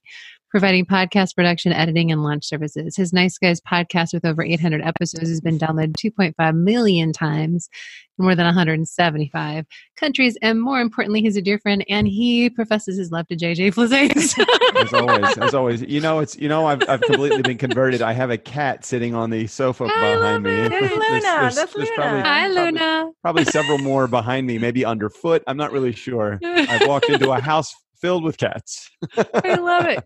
providing 0.50 0.86
podcast 0.86 1.36
production, 1.36 1.72
editing, 1.72 2.12
and 2.12 2.24
launch 2.24 2.46
services. 2.46 2.96
His 2.96 3.14
Nice 3.14 3.38
Guys 3.38 3.62
podcast, 3.62 4.14
with 4.14 4.26
over 4.26 4.44
800 4.44 4.82
episodes, 4.82 5.30
has 5.30 5.42
been 5.42 5.60
downloaded 5.60 5.94
2.5 5.94 6.56
million 6.56 7.14
times 7.14 7.70
in 8.18 8.26
more 8.26 8.36
than 8.36 8.46
175 8.46 9.66
countries. 9.96 10.38
And 10.42 10.62
more 10.62 10.82
importantly, 10.82 11.22
he's 11.22 11.38
a 11.38 11.42
dear 11.42 11.60
friend, 11.60 11.86
and 11.88 12.08
he 12.08 12.50
professes 12.50 12.98
his 12.98 13.12
love 13.12 13.28
to 13.28 13.36
JJ 13.36 13.74
Flizanes. 13.74 14.38
as 14.84 14.94
always, 14.94 15.38
as 15.38 15.54
always, 15.54 15.82
you 15.84 16.02
know, 16.02 16.20
it's 16.20 16.38
you 16.38 16.50
know, 16.50 16.66
I've 16.66 16.88
I've 16.90 17.02
completely 17.02 17.42
been 17.42 17.58
converted. 17.58 18.02
I 18.02 18.14
have 18.14 18.32
a 18.32 18.38
cat 18.38 18.86
sitting 18.86 19.14
on 19.14 19.30
the 19.30 19.48
sofa 19.48 19.86
I 19.86 20.16
behind 20.16 20.44
me. 20.44 20.52
It. 20.52 20.70
There's, 20.70 20.92
Luna. 20.92 21.00
There's, 21.10 21.24
there's, 21.24 21.56
That's 21.56 21.76
Luna. 21.76 21.90
Probably, 21.96 22.22
Hi, 22.22 22.48
Luna. 22.48 22.80
Probably, 22.80 23.14
probably 23.22 23.46
several 23.46 23.78
more 23.78 24.08
behind 24.08 24.48
me, 24.48 24.58
maybe 24.58 24.84
underfoot. 24.84 25.44
I'm 25.48 25.58
not 25.58 25.72
really 25.72 25.94
sure. 25.94 26.40
I've 26.44 26.88
walked 26.88 27.10
into 27.10 27.32
a 27.32 27.40
house 27.40 27.74
filled 28.00 28.24
with 28.24 28.38
cats. 28.38 28.90
I 29.18 29.56
love 29.56 29.86
it. 29.86 30.04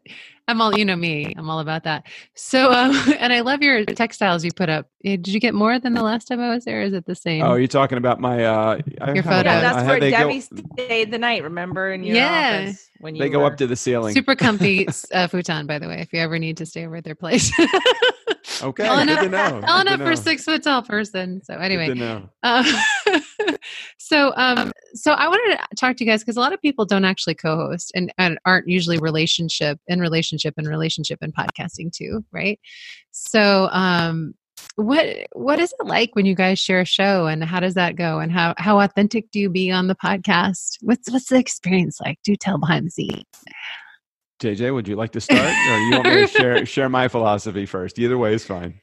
I'm 0.47 0.59
all, 0.61 0.77
you 0.77 0.83
know 0.83 0.95
me, 0.95 1.33
I'm 1.37 1.49
all 1.49 1.59
about 1.59 1.85
that. 1.85 2.05
So, 2.35 2.71
um, 2.71 2.91
and 3.19 3.31
I 3.31 3.41
love 3.41 3.61
your 3.61 3.85
textiles 3.85 4.43
you 4.43 4.51
put 4.51 4.69
up. 4.69 4.87
Eh, 5.05 5.15
did 5.15 5.29
you 5.29 5.39
get 5.39 5.53
more 5.53 5.79
than 5.79 5.93
the 5.93 6.03
last 6.03 6.27
time 6.27 6.39
I 6.41 6.53
was 6.53 6.65
there? 6.65 6.81
is 6.81 6.93
it 6.93 7.05
the 7.05 7.15
same? 7.15 7.43
Oh, 7.43 7.55
you're 7.55 7.67
talking 7.67 7.97
about 7.97 8.19
my, 8.19 8.43
uh, 8.43 8.79
your 9.13 9.23
photo. 9.23 9.49
Yeah, 9.49 9.61
that's 9.61 9.87
where 9.87 9.99
Debbie 9.99 10.39
go, 10.39 10.63
stayed 10.73 11.11
the 11.11 11.17
night, 11.17 11.43
remember? 11.43 11.93
In 11.93 12.03
your 12.03 12.17
yeah. 12.17 12.63
office 12.63 12.89
when 12.99 13.15
you 13.15 13.21
They 13.21 13.29
were, 13.29 13.39
go 13.39 13.45
up 13.45 13.57
to 13.57 13.67
the 13.67 13.75
ceiling. 13.75 14.13
Super 14.13 14.35
comfy 14.35 14.87
uh, 15.13 15.27
futon, 15.27 15.65
by 15.65 15.79
the 15.79 15.87
way, 15.87 16.01
if 16.01 16.11
you 16.11 16.19
ever 16.19 16.37
need 16.39 16.57
to 16.57 16.65
stay 16.65 16.85
over 16.85 16.97
at 16.97 17.03
their 17.03 17.15
place. 17.15 17.51
Okay. 18.63 18.85
Tall 18.85 18.99
enough, 18.99 19.99
for 19.99 20.11
a 20.11 20.17
six 20.17 20.43
foot 20.43 20.63
tall 20.63 20.81
person. 20.81 21.41
So 21.43 21.55
anyway, 21.55 22.27
uh, 22.43 22.63
so 23.97 24.33
um, 24.35 24.71
so 24.93 25.11
I 25.11 25.27
wanted 25.27 25.57
to 25.57 25.75
talk 25.75 25.97
to 25.97 26.03
you 26.03 26.09
guys 26.09 26.21
because 26.21 26.37
a 26.37 26.39
lot 26.39 26.53
of 26.53 26.61
people 26.61 26.85
don't 26.85 27.05
actually 27.05 27.35
co-host 27.35 27.91
and, 27.95 28.13
and 28.17 28.39
aren't 28.45 28.67
usually 28.67 28.97
relationship 28.97 29.79
in 29.87 29.99
relationship 29.99 30.53
and 30.57 30.67
relationship 30.67 31.19
and 31.21 31.33
podcasting 31.35 31.91
too, 31.91 32.23
right? 32.31 32.59
So 33.11 33.69
um, 33.71 34.33
what 34.75 35.05
what 35.33 35.59
is 35.59 35.73
it 35.79 35.85
like 35.85 36.15
when 36.15 36.25
you 36.25 36.35
guys 36.35 36.59
share 36.59 36.81
a 36.81 36.85
show 36.85 37.27
and 37.27 37.43
how 37.43 37.59
does 37.59 37.75
that 37.75 37.95
go 37.95 38.19
and 38.19 38.31
how 38.31 38.53
how 38.57 38.79
authentic 38.79 39.29
do 39.31 39.39
you 39.39 39.49
be 39.49 39.71
on 39.71 39.87
the 39.87 39.95
podcast 39.95 40.77
what's 40.81 41.11
what's 41.11 41.29
the 41.29 41.37
experience 41.37 41.99
like 42.03 42.17
do 42.23 42.35
tell 42.35 42.57
behind 42.57 42.85
the 42.85 42.91
scenes 42.91 43.23
JJ, 44.39 44.73
would 44.73 44.87
you 44.87 44.95
like 44.95 45.11
to 45.11 45.21
start, 45.21 45.39
or 45.39 45.77
you 45.77 45.91
want 45.91 46.05
me 46.05 46.15
to 46.15 46.27
share 46.27 46.65
share 46.73 46.89
my 46.89 47.07
philosophy 47.07 47.65
first? 47.65 47.99
Either 47.99 48.17
way 48.17 48.33
is 48.33 48.45
fine. 48.45 48.79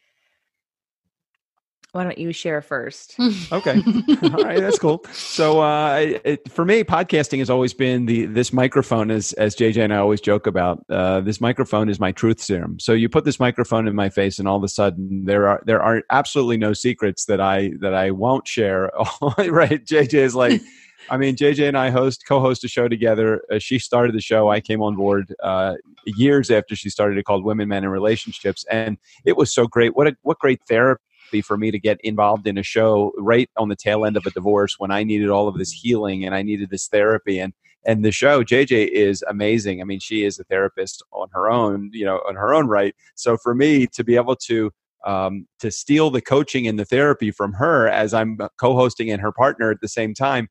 Why 1.93 2.05
don't 2.05 2.19
you 2.19 2.33
share 2.33 2.63
first? 2.63 3.17
okay, 3.51 3.83
all 4.23 4.45
right, 4.45 4.61
that's 4.61 4.79
cool. 4.79 5.05
So, 5.13 5.61
uh, 5.61 6.19
it, 6.25 6.49
for 6.49 6.65
me, 6.65 6.85
podcasting 6.85 7.39
has 7.39 7.51
always 7.51 7.75
been 7.75 8.07
the 8.07 8.27
this 8.27 8.53
microphone, 8.53 9.11
as 9.11 9.33
as 9.33 9.57
JJ 9.57 9.83
and 9.85 9.93
I 9.93 9.97
always 9.97 10.21
joke 10.21 10.47
about. 10.47 10.85
Uh, 10.89 11.21
this 11.21 11.41
microphone 11.41 11.89
is 11.89 11.99
my 11.99 12.13
truth 12.13 12.41
serum. 12.41 12.79
So 12.79 12.93
you 12.93 13.09
put 13.09 13.25
this 13.25 13.41
microphone 13.41 13.89
in 13.89 13.97
my 13.97 14.09
face, 14.09 14.39
and 14.39 14.47
all 14.47 14.57
of 14.57 14.63
a 14.63 14.69
sudden, 14.69 15.25
there 15.25 15.49
are 15.49 15.63
there 15.67 15.83
are 15.83 16.05
absolutely 16.11 16.59
no 16.59 16.75
secrets 16.75 17.25
that 17.25 17.41
I 17.41 17.73
that 17.81 17.93
I 17.93 18.13
won't 18.13 18.47
share. 18.47 18.93
right? 19.39 19.85
JJ 19.85 20.15
is 20.15 20.35
like. 20.37 20.63
I 21.11 21.17
mean, 21.17 21.35
JJ 21.35 21.67
and 21.67 21.77
I 21.77 21.91
host 21.91 22.25
co-host 22.27 22.63
a 22.63 22.69
show 22.69 22.87
together. 22.87 23.43
Uh, 23.51 23.59
she 23.59 23.81
started 23.81 24.15
the 24.15 24.21
show. 24.21 24.49
I 24.49 24.61
came 24.61 24.81
on 24.81 24.95
board 24.95 25.35
uh, 25.43 25.75
years 26.07 26.53
after 26.53 26.77
she 26.77 26.89
started 26.89 27.19
it, 27.19 27.25
called 27.25 27.45
Women, 27.45 27.69
Men, 27.69 27.83
and 27.83 27.93
Relationships, 27.93 28.65
and 28.71 28.97
it 29.25 29.37
was 29.37 29.53
so 29.53 29.67
great. 29.67 29.97
What 29.97 30.07
a 30.07 30.17
what 30.23 30.39
great 30.39 30.61
therapy 30.69 31.43
for 31.43 31.57
me 31.57 31.73
to 31.73 31.81
get 31.81 32.01
involved 32.03 32.47
in 32.47 32.57
a 32.57 32.63
show 32.63 33.13
right 33.19 33.51
on 33.57 33.69
the 33.69 33.77
tail 33.77 34.05
end 34.05 34.17
of 34.17 34.25
a 34.25 34.31
divorce 34.31 34.77
when 34.79 34.93
I 34.93 35.03
needed 35.03 35.31
all 35.31 35.49
of 35.49 35.59
this 35.59 35.73
healing 35.73 36.25
and 36.25 36.35
I 36.35 36.43
needed 36.43 36.71
this 36.71 36.87
therapy 36.87 37.41
and 37.41 37.53
and 37.85 38.05
the 38.05 38.13
show 38.13 38.45
JJ 38.45 38.89
is 38.89 39.25
amazing. 39.29 39.81
I 39.81 39.85
mean, 39.85 40.01
she 40.01 40.25
is 40.25 40.39
a 40.39 40.45
therapist 40.45 41.03
on 41.13 41.29
her 41.33 41.51
own, 41.51 41.91
you 41.93 42.05
know, 42.05 42.21
on 42.29 42.37
her 42.37 42.55
own 42.55 42.69
right. 42.69 42.95
So 43.17 43.37
for 43.37 43.55
me 43.55 43.89
to 43.89 44.05
be 44.05 44.15
able 44.15 44.37
to 44.37 44.71
um, 45.05 45.47
to 45.59 45.71
steal 45.71 46.11
the 46.11 46.21
coaching 46.21 46.69
and 46.69 46.79
the 46.79 46.85
therapy 46.85 47.31
from 47.31 47.55
her 47.55 47.89
as 47.89 48.13
I'm 48.13 48.39
co-hosting 48.59 49.11
and 49.11 49.21
her 49.21 49.33
partner 49.33 49.71
at 49.71 49.81
the 49.81 49.89
same 49.89 50.15
time 50.15 50.49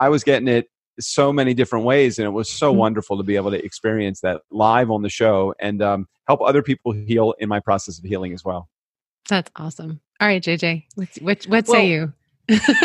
I 0.00 0.08
was 0.08 0.24
getting 0.24 0.48
it 0.48 0.68
so 1.00 1.32
many 1.32 1.54
different 1.54 1.84
ways, 1.84 2.18
and 2.18 2.26
it 2.26 2.30
was 2.30 2.50
so 2.50 2.70
mm-hmm. 2.70 2.80
wonderful 2.80 3.16
to 3.16 3.22
be 3.22 3.36
able 3.36 3.50
to 3.50 3.64
experience 3.64 4.20
that 4.20 4.42
live 4.50 4.90
on 4.90 5.02
the 5.02 5.08
show 5.08 5.54
and 5.60 5.82
um, 5.82 6.08
help 6.26 6.40
other 6.42 6.62
people 6.62 6.92
heal 6.92 7.34
in 7.38 7.48
my 7.48 7.60
process 7.60 7.98
of 7.98 8.04
healing 8.04 8.32
as 8.32 8.44
well. 8.44 8.68
That's 9.28 9.50
awesome. 9.56 10.00
All 10.20 10.28
right, 10.28 10.42
JJ, 10.42 10.84
what 10.94 11.08
what, 11.20 11.44
what 11.44 11.66
say 11.66 11.88
you? 11.88 12.12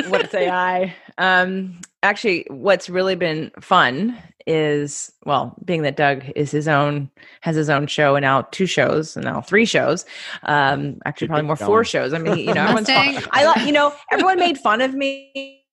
what 0.07 0.31
say 0.31 0.49
I? 0.49 0.95
Um, 1.17 1.79
actually, 2.01 2.45
what's 2.49 2.89
really 2.89 3.15
been 3.15 3.51
fun 3.59 4.17
is 4.47 5.11
well, 5.25 5.55
being 5.63 5.83
that 5.83 5.95
Doug 5.95 6.23
is 6.35 6.49
his 6.49 6.67
own 6.67 7.11
has 7.41 7.55
his 7.55 7.69
own 7.69 7.85
show 7.85 8.15
and 8.15 8.23
now 8.23 8.43
two 8.51 8.65
shows 8.65 9.15
and 9.15 9.25
now 9.25 9.41
three 9.41 9.65
shows. 9.65 10.05
Um, 10.43 10.97
actually, 11.05 11.27
probably 11.27 11.45
more 11.45 11.55
four 11.55 11.83
shows. 11.83 12.13
I 12.13 12.19
mean, 12.19 12.39
you 12.39 12.53
know, 12.53 12.63
everyone's. 12.63 12.89
I 12.89 13.63
you 13.65 13.71
know, 13.71 13.93
everyone 14.11 14.39
made 14.39 14.57
fun 14.57 14.81
of 14.81 14.93
me 14.93 15.63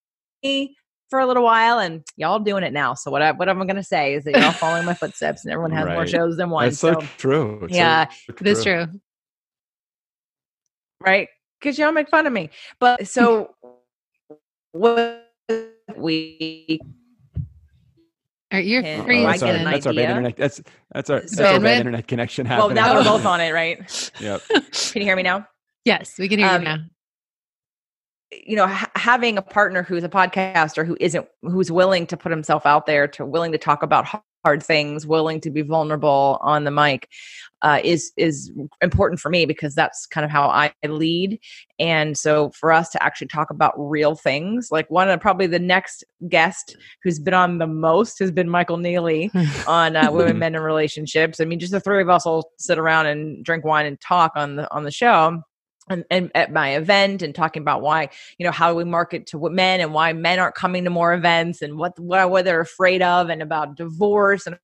for 1.08 1.20
a 1.20 1.26
little 1.26 1.42
while 1.42 1.78
and 1.78 2.04
y'all 2.16 2.38
doing 2.38 2.64
it 2.64 2.72
now. 2.72 2.94
So 2.94 3.10
what 3.10 3.22
I 3.22 3.32
what 3.32 3.48
I'm 3.48 3.64
gonna 3.66 3.82
say 3.82 4.14
is 4.14 4.24
that 4.24 4.36
y'all 4.36 4.52
following 4.52 4.84
my 4.84 4.94
footsteps 5.00 5.44
and 5.44 5.52
everyone 5.52 5.70
has 5.72 5.86
right. 5.86 5.94
more 5.94 6.06
shows 6.06 6.36
than 6.36 6.50
one. 6.50 6.66
That's 6.66 6.78
so, 6.78 6.94
so 6.94 7.06
true. 7.18 7.60
It's 7.64 7.74
yeah, 7.74 8.08
so 8.08 8.32
true. 8.32 8.36
it 8.40 8.46
is 8.46 8.64
true. 8.64 8.86
Right? 11.00 11.28
Because 11.60 11.78
y'all 11.78 11.92
make 11.92 12.08
fun 12.08 12.26
of 12.26 12.32
me. 12.32 12.50
But 12.80 13.06
so 13.06 13.54
what 14.72 15.32
we 15.96 16.80
are 18.52 18.60
you 18.60 18.80
free? 19.04 19.24
Oh, 19.24 19.26
that's, 19.26 19.42
our, 19.42 19.52
that's 19.52 19.86
our 19.86 19.92
bad 19.92 20.10
internet. 20.10 20.36
That's 20.36 20.62
that's 20.92 21.10
our, 21.10 21.20
that's 21.20 21.38
our 21.40 21.60
bad 21.60 21.78
internet 21.78 22.06
connection 22.06 22.46
happening. 22.46 22.76
Well, 22.76 22.94
now 22.94 22.94
we're 22.94 23.04
both 23.04 23.26
on 23.26 23.40
it, 23.40 23.52
right? 23.52 24.12
yep. 24.20 24.40
Can 24.48 25.02
you 25.02 25.02
hear 25.02 25.16
me 25.16 25.22
now? 25.22 25.46
Yes, 25.84 26.14
we 26.18 26.28
can 26.28 26.38
hear 26.38 26.48
um, 26.48 26.62
you 26.62 26.68
now 26.68 26.78
you 28.32 28.56
know 28.56 28.66
ha- 28.66 28.90
having 28.96 29.38
a 29.38 29.42
partner 29.42 29.82
who's 29.82 30.04
a 30.04 30.08
podcaster 30.08 30.86
who 30.86 30.96
isn't 31.00 31.26
who's 31.42 31.70
willing 31.70 32.06
to 32.06 32.16
put 32.16 32.30
himself 32.30 32.66
out 32.66 32.86
there 32.86 33.06
to 33.06 33.24
willing 33.24 33.52
to 33.52 33.58
talk 33.58 33.82
about 33.82 34.06
hard 34.44 34.62
things 34.62 35.06
willing 35.06 35.40
to 35.40 35.50
be 35.50 35.62
vulnerable 35.62 36.38
on 36.42 36.64
the 36.64 36.70
mic 36.70 37.08
uh, 37.62 37.80
is 37.82 38.12
is 38.16 38.52
important 38.80 39.18
for 39.18 39.28
me 39.28 39.46
because 39.46 39.74
that's 39.74 40.06
kind 40.06 40.24
of 40.24 40.30
how 40.30 40.48
I 40.48 40.72
lead. 40.86 41.40
And 41.78 42.16
so 42.16 42.50
for 42.50 42.72
us 42.72 42.90
to 42.90 43.02
actually 43.02 43.28
talk 43.28 43.50
about 43.50 43.74
real 43.76 44.14
things, 44.14 44.68
like 44.70 44.90
one 44.90 45.08
of 45.08 45.20
probably 45.20 45.46
the 45.46 45.58
next 45.58 46.04
guest 46.28 46.76
who's 47.02 47.18
been 47.18 47.34
on 47.34 47.58
the 47.58 47.66
most 47.66 48.18
has 48.18 48.30
been 48.30 48.48
Michael 48.48 48.76
Neely 48.76 49.30
on 49.66 49.96
uh, 49.96 50.12
Women, 50.12 50.38
Men, 50.38 50.54
and 50.54 50.64
Relationships. 50.72 51.40
I 51.40 51.44
mean, 51.44 51.58
just 51.58 51.72
the 51.72 51.80
three 51.80 52.02
of 52.02 52.08
us 52.08 52.26
will 52.26 52.50
sit 52.58 52.78
around 52.78 53.06
and 53.06 53.44
drink 53.44 53.64
wine 53.64 53.86
and 53.86 54.00
talk 54.00 54.32
on 54.36 54.56
the 54.56 54.72
on 54.72 54.84
the 54.84 54.90
show 54.90 55.42
and, 55.88 56.04
and, 56.10 56.30
at 56.34 56.52
my 56.52 56.74
event 56.76 57.22
and 57.22 57.34
talking 57.34 57.62
about 57.62 57.80
why 57.80 58.08
you 58.38 58.44
know 58.44 58.52
how 58.52 58.74
we 58.74 58.84
market 58.84 59.26
to 59.26 59.50
men 59.50 59.80
and 59.80 59.94
why 59.94 60.12
men 60.12 60.38
aren't 60.38 60.54
coming 60.54 60.84
to 60.84 60.90
more 60.90 61.14
events 61.14 61.62
and 61.62 61.78
what 61.78 61.98
what, 61.98 62.30
what 62.30 62.44
they're 62.44 62.60
afraid 62.60 63.02
of 63.02 63.28
and 63.28 63.42
about 63.42 63.76
divorce 63.76 64.46
and 64.46 64.56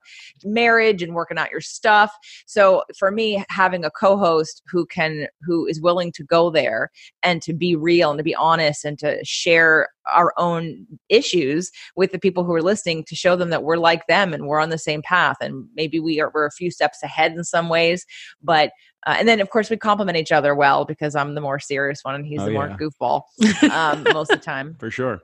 marriage 0.45 1.03
and 1.03 1.15
working 1.15 1.39
out 1.39 1.51
your 1.51 1.61
stuff. 1.61 2.13
So 2.47 2.83
for 2.99 3.11
me 3.11 3.45
having 3.49 3.85
a 3.85 3.91
co-host 3.91 4.63
who 4.71 4.87
can 4.87 5.29
who 5.43 5.67
is 5.67 5.81
willing 5.81 6.13
to 6.13 6.25
go 6.25 6.51
there 6.51 6.91
and 7.23 7.41
to 7.43 7.53
be 7.53 7.77
real 7.77 8.11
and 8.11 8.19
to 8.19 8.25
be 8.25 8.35
honest 8.35 8.85
and 8.85 8.99
to 8.99 9.25
share 9.25 9.89
our 10.13 10.35
own 10.37 10.87
issues 11.09 11.71
with 11.95 12.11
the 12.11 12.19
people 12.19 12.45
who 12.45 12.53
are 12.53 12.63
listening 12.63 13.05
to 13.05 13.15
show 13.15 13.37
them 13.37 13.51
that 13.51 13.63
we're 13.63 13.77
like 13.77 14.07
them 14.09 14.35
and 14.35 14.47
we're 14.47 14.61
on 14.61 14.71
the 14.71 14.79
same 14.79 15.03
path 15.03 15.37
and 15.41 15.69
maybe 15.77 16.01
we 16.01 16.21
are 16.21 16.31
we're 16.35 16.47
a 16.47 16.51
few 16.51 16.73
steps 16.73 17.03
ahead 17.05 17.33
in 17.33 17.45
some 17.45 17.69
ways 17.69 18.05
but 18.43 18.73
uh, 19.07 19.17
and 19.19 19.27
then, 19.27 19.41
of 19.41 19.51
course, 19.51 19.69
we 19.69 19.77
complement 19.77 20.17
each 20.17 20.33
other 20.33 20.55
well 20.55 20.85
because 20.85 21.17
I'm 21.17 21.35
the 21.35 21.41
more 21.41 21.59
serious 21.59 22.05
one 22.05 22.15
and 22.15 22.25
he's 22.25 22.41
oh, 22.41 22.45
the 22.45 22.53
yeah. 22.53 22.67
more 22.67 22.79
goofball 22.79 23.23
um, 23.71 24.05
most 24.13 24.31
of 24.31 24.39
the 24.39 24.45
time. 24.45 24.77
For 24.79 24.91
sure. 24.91 25.21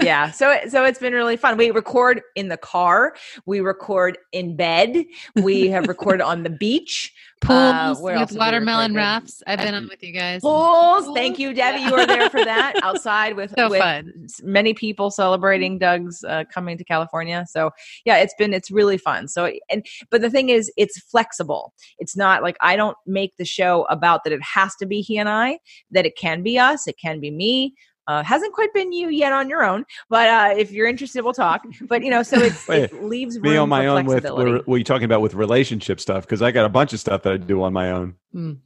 yeah. 0.00 0.30
So, 0.30 0.58
so 0.68 0.84
it's 0.84 0.98
been 0.98 1.12
really 1.12 1.36
fun. 1.36 1.58
We 1.58 1.70
record 1.70 2.22
in 2.34 2.48
the 2.48 2.56
car. 2.56 3.14
We 3.44 3.60
record 3.60 4.16
in 4.32 4.56
bed. 4.56 5.04
We 5.36 5.68
have 5.68 5.86
recorded 5.86 6.22
on 6.22 6.44
the 6.44 6.50
beach. 6.50 7.12
Pools 7.40 7.58
uh, 7.58 7.94
with 8.00 8.32
watermelon 8.32 8.94
rafts. 8.94 9.42
I've 9.46 9.60
been 9.60 9.74
on 9.74 9.88
with 9.88 10.02
you 10.02 10.12
guys. 10.12 10.42
Pools. 10.42 11.14
Thank 11.14 11.38
you, 11.38 11.54
Debbie. 11.54 11.80
You 11.80 11.92
were 11.92 12.04
there 12.04 12.28
for 12.28 12.44
that 12.44 12.74
outside 12.82 13.34
with, 13.34 13.54
so 13.56 13.70
with 13.70 13.80
fun. 13.80 14.12
many 14.42 14.74
people 14.74 15.10
celebrating 15.10 15.78
Doug's 15.78 16.22
uh, 16.24 16.44
coming 16.52 16.76
to 16.76 16.84
California. 16.84 17.46
So 17.48 17.70
yeah, 18.04 18.18
it's 18.18 18.34
been, 18.38 18.52
it's 18.52 18.70
really 18.70 18.98
fun. 18.98 19.26
So, 19.26 19.50
and, 19.70 19.86
but 20.10 20.20
the 20.20 20.28
thing 20.28 20.50
is, 20.50 20.70
it's 20.76 20.98
flexible. 20.98 21.72
It's 21.98 22.16
not 22.16 22.42
like 22.42 22.56
I 22.60 22.76
don't 22.76 22.96
make 23.06 23.36
the 23.38 23.46
show 23.46 23.84
about 23.84 24.24
that 24.24 24.34
it 24.34 24.42
has 24.42 24.76
to 24.76 24.86
be 24.86 25.00
he 25.00 25.16
and 25.16 25.28
I, 25.28 25.60
that 25.92 26.04
it 26.04 26.16
can 26.16 26.42
be 26.42 26.58
us, 26.58 26.86
it 26.86 26.98
can 26.98 27.20
be 27.20 27.30
me 27.30 27.74
Uh, 28.10 28.24
hasn't 28.24 28.52
quite 28.52 28.74
been 28.74 28.92
you 28.92 29.08
yet 29.08 29.32
on 29.32 29.48
your 29.48 29.62
own, 29.62 29.86
but 30.08 30.28
uh, 30.28 30.52
if 30.58 30.72
you're 30.72 30.88
interested, 30.88 31.22
we'll 31.22 31.32
talk. 31.32 31.64
But 31.82 32.02
you 32.02 32.10
know, 32.10 32.24
so 32.24 32.40
Wait, 32.68 32.82
it 32.82 33.04
leaves 33.04 33.38
me 33.38 33.56
on 33.56 33.68
my 33.68 33.86
own 33.86 34.04
with 34.04 34.24
what 34.24 34.48
are 34.48 34.78
you 34.78 34.82
talking 34.82 35.04
about 35.04 35.20
with 35.20 35.34
relationship 35.34 36.00
stuff? 36.00 36.24
Because 36.24 36.42
I 36.42 36.50
got 36.50 36.66
a 36.66 36.68
bunch 36.68 36.92
of 36.92 36.98
stuff 36.98 37.22
that 37.22 37.32
I 37.32 37.36
do 37.36 37.62
on 37.62 37.72
my 37.72 37.92
own. 37.92 38.16
Mm. 38.34 38.58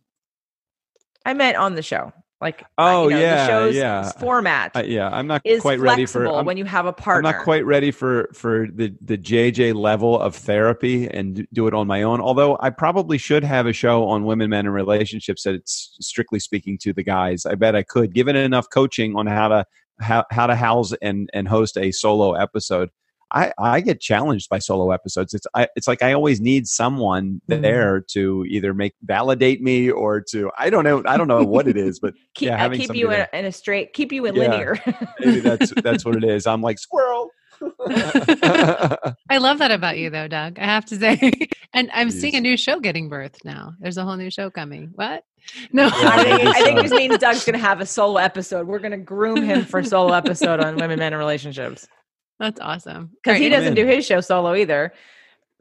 I 1.26 1.34
meant 1.34 1.58
on 1.58 1.74
the 1.74 1.82
show. 1.82 2.10
Like 2.44 2.62
oh 2.76 3.04
you 3.08 3.14
know, 3.14 3.20
yeah, 3.20 3.36
the 3.36 3.46
show's 3.46 3.74
yeah. 3.74 4.12
format. 4.12 4.76
Uh, 4.76 4.82
yeah, 4.84 5.08
I'm 5.08 5.26
not 5.26 5.40
quite 5.60 5.80
ready 5.80 6.04
for 6.04 6.26
I'm, 6.26 6.44
when 6.44 6.58
you 6.58 6.66
have 6.66 6.84
a 6.84 6.92
partner. 6.92 7.26
I'm 7.26 7.36
not 7.36 7.42
quite 7.42 7.64
ready 7.64 7.90
for 7.90 8.28
for 8.34 8.68
the 8.70 8.94
the 9.00 9.16
JJ 9.16 9.74
level 9.74 10.20
of 10.20 10.36
therapy 10.36 11.08
and 11.08 11.48
do 11.54 11.66
it 11.68 11.72
on 11.72 11.86
my 11.86 12.02
own. 12.02 12.20
Although 12.20 12.58
I 12.60 12.68
probably 12.68 13.16
should 13.16 13.44
have 13.44 13.66
a 13.66 13.72
show 13.72 14.06
on 14.08 14.24
women, 14.24 14.50
men, 14.50 14.66
and 14.66 14.74
relationships 14.74 15.44
that 15.44 15.54
it's 15.54 15.96
strictly 16.02 16.38
speaking 16.38 16.76
to 16.82 16.92
the 16.92 17.02
guys. 17.02 17.46
I 17.46 17.54
bet 17.54 17.74
I 17.74 17.82
could, 17.82 18.12
given 18.12 18.36
enough 18.36 18.68
coaching 18.68 19.16
on 19.16 19.26
how 19.26 19.48
to 19.48 19.64
how, 19.98 20.26
how 20.30 20.46
to 20.46 20.54
house 20.54 20.92
and 21.00 21.30
and 21.32 21.48
host 21.48 21.78
a 21.78 21.92
solo 21.92 22.34
episode. 22.34 22.90
I, 23.34 23.52
I 23.58 23.80
get 23.80 24.00
challenged 24.00 24.48
by 24.48 24.60
solo 24.60 24.92
episodes. 24.92 25.34
It's 25.34 25.46
I, 25.54 25.66
it's 25.74 25.88
like 25.88 26.02
I 26.02 26.12
always 26.12 26.40
need 26.40 26.68
someone 26.68 27.40
mm-hmm. 27.50 27.60
there 27.60 28.00
to 28.12 28.44
either 28.48 28.72
make 28.72 28.94
validate 29.02 29.60
me 29.60 29.90
or 29.90 30.20
to 30.30 30.52
I 30.56 30.70
don't 30.70 30.84
know 30.84 31.02
I 31.04 31.16
don't 31.16 31.26
know 31.26 31.42
what 31.42 31.66
it 31.66 31.76
is, 31.76 31.98
but 31.98 32.14
keep, 32.34 32.48
yeah, 32.48 32.56
having 32.56 32.80
keep 32.80 32.94
you 32.94 33.10
in 33.10 33.20
a, 33.20 33.36
in 33.36 33.44
a, 33.44 33.52
straight 33.52 33.92
keep 33.92 34.12
you 34.12 34.24
in 34.26 34.36
yeah, 34.36 34.40
linear. 34.42 34.78
maybe 35.20 35.40
that's 35.40 35.72
that's 35.82 36.04
what 36.04 36.14
it 36.16 36.24
is. 36.24 36.46
I'm 36.46 36.62
like 36.62 36.78
squirrel. 36.78 37.30
I 37.88 39.38
love 39.38 39.58
that 39.58 39.70
about 39.70 39.98
you, 39.98 40.10
though, 40.10 40.28
Doug. 40.28 40.58
I 40.58 40.64
have 40.64 40.84
to 40.86 40.96
say, 40.96 41.32
and 41.72 41.90
I'm 41.92 42.08
Jeez. 42.08 42.20
seeing 42.20 42.34
a 42.34 42.40
new 42.40 42.56
show 42.56 42.78
getting 42.78 43.08
birthed 43.08 43.44
now. 43.44 43.74
There's 43.80 43.96
a 43.96 44.04
whole 44.04 44.16
new 44.16 44.30
show 44.30 44.50
coming. 44.50 44.90
What? 44.94 45.24
No, 45.72 45.88
I 45.92 46.24
think, 46.24 46.56
I 46.56 46.62
think 46.62 46.82
this 46.82 46.90
means 46.90 47.18
Doug's 47.18 47.44
going 47.44 47.54
to 47.54 47.64
have 47.64 47.80
a 47.80 47.86
solo 47.86 48.18
episode. 48.18 48.66
We're 48.66 48.80
going 48.80 48.92
to 48.92 48.98
groom 48.98 49.42
him 49.42 49.64
for 49.64 49.82
solo 49.84 50.12
episode 50.12 50.60
on 50.60 50.76
women, 50.76 50.98
men, 50.98 51.12
and 51.12 51.18
relationships. 51.18 51.86
That's 52.38 52.60
awesome. 52.60 53.10
Because 53.22 53.38
he 53.38 53.48
doesn't 53.48 53.74
do 53.74 53.86
his 53.86 54.04
show 54.04 54.20
solo 54.20 54.54
either. 54.54 54.92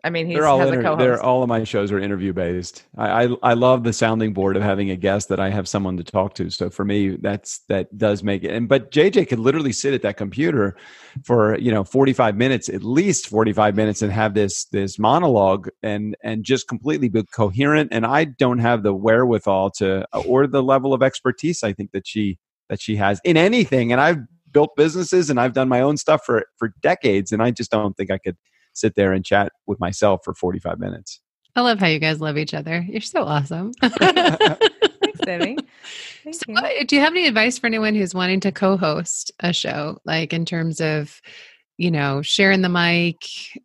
I 0.06 0.10
mean, 0.10 0.28
he's 0.28 0.36
they're 0.36 0.48
all 0.48 0.60
has 0.60 0.68
inter- 0.68 0.82
a 0.82 0.84
co-host. 0.84 1.00
They're, 1.00 1.24
all 1.24 1.44
of 1.44 1.50
my 1.50 1.64
shows 1.64 1.90
are 1.94 1.98
interview 1.98 2.34
based. 2.34 2.84
I, 2.98 3.24
I, 3.24 3.36
I 3.42 3.54
love 3.54 3.86
the 3.86 3.94
sounding 3.94 4.34
board 4.34 4.58
of 4.58 4.62
having 4.62 4.90
a 4.90 4.98
guest 4.98 5.30
that 5.30 5.40
I 5.40 5.50
have 5.50 5.66
someone 5.66 5.96
to 5.96 6.04
talk 6.04 6.34
to. 6.36 6.50
So 6.50 6.70
for 6.70 6.84
me, 6.84 7.16
that's 7.16 7.60
that 7.70 7.98
does 7.98 8.22
make 8.22 8.44
it. 8.44 8.52
And 8.52 8.68
but 8.68 8.92
JJ 8.92 9.30
could 9.30 9.40
literally 9.40 9.72
sit 9.72 9.94
at 9.94 10.02
that 10.02 10.18
computer 10.18 10.76
for 11.24 11.58
you 11.58 11.72
know 11.72 11.86
forty 11.86 12.12
five 12.12 12.36
minutes, 12.36 12.68
at 12.68 12.84
least 12.84 13.28
forty 13.28 13.54
five 13.54 13.78
minutes, 13.78 14.02
and 14.02 14.12
have 14.12 14.34
this 14.34 14.66
this 14.66 15.00
monologue 15.00 15.70
and 15.82 16.18
and 16.22 16.44
just 16.44 16.68
completely 16.68 17.08
be 17.08 17.24
coherent. 17.24 17.94
And 17.94 18.06
I 18.06 18.26
don't 18.26 18.60
have 18.60 18.84
the 18.84 18.94
wherewithal 18.94 19.72
to 19.78 20.06
or 20.26 20.48
the 20.48 20.64
level 20.64 20.94
of 20.94 21.02
expertise 21.02 21.64
I 21.64 21.72
think 21.72 21.92
that 21.92 22.06
she 22.06 22.40
that 22.70 22.82
she 22.82 22.98
has 22.98 23.22
in 23.24 23.38
anything. 23.38 23.94
And 23.94 24.02
I've 24.02 24.18
built 24.54 24.76
businesses 24.76 25.30
and 25.30 25.40
I've 25.40 25.54
done 25.54 25.68
my 25.68 25.82
own 25.82 25.98
stuff 25.98 26.22
for 26.26 26.46
for 26.58 26.74
decades, 26.82 27.32
and 27.32 27.42
I 27.42 27.52
just 27.52 27.72
don't 27.72 27.96
think 27.98 28.12
I 28.12 28.18
could 28.18 28.38
sit 28.74 28.96
there 28.96 29.12
and 29.14 29.26
chat 29.26 29.52
with 29.68 29.80
myself 29.80 30.22
for 30.24 30.34
45 30.34 30.80
minutes. 30.80 31.20
I 31.56 31.62
love 31.62 31.80
how 31.80 31.88
you 31.88 32.00
guys 32.00 32.20
love 32.20 32.38
each 32.38 32.54
other. 32.54 32.84
You're 32.88 33.02
so 33.02 33.24
awesome. 33.24 33.74
Thanks, 33.82 35.20
Debbie. 35.24 35.58
Thank 36.24 36.36
so, 36.36 36.46
you. 36.48 36.86
do 36.86 36.96
you 36.96 37.02
have 37.02 37.14
any 37.14 37.28
advice 37.28 37.60
for 37.60 37.68
anyone 37.68 37.94
who's 37.94 38.16
wanting 38.16 38.40
to 38.42 38.52
co-host 38.52 39.32
a 39.40 39.54
show, 39.54 40.00
like 40.06 40.34
in 40.34 40.46
terms 40.46 40.82
of, 40.82 41.22
you 41.78 41.92
know, 41.92 42.24
sharing 42.24 42.62
the 42.62 42.70
mic, 42.70 43.18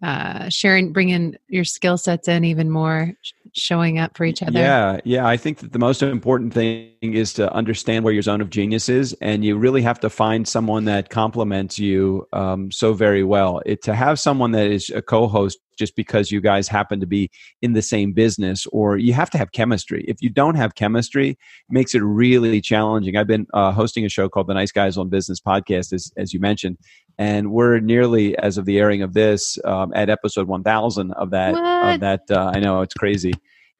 uh, 0.03 0.51
sharing, 0.51 0.93
bringing 0.93 1.37
your 1.49 1.65
skill 1.65 1.97
sets 1.97 2.29
in 2.29 2.45
even 2.45 2.71
more, 2.71 3.13
showing 3.55 3.99
up 3.99 4.17
for 4.17 4.25
each 4.25 4.43
other? 4.43 4.59
Yeah, 4.59 5.01
yeah. 5.05 5.27
I 5.27 5.37
think 5.37 5.59
that 5.59 5.73
the 5.73 5.79
most 5.79 6.03
important 6.03 6.55
thing 6.55 6.93
is 7.01 7.33
to 7.35 7.53
understand 7.53 8.05
where 8.05 8.13
your 8.13 8.23
zone 8.23 8.41
of 8.41 8.51
genius 8.51 8.89
is, 8.89 9.15
and 9.21 9.45
you 9.45 9.57
really 9.57 9.83
have 9.83 10.01
to 10.01 10.11
find 10.11 10.47
someone 10.47 10.85
that 10.85 11.11
complements 11.11 11.79
you 11.79 12.27
um, 12.33 12.71
so 12.71 12.93
very 12.93 13.25
well. 13.25 13.61
It, 13.67 13.83
to 13.83 13.95
have 13.95 14.19
someone 14.19 14.53
that 14.53 14.67
is 14.67 14.91
a 14.91 15.03
co-host 15.03 15.59
just 15.79 15.95
because 15.95 16.33
you 16.33 16.41
guys 16.41 16.67
happen 16.67 16.99
to 16.99 17.07
be 17.07 17.31
in 17.63 17.73
the 17.73 17.83
same 17.83 18.13
business, 18.13 18.67
or 18.73 18.97
you 18.97 19.13
have 19.13 19.31
to 19.31 19.39
have 19.39 19.53
chemistry. 19.53 20.05
If 20.09 20.17
you 20.21 20.29
don't 20.29 20.57
have 20.57 20.75
chemistry, 20.75 21.31
it 21.31 21.37
makes 21.71 21.95
it 21.95 22.03
really 22.03 22.61
challenging. 22.61 23.17
I've 23.17 23.29
been 23.29 23.47
uh, 23.55 23.71
hosting 23.73 24.05
a 24.05 24.09
show 24.09 24.29
called 24.29 24.49
the 24.49 24.55
Nice 24.55 24.73
Guys 24.73 24.99
on 24.99 25.09
Business 25.09 25.41
podcast, 25.41 25.93
as, 25.93 26.11
as 26.17 26.33
you 26.35 26.41
mentioned, 26.41 26.79
and 27.19 27.51
we're 27.51 27.81
nearly, 27.81 28.39
as 28.39 28.59
of 28.59 28.65
the 28.65 28.79
airing 28.79 29.03
of 29.03 29.13
this, 29.13 29.59
um, 29.65 29.93
at 29.95 30.09
episode 30.09 30.47
1000 30.47 31.13
of 31.13 31.31
that. 31.31 31.53
What? 31.53 31.95
Of 31.95 32.01
that, 32.01 32.23
uh, 32.31 32.53
I 32.55 32.61
know 32.61 32.81
it's 32.83 32.95
crazy 32.95 33.33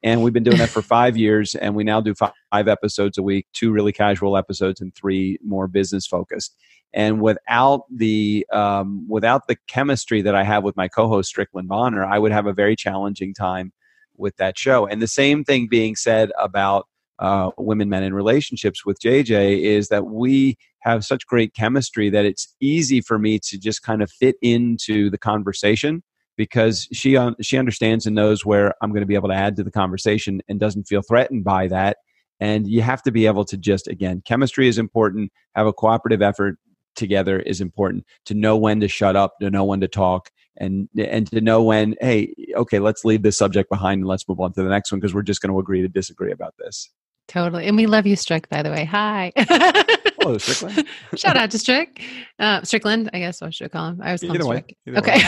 and 0.03 0.23
we've 0.23 0.33
been 0.33 0.43
doing 0.43 0.57
that 0.57 0.69
for 0.69 0.81
five 0.81 1.17
years 1.17 1.55
and 1.55 1.75
we 1.75 1.83
now 1.83 2.01
do 2.01 2.13
five 2.13 2.67
episodes 2.67 3.17
a 3.17 3.23
week 3.23 3.47
two 3.53 3.71
really 3.71 3.91
casual 3.91 4.37
episodes 4.37 4.81
and 4.81 4.93
three 4.95 5.37
more 5.43 5.67
business 5.67 6.07
focused 6.07 6.55
and 6.93 7.21
without 7.21 7.81
the 7.93 8.45
um, 8.51 9.05
without 9.07 9.47
the 9.47 9.57
chemistry 9.67 10.21
that 10.21 10.35
i 10.35 10.43
have 10.43 10.63
with 10.63 10.77
my 10.77 10.87
co-host 10.87 11.29
strickland 11.29 11.67
bonner 11.67 12.05
i 12.05 12.17
would 12.17 12.31
have 12.31 12.45
a 12.45 12.53
very 12.53 12.75
challenging 12.75 13.33
time 13.33 13.71
with 14.17 14.35
that 14.37 14.57
show 14.57 14.85
and 14.85 15.01
the 15.01 15.07
same 15.07 15.43
thing 15.43 15.67
being 15.69 15.95
said 15.95 16.31
about 16.39 16.87
uh, 17.19 17.51
women 17.57 17.89
men 17.89 18.03
in 18.03 18.13
relationships 18.13 18.85
with 18.85 18.99
jj 18.99 19.61
is 19.61 19.89
that 19.89 20.05
we 20.05 20.57
have 20.81 21.03
such 21.03 21.27
great 21.27 21.53
chemistry 21.53 22.09
that 22.09 22.25
it's 22.25 22.55
easy 22.61 23.01
for 23.01 23.19
me 23.19 23.39
to 23.39 23.57
just 23.57 23.83
kind 23.83 24.01
of 24.01 24.09
fit 24.11 24.35
into 24.41 25.09
the 25.09 25.17
conversation 25.17 26.01
because 26.39 26.87
she 26.93 27.17
uh, 27.17 27.31
she 27.41 27.57
understands 27.57 28.05
and 28.05 28.15
knows 28.15 28.45
where 28.45 28.73
I'm 28.81 28.91
going 28.91 29.01
to 29.01 29.07
be 29.07 29.15
able 29.15 29.27
to 29.27 29.35
add 29.35 29.57
to 29.57 29.63
the 29.63 29.71
conversation 29.71 30.41
and 30.47 30.57
doesn't 30.57 30.87
feel 30.87 31.01
threatened 31.01 31.43
by 31.43 31.67
that. 31.67 31.97
And 32.39 32.65
you 32.65 32.81
have 32.81 33.03
to 33.03 33.11
be 33.11 33.25
able 33.25 33.43
to 33.43 33.57
just 33.57 33.89
again, 33.89 34.23
chemistry 34.25 34.69
is 34.69 34.77
important. 34.77 35.33
Have 35.55 35.67
a 35.67 35.73
cooperative 35.73 36.21
effort 36.21 36.57
together 36.95 37.41
is 37.41 37.59
important. 37.59 38.05
To 38.27 38.33
know 38.33 38.55
when 38.55 38.79
to 38.79 38.87
shut 38.87 39.17
up, 39.17 39.33
to 39.41 39.49
know 39.49 39.65
when 39.65 39.81
to 39.81 39.89
talk, 39.89 40.29
and 40.55 40.87
and 40.97 41.29
to 41.31 41.41
know 41.41 41.61
when, 41.61 41.95
hey, 41.99 42.33
okay, 42.55 42.79
let's 42.79 43.03
leave 43.03 43.21
this 43.21 43.37
subject 43.37 43.69
behind 43.69 43.99
and 43.99 44.07
let's 44.07 44.25
move 44.25 44.39
on 44.39 44.53
to 44.53 44.63
the 44.63 44.69
next 44.69 44.93
one 44.93 45.01
because 45.01 45.13
we're 45.13 45.23
just 45.23 45.41
going 45.41 45.51
to 45.51 45.59
agree 45.59 45.81
to 45.81 45.89
disagree 45.89 46.31
about 46.31 46.53
this. 46.57 46.89
Totally. 47.29 47.67
And 47.67 47.77
we 47.77 47.85
love 47.85 48.07
you, 48.07 48.15
Strick, 48.15 48.49
by 48.49 48.63
the 48.63 48.71
way. 48.71 48.83
Hi. 48.85 49.31
Hello, 49.37 50.37
Strickland. 50.39 50.87
Shout 51.15 51.37
out 51.37 51.51
to 51.51 51.59
Strick. 51.59 52.01
Uh, 52.39 52.63
Strickland, 52.63 53.11
I 53.13 53.19
guess 53.19 53.41
I 53.43 53.51
should 53.51 53.71
call 53.71 53.89
him. 53.89 54.01
I 54.01 54.11
was 54.11 54.23
either 54.23 54.45
way. 54.45 54.65
Either 54.87 54.97
okay. 54.97 55.21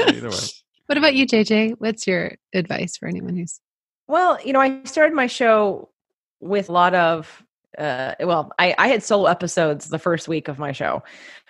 Way. 0.00 0.06
either 0.16 0.30
way. 0.30 0.36
What 0.86 0.98
about 0.98 1.14
you, 1.14 1.26
JJ? 1.26 1.76
What's 1.78 2.06
your 2.06 2.32
advice 2.52 2.98
for 2.98 3.08
anyone 3.08 3.34
who's 3.34 3.58
well, 4.06 4.38
you 4.44 4.52
know, 4.52 4.60
I 4.60 4.84
started 4.84 5.14
my 5.14 5.26
show 5.26 5.88
with 6.40 6.68
a 6.68 6.72
lot 6.72 6.94
of 6.94 7.42
uh, 7.78 8.14
well, 8.20 8.52
I, 8.58 8.74
I 8.76 8.88
had 8.88 9.02
solo 9.02 9.24
episodes 9.24 9.88
the 9.88 9.98
first 9.98 10.28
week 10.28 10.46
of 10.46 10.58
my 10.58 10.72
show 10.72 11.02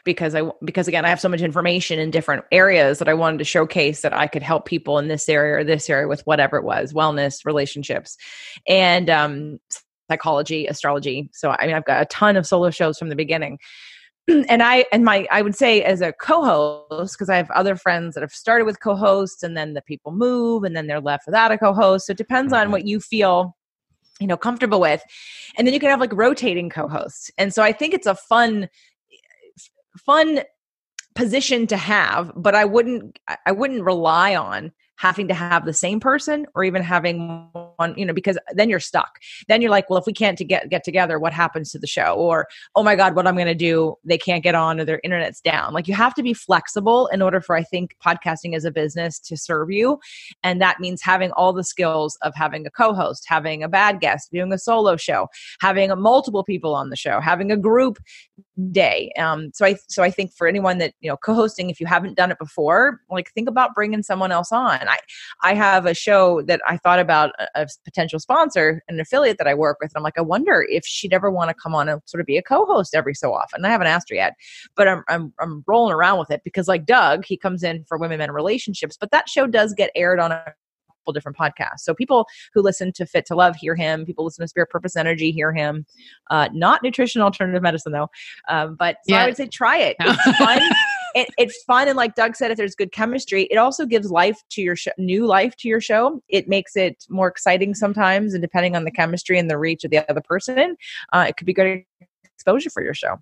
because 0.05 0.35
I 0.35 0.43
because 0.65 0.87
again 0.89 1.05
I 1.05 1.09
have 1.09 1.21
so 1.21 1.29
much 1.29 1.41
information 1.41 1.99
in 1.99 2.11
different 2.11 2.45
areas 2.53 2.99
that 2.99 3.09
I 3.09 3.15
wanted 3.15 3.39
to 3.39 3.45
showcase 3.45 4.03
that 4.03 4.13
I 4.13 4.27
could 4.27 4.43
help 4.43 4.67
people 4.67 4.99
in 4.99 5.09
this 5.09 5.29
area 5.29 5.57
or 5.57 5.65
this 5.65 5.89
area 5.89 6.07
with 6.07 6.23
whatever 6.27 6.57
it 6.57 6.65
was, 6.65 6.93
wellness, 6.93 7.45
relationships, 7.45 8.17
and 8.69 9.11
um, 9.11 9.59
psychology, 10.11 10.67
astrology. 10.67 11.31
So 11.33 11.51
I 11.51 11.67
mean 11.67 11.75
I've 11.75 11.85
got 11.85 12.03
a 12.03 12.07
ton 12.07 12.37
of 12.37 12.47
solo 12.47 12.71
shows 12.71 12.99
from 12.99 13.09
the 13.09 13.17
beginning. 13.17 13.59
and 14.29 14.63
I 14.63 14.85
and 14.93 15.05
my 15.05 15.27
I 15.31 15.43
would 15.43 15.55
say 15.55 15.83
as 15.83 16.01
a 16.01 16.13
co-host 16.13 17.15
because 17.15 17.31
I 17.31 17.37
have 17.37 17.51
other 17.51 17.77
friends 17.77 18.15
that 18.15 18.21
have 18.21 18.33
started 18.33 18.65
with 18.65 18.81
co-hosts 18.81 19.43
and 19.43 19.57
then 19.57 19.75
the 19.75 19.83
people 19.83 20.13
move 20.13 20.65
and 20.65 20.77
then 20.77 20.87
they're 20.87 21.01
left 21.01 21.27
without 21.27 21.53
a 21.53 21.59
co-host. 21.59 22.07
So 22.07 22.13
it 22.13 22.19
depends 22.19 22.53
on 22.53 22.71
what 22.71 22.87
you 22.87 23.01
feel 23.01 23.57
you 24.21 24.27
know 24.27 24.37
comfortable 24.37 24.81
with 24.81 25.03
and 25.57 25.67
then 25.67 25.75
you 25.75 25.81
can 25.81 25.91
have 25.91 25.99
like 25.99 26.13
rotating 26.13 26.71
co-hosts 26.71 27.33
and 27.37 27.53
so 27.53 27.65
i 27.65 27.73
think 27.73 27.93
it's 27.93 28.07
a 28.07 28.15
fun 28.15 28.69
fun 29.99 30.41
position 31.15 31.67
to 31.67 31.77
have 31.77 32.33
but 32.37 32.55
i 32.55 32.65
wouldn't 32.65 33.19
i 33.47 33.53
wouldn't 33.53 33.85
rely 33.85 34.35
on 34.35 34.73
having 34.97 35.29
to 35.29 35.35
have 35.35 35.65
the 35.65 35.73
same 35.73 36.01
person 36.01 36.47
or 36.55 36.65
even 36.65 36.83
having 36.83 37.49
one 37.77 37.95
you 37.97 38.07
know 38.07 38.13
because 38.13 38.39
then 38.53 38.69
you're 38.69 38.81
stuck. 38.81 39.19
Then 39.49 39.61
you're 39.61 39.71
like 39.71 39.91
well 39.91 39.99
if 39.99 40.07
we 40.07 40.13
can't 40.13 40.39
to 40.39 40.45
get 40.45 40.69
get 40.71 40.85
together 40.85 41.19
what 41.19 41.33
happens 41.33 41.71
to 41.73 41.79
the 41.79 41.87
show? 41.87 42.15
Or 42.15 42.47
oh 42.75 42.83
my 42.83 42.97
god 42.97 43.17
what 43.17 43.27
i'm 43.27 43.35
going 43.35 43.47
to 43.47 43.55
do 43.55 43.97
they 44.05 44.19
can't 44.19 44.43
get 44.43 44.55
on 44.55 44.81
or 44.81 44.85
their 44.85 45.01
internet's 45.05 45.41
down. 45.41 45.73
Like 45.73 45.89
you 45.89 45.95
have 45.95 46.15
to 46.15 46.23
be 46.23 46.35
flexible 46.35 47.09
in 47.09 47.23
order 47.23 47.41
for 47.41 47.57
i 47.57 47.63
think 47.63 47.97
podcasting 48.05 48.55
as 48.55 48.65
a 48.65 48.71
business 48.71 49.19
to 49.21 49.37
serve 49.37 49.71
you. 49.71 49.99
And 50.43 50.61
that 50.61 50.81
means 50.81 51.03
having 51.03 51.33
all 51.33 51.53
the 51.53 51.65
skills 51.65 52.17
of 52.23 52.35
having 52.35 52.67
a 52.67 52.71
co-host 52.71 53.25
having 53.27 53.63
a 53.63 53.69
bad 53.69 54.01
guest 54.01 54.31
doing 54.33 54.53
a 54.53 54.59
solo 54.59 54.97
show 54.97 55.29
having 55.61 55.91
multiple 55.99 56.45
people 56.45 56.75
on 56.75 56.91
the 56.91 56.97
show 56.97 57.21
having 57.21 57.51
a 57.51 57.57
group 57.57 57.99
day. 58.71 59.11
Um 59.19 59.51
so 59.53 59.67
i 59.67 59.77
so 59.89 60.03
i 60.03 60.11
think 60.11 60.33
for 60.33 60.47
anyone 60.47 60.79
that 60.79 60.95
you 61.01 61.11
know 61.11 61.17
co-hosting 61.17 61.71
if 61.71 61.81
you 61.81 61.87
haven't 61.87 62.17
done 62.17 62.31
it 62.31 62.39
before 62.39 63.01
like 63.11 63.31
think 63.33 63.49
about 63.49 63.75
bringing 63.75 64.03
someone 64.03 64.33
else 64.33 64.53
on 64.53 64.84
and 64.85 64.91
I, 64.91 64.99
I 65.43 65.55
have 65.55 65.87
a 65.87 65.95
show 65.95 66.43
that 66.43 66.61
I 66.67 66.77
thought 66.77 66.99
about 66.99 67.33
a, 67.39 67.63
a 67.63 67.67
potential 67.85 68.19
sponsor, 68.19 68.83
an 68.89 69.01
affiliate 69.01 69.39
that 69.39 69.47
I 69.47 69.55
work 69.55 69.79
with. 69.81 69.91
And 69.91 69.97
I'm 69.97 70.03
like, 70.03 70.19
I 70.19 70.23
wonder 70.23 70.67
if 70.69 70.85
she'd 70.85 71.13
ever 71.13 71.31
want 71.31 71.49
to 71.49 71.55
come 71.55 71.75
on 71.75 71.89
and 71.89 72.03
sort 72.05 72.21
of 72.21 72.27
be 72.27 72.37
a 72.37 72.43
co-host 72.43 72.95
every 72.95 73.15
so 73.15 73.33
often. 73.33 73.65
I 73.65 73.71
haven't 73.71 73.87
asked 73.87 74.11
her 74.11 74.17
yet, 74.17 74.35
but 74.77 74.87
I'm, 74.87 75.03
I'm, 75.09 75.33
I'm 75.41 75.65
rolling 75.67 75.95
around 75.95 76.19
with 76.19 76.31
it 76.31 76.43
because 76.45 76.69
like 76.69 76.85
Doug, 76.85 77.25
he 77.25 77.37
comes 77.37 77.63
in 77.63 77.85
for 77.85 77.97
women 77.97 78.21
and 78.21 78.35
relationships, 78.35 78.97
but 79.01 79.11
that 79.11 79.29
show 79.29 79.47
does 79.47 79.73
get 79.73 79.91
aired 79.95 80.21
on 80.21 80.33
a 80.33 80.45
different 81.13 81.37
podcasts. 81.37 81.81
So 81.81 81.95
people 81.95 82.27
who 82.55 82.63
listen 82.63 82.91
to 82.93 83.05
Fit 83.05 83.27
to 83.27 83.35
Love 83.35 83.57
hear 83.57 83.75
him. 83.75 84.07
People 84.07 84.25
listen 84.25 84.43
to 84.43 84.49
Spirit 84.49 84.71
Purpose 84.71 84.97
Energy 84.97 85.33
hear 85.33 85.53
him. 85.53 85.85
Uh, 86.31 86.49
not 86.55 86.83
nutrition 86.83 87.21
alternative 87.21 87.63
medicine 87.63 87.93
though, 87.93 88.09
um, 88.49 88.77
but 88.79 88.97
so 89.07 89.15
yeah. 89.15 89.23
I 89.23 89.27
would 89.27 89.37
say 89.37 89.47
try 89.47 89.77
it. 89.79 89.97
It's 90.01 90.39
fun. 90.39 90.63
it, 91.15 91.29
it's 91.39 91.63
fun 91.65 91.89
and 91.89 91.97
like 91.97 92.15
doug 92.15 92.37
said 92.37 92.51
if 92.51 92.57
there's 92.57 92.75
good 92.75 92.93
chemistry 92.93 93.45
it 93.45 93.57
also 93.57 93.87
gives 93.87 94.11
life 94.11 94.41
to 94.51 94.63
your 94.63 94.77
new 94.99 95.27
life 95.27 95.57
to 95.57 95.69
your 95.69 95.81
show. 95.81 96.21
It 96.29 96.49
makes 96.49 96.77
it 96.77 97.05
more 97.09 97.29
exciting 97.29 97.75
sometimes 97.75 98.35
and 98.35 98.43
depending 98.43 98.77
on 98.77 98.85
the 98.85 98.91
chemistry 98.91 99.39
and 99.39 99.51
the 99.51 99.59
reach 99.59 99.85
of 99.85 99.91
the 99.91 100.09
other 100.11 100.23
person 100.23 100.77
uh, 101.13 101.27
it 101.29 101.37
could 101.37 101.47
be 101.47 101.53
good 101.53 101.85
exposure 102.25 102.71
for 102.71 102.83
your 102.83 102.95
show 102.95 103.19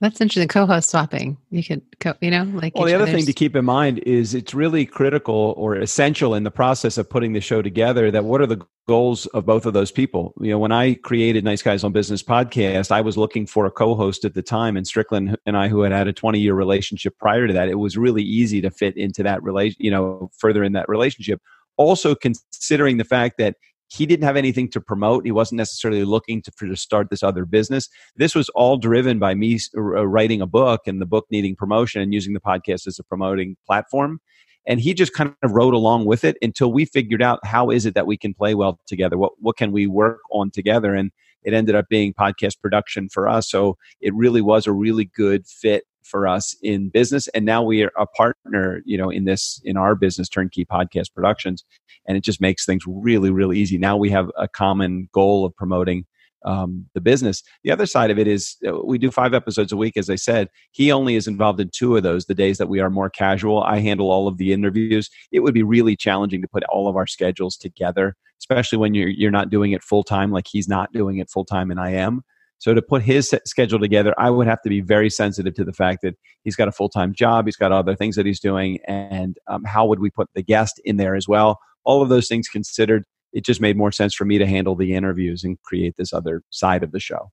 that's 0.00 0.20
interesting. 0.20 0.48
Co-host 0.48 0.90
swapping. 0.90 1.36
You 1.50 1.62
could, 1.62 1.82
co- 2.00 2.14
you 2.20 2.30
know, 2.30 2.42
like. 2.42 2.74
Well, 2.74 2.84
the 2.84 2.94
other 2.94 3.06
thing 3.06 3.24
to 3.26 3.32
keep 3.32 3.56
in 3.56 3.64
mind 3.64 3.98
is 4.00 4.34
it's 4.34 4.52
really 4.52 4.84
critical 4.86 5.54
or 5.56 5.76
essential 5.76 6.34
in 6.34 6.42
the 6.42 6.50
process 6.50 6.98
of 6.98 7.08
putting 7.08 7.32
the 7.32 7.40
show 7.40 7.62
together. 7.62 8.10
That 8.10 8.24
what 8.24 8.40
are 8.40 8.46
the 8.46 8.60
goals 8.86 9.26
of 9.26 9.46
both 9.46 9.66
of 9.66 9.72
those 9.72 9.90
people? 9.90 10.34
You 10.40 10.50
know, 10.50 10.58
when 10.58 10.72
I 10.72 10.94
created 10.94 11.44
Nice 11.44 11.62
Guys 11.62 11.84
on 11.84 11.92
Business 11.92 12.22
podcast, 12.22 12.90
I 12.90 13.00
was 13.00 13.16
looking 13.16 13.46
for 13.46 13.66
a 13.66 13.70
co-host 13.70 14.24
at 14.24 14.34
the 14.34 14.42
time, 14.42 14.76
and 14.76 14.86
Strickland 14.86 15.36
and 15.46 15.56
I, 15.56 15.68
who 15.68 15.82
had 15.82 15.92
had 15.92 16.08
a 16.08 16.12
twenty-year 16.12 16.54
relationship 16.54 17.16
prior 17.18 17.46
to 17.46 17.52
that, 17.54 17.68
it 17.68 17.78
was 17.78 17.96
really 17.96 18.22
easy 18.22 18.60
to 18.60 18.70
fit 18.70 18.96
into 18.96 19.22
that 19.22 19.42
relation. 19.42 19.76
You 19.78 19.90
know, 19.90 20.30
further 20.36 20.64
in 20.64 20.72
that 20.72 20.88
relationship. 20.88 21.40
Also, 21.76 22.14
considering 22.14 22.98
the 22.98 23.04
fact 23.04 23.38
that 23.38 23.56
he 23.88 24.06
didn't 24.06 24.24
have 24.24 24.36
anything 24.36 24.68
to 24.70 24.80
promote. 24.80 25.24
He 25.24 25.32
wasn't 25.32 25.58
necessarily 25.58 26.04
looking 26.04 26.42
to, 26.42 26.50
to 26.50 26.76
start 26.76 27.10
this 27.10 27.22
other 27.22 27.44
business. 27.44 27.88
This 28.16 28.34
was 28.34 28.48
all 28.50 28.76
driven 28.76 29.18
by 29.18 29.34
me 29.34 29.58
uh, 29.76 30.06
writing 30.06 30.40
a 30.40 30.46
book 30.46 30.82
and 30.86 31.00
the 31.00 31.06
book 31.06 31.26
needing 31.30 31.54
promotion 31.54 32.00
and 32.00 32.12
using 32.12 32.34
the 32.34 32.40
podcast 32.40 32.86
as 32.86 32.98
a 32.98 33.04
promoting 33.04 33.56
platform. 33.66 34.20
And 34.66 34.80
he 34.80 34.94
just 34.94 35.12
kind 35.12 35.34
of 35.42 35.50
rode 35.52 35.74
along 35.74 36.06
with 36.06 36.24
it 36.24 36.36
until 36.40 36.72
we 36.72 36.86
figured 36.86 37.22
out 37.22 37.44
how 37.44 37.70
is 37.70 37.84
it 37.84 37.94
that 37.94 38.06
we 38.06 38.16
can 38.16 38.32
play 38.32 38.54
well 38.54 38.80
together? 38.86 39.18
What, 39.18 39.32
what 39.38 39.56
can 39.58 39.72
we 39.72 39.86
work 39.86 40.20
on 40.32 40.50
together? 40.50 40.94
And 40.94 41.10
it 41.42 41.52
ended 41.52 41.74
up 41.74 41.88
being 41.90 42.14
podcast 42.14 42.60
production 42.60 43.10
for 43.10 43.28
us. 43.28 43.50
So 43.50 43.76
it 44.00 44.14
really 44.14 44.40
was 44.40 44.66
a 44.66 44.72
really 44.72 45.04
good 45.04 45.46
fit 45.46 45.84
for 46.04 46.28
us 46.28 46.54
in 46.62 46.88
business 46.90 47.28
and 47.28 47.44
now 47.44 47.62
we 47.62 47.82
are 47.82 47.92
a 47.98 48.06
partner 48.06 48.82
you 48.84 48.96
know 48.96 49.10
in 49.10 49.24
this 49.24 49.60
in 49.64 49.76
our 49.76 49.94
business 49.94 50.28
turnkey 50.28 50.64
podcast 50.64 51.12
productions 51.14 51.64
and 52.06 52.16
it 52.16 52.24
just 52.24 52.40
makes 52.40 52.64
things 52.64 52.84
really 52.86 53.30
really 53.30 53.58
easy. 53.58 53.78
Now 53.78 53.96
we 53.96 54.10
have 54.10 54.30
a 54.36 54.48
common 54.48 55.08
goal 55.12 55.44
of 55.44 55.54
promoting 55.56 56.06
um, 56.46 56.84
the 56.92 57.00
business. 57.00 57.42
The 57.62 57.70
other 57.70 57.86
side 57.86 58.10
of 58.10 58.18
it 58.18 58.28
is 58.28 58.56
uh, 58.68 58.78
we 58.84 58.98
do 58.98 59.10
five 59.10 59.32
episodes 59.32 59.72
a 59.72 59.78
week 59.78 59.96
as 59.96 60.10
i 60.10 60.14
said. 60.14 60.48
He 60.72 60.92
only 60.92 61.14
is 61.14 61.26
involved 61.26 61.58
in 61.60 61.70
two 61.70 61.96
of 61.96 62.02
those 62.02 62.26
the 62.26 62.34
days 62.34 62.58
that 62.58 62.68
we 62.68 62.80
are 62.80 62.90
more 62.90 63.08
casual. 63.08 63.62
I 63.62 63.78
handle 63.78 64.10
all 64.10 64.28
of 64.28 64.36
the 64.36 64.52
interviews. 64.52 65.08
It 65.32 65.40
would 65.40 65.54
be 65.54 65.62
really 65.62 65.96
challenging 65.96 66.42
to 66.42 66.48
put 66.48 66.64
all 66.64 66.88
of 66.88 66.96
our 66.96 67.06
schedules 67.06 67.56
together 67.56 68.16
especially 68.40 68.76
when 68.76 68.94
you're 68.94 69.08
you're 69.08 69.30
not 69.30 69.48
doing 69.48 69.72
it 69.72 69.82
full 69.82 70.02
time 70.02 70.32
like 70.32 70.46
he's 70.50 70.68
not 70.68 70.92
doing 70.92 71.18
it 71.18 71.30
full 71.30 71.44
time 71.44 71.70
and 71.70 71.78
i 71.78 71.90
am 71.90 72.22
so 72.58 72.74
to 72.74 72.82
put 72.82 73.02
his 73.02 73.34
schedule 73.44 73.78
together, 73.78 74.14
I 74.18 74.30
would 74.30 74.46
have 74.46 74.62
to 74.62 74.68
be 74.68 74.80
very 74.80 75.10
sensitive 75.10 75.54
to 75.54 75.64
the 75.64 75.72
fact 75.72 76.00
that 76.02 76.16
he's 76.44 76.56
got 76.56 76.68
a 76.68 76.72
full 76.72 76.88
time 76.88 77.14
job, 77.14 77.46
he's 77.46 77.56
got 77.56 77.72
other 77.72 77.94
things 77.94 78.16
that 78.16 78.26
he's 78.26 78.40
doing, 78.40 78.78
and 78.86 79.36
um, 79.46 79.64
how 79.64 79.86
would 79.86 80.00
we 80.00 80.10
put 80.10 80.28
the 80.34 80.42
guest 80.42 80.80
in 80.84 80.96
there 80.96 81.14
as 81.14 81.28
well? 81.28 81.58
All 81.84 82.02
of 82.02 82.08
those 82.08 82.28
things 82.28 82.48
considered, 82.48 83.04
it 83.32 83.44
just 83.44 83.60
made 83.60 83.76
more 83.76 83.92
sense 83.92 84.14
for 84.14 84.24
me 84.24 84.38
to 84.38 84.46
handle 84.46 84.74
the 84.74 84.94
interviews 84.94 85.44
and 85.44 85.60
create 85.62 85.94
this 85.98 86.12
other 86.12 86.42
side 86.50 86.82
of 86.82 86.92
the 86.92 87.00
show. 87.00 87.30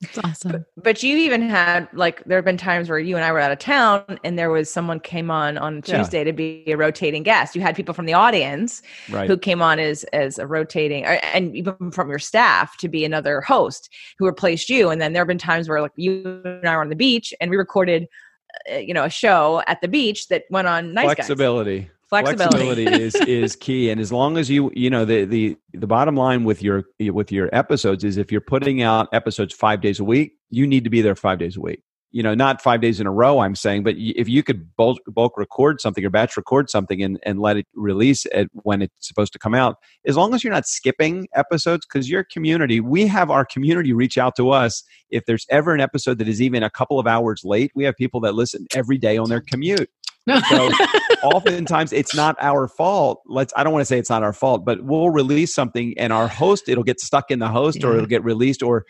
That's 0.00 0.18
awesome. 0.18 0.52
But, 0.52 0.64
but, 0.76 1.02
you 1.02 1.16
even 1.16 1.42
had 1.42 1.88
like 1.92 2.22
there 2.24 2.38
have 2.38 2.44
been 2.44 2.56
times 2.56 2.88
where 2.88 2.98
you 2.98 3.16
and 3.16 3.24
I 3.24 3.32
were 3.32 3.40
out 3.40 3.50
of 3.50 3.58
town 3.58 4.18
and 4.24 4.38
there 4.38 4.50
was 4.50 4.70
someone 4.70 5.00
came 5.00 5.30
on 5.30 5.58
on 5.58 5.82
Tuesday 5.82 6.18
yeah. 6.18 6.24
to 6.24 6.32
be 6.32 6.64
a 6.66 6.76
rotating 6.76 7.22
guest. 7.22 7.54
You 7.54 7.62
had 7.62 7.76
people 7.76 7.94
from 7.94 8.06
the 8.06 8.12
audience 8.12 8.82
right. 9.10 9.28
who 9.28 9.36
came 9.36 9.62
on 9.62 9.78
as 9.78 10.04
as 10.04 10.38
a 10.38 10.46
rotating 10.46 11.04
and 11.04 11.56
even 11.56 11.90
from 11.90 12.08
your 12.08 12.18
staff 12.18 12.76
to 12.78 12.88
be 12.88 13.04
another 13.04 13.40
host 13.40 13.88
who 14.18 14.26
replaced 14.26 14.68
you. 14.68 14.90
And 14.90 15.00
then 15.00 15.12
there 15.12 15.22
have 15.22 15.28
been 15.28 15.38
times 15.38 15.68
where 15.68 15.80
like 15.80 15.92
you 15.96 16.42
and 16.44 16.68
I 16.68 16.76
were 16.76 16.82
on 16.82 16.88
the 16.88 16.96
beach 16.96 17.32
and 17.40 17.50
we 17.50 17.56
recorded 17.56 18.06
uh, 18.72 18.76
you 18.76 18.94
know 18.94 19.04
a 19.04 19.10
show 19.10 19.62
at 19.66 19.80
the 19.80 19.88
beach 19.88 20.28
that 20.28 20.44
went 20.50 20.68
on 20.68 20.92
nice 20.92 21.06
flexibility. 21.06 21.80
Guys 21.80 21.90
flexibility, 22.22 22.84
flexibility 22.84 23.04
is 23.04 23.14
is 23.26 23.56
key. 23.56 23.90
And 23.90 24.00
as 24.00 24.12
long 24.12 24.36
as 24.38 24.50
you 24.50 24.70
you 24.74 24.90
know 24.90 25.04
the 25.04 25.24
the 25.24 25.56
the 25.72 25.86
bottom 25.86 26.16
line 26.16 26.44
with 26.44 26.62
your 26.62 26.84
with 27.00 27.32
your 27.32 27.48
episodes 27.52 28.04
is 28.04 28.16
if 28.16 28.30
you're 28.30 28.40
putting 28.40 28.82
out 28.82 29.08
episodes 29.12 29.54
5 29.54 29.80
days 29.80 30.00
a 30.00 30.04
week 30.04 30.32
you 30.50 30.66
need 30.66 30.84
to 30.84 30.90
be 30.90 31.02
there 31.02 31.14
5 31.14 31.38
days 31.38 31.56
a 31.56 31.60
week. 31.60 31.82
You 32.12 32.22
know 32.22 32.34
not 32.34 32.62
5 32.62 32.80
days 32.80 33.00
in 33.00 33.06
a 33.06 33.12
row 33.12 33.40
I'm 33.40 33.54
saying 33.56 33.82
but 33.82 33.94
if 33.96 34.28
you 34.28 34.42
could 34.42 34.74
bulk, 34.76 34.98
bulk 35.08 35.36
record 35.36 35.80
something 35.80 36.04
or 36.04 36.10
batch 36.10 36.36
record 36.36 36.70
something 36.70 37.02
and 37.02 37.18
and 37.24 37.40
let 37.40 37.56
it 37.56 37.66
release 37.74 38.24
it 38.26 38.48
when 38.62 38.82
it's 38.82 39.08
supposed 39.08 39.32
to 39.32 39.38
come 39.38 39.54
out 39.54 39.76
as 40.06 40.16
long 40.16 40.34
as 40.34 40.44
you're 40.44 40.52
not 40.52 40.66
skipping 40.66 41.26
episodes 41.34 41.84
cuz 41.84 42.08
your 42.08 42.24
community 42.24 42.80
we 42.80 43.06
have 43.06 43.30
our 43.30 43.44
community 43.44 43.92
reach 43.92 44.16
out 44.16 44.36
to 44.36 44.50
us. 44.50 44.82
If 45.10 45.26
there's 45.26 45.46
ever 45.50 45.74
an 45.74 45.80
episode 45.80 46.18
that 46.18 46.28
is 46.28 46.40
even 46.40 46.62
a 46.62 46.70
couple 46.70 46.98
of 46.98 47.06
hours 47.06 47.42
late 47.44 47.72
we 47.74 47.84
have 47.84 47.96
people 47.96 48.20
that 48.20 48.34
listen 48.34 48.66
every 48.74 48.98
day 48.98 49.16
on 49.16 49.28
their 49.28 49.40
commute 49.40 49.90
so 50.48 50.70
oftentimes 51.22 51.92
it's 51.92 52.14
not 52.14 52.36
our 52.40 52.68
fault. 52.68 53.22
Let's 53.26 53.52
I 53.56 53.64
don't 53.64 53.72
want 53.72 53.82
to 53.82 53.86
say 53.86 53.98
it's 53.98 54.10
not 54.10 54.22
our 54.22 54.32
fault, 54.32 54.64
but 54.64 54.84
we'll 54.84 55.10
release 55.10 55.54
something 55.54 55.94
and 55.98 56.12
our 56.12 56.28
host 56.28 56.68
it'll 56.68 56.84
get 56.84 57.00
stuck 57.00 57.30
in 57.30 57.38
the 57.38 57.48
host 57.48 57.78
yeah. 57.80 57.88
or 57.88 57.94
it'll 57.94 58.06
get 58.06 58.24
released 58.24 58.62
or 58.62 58.84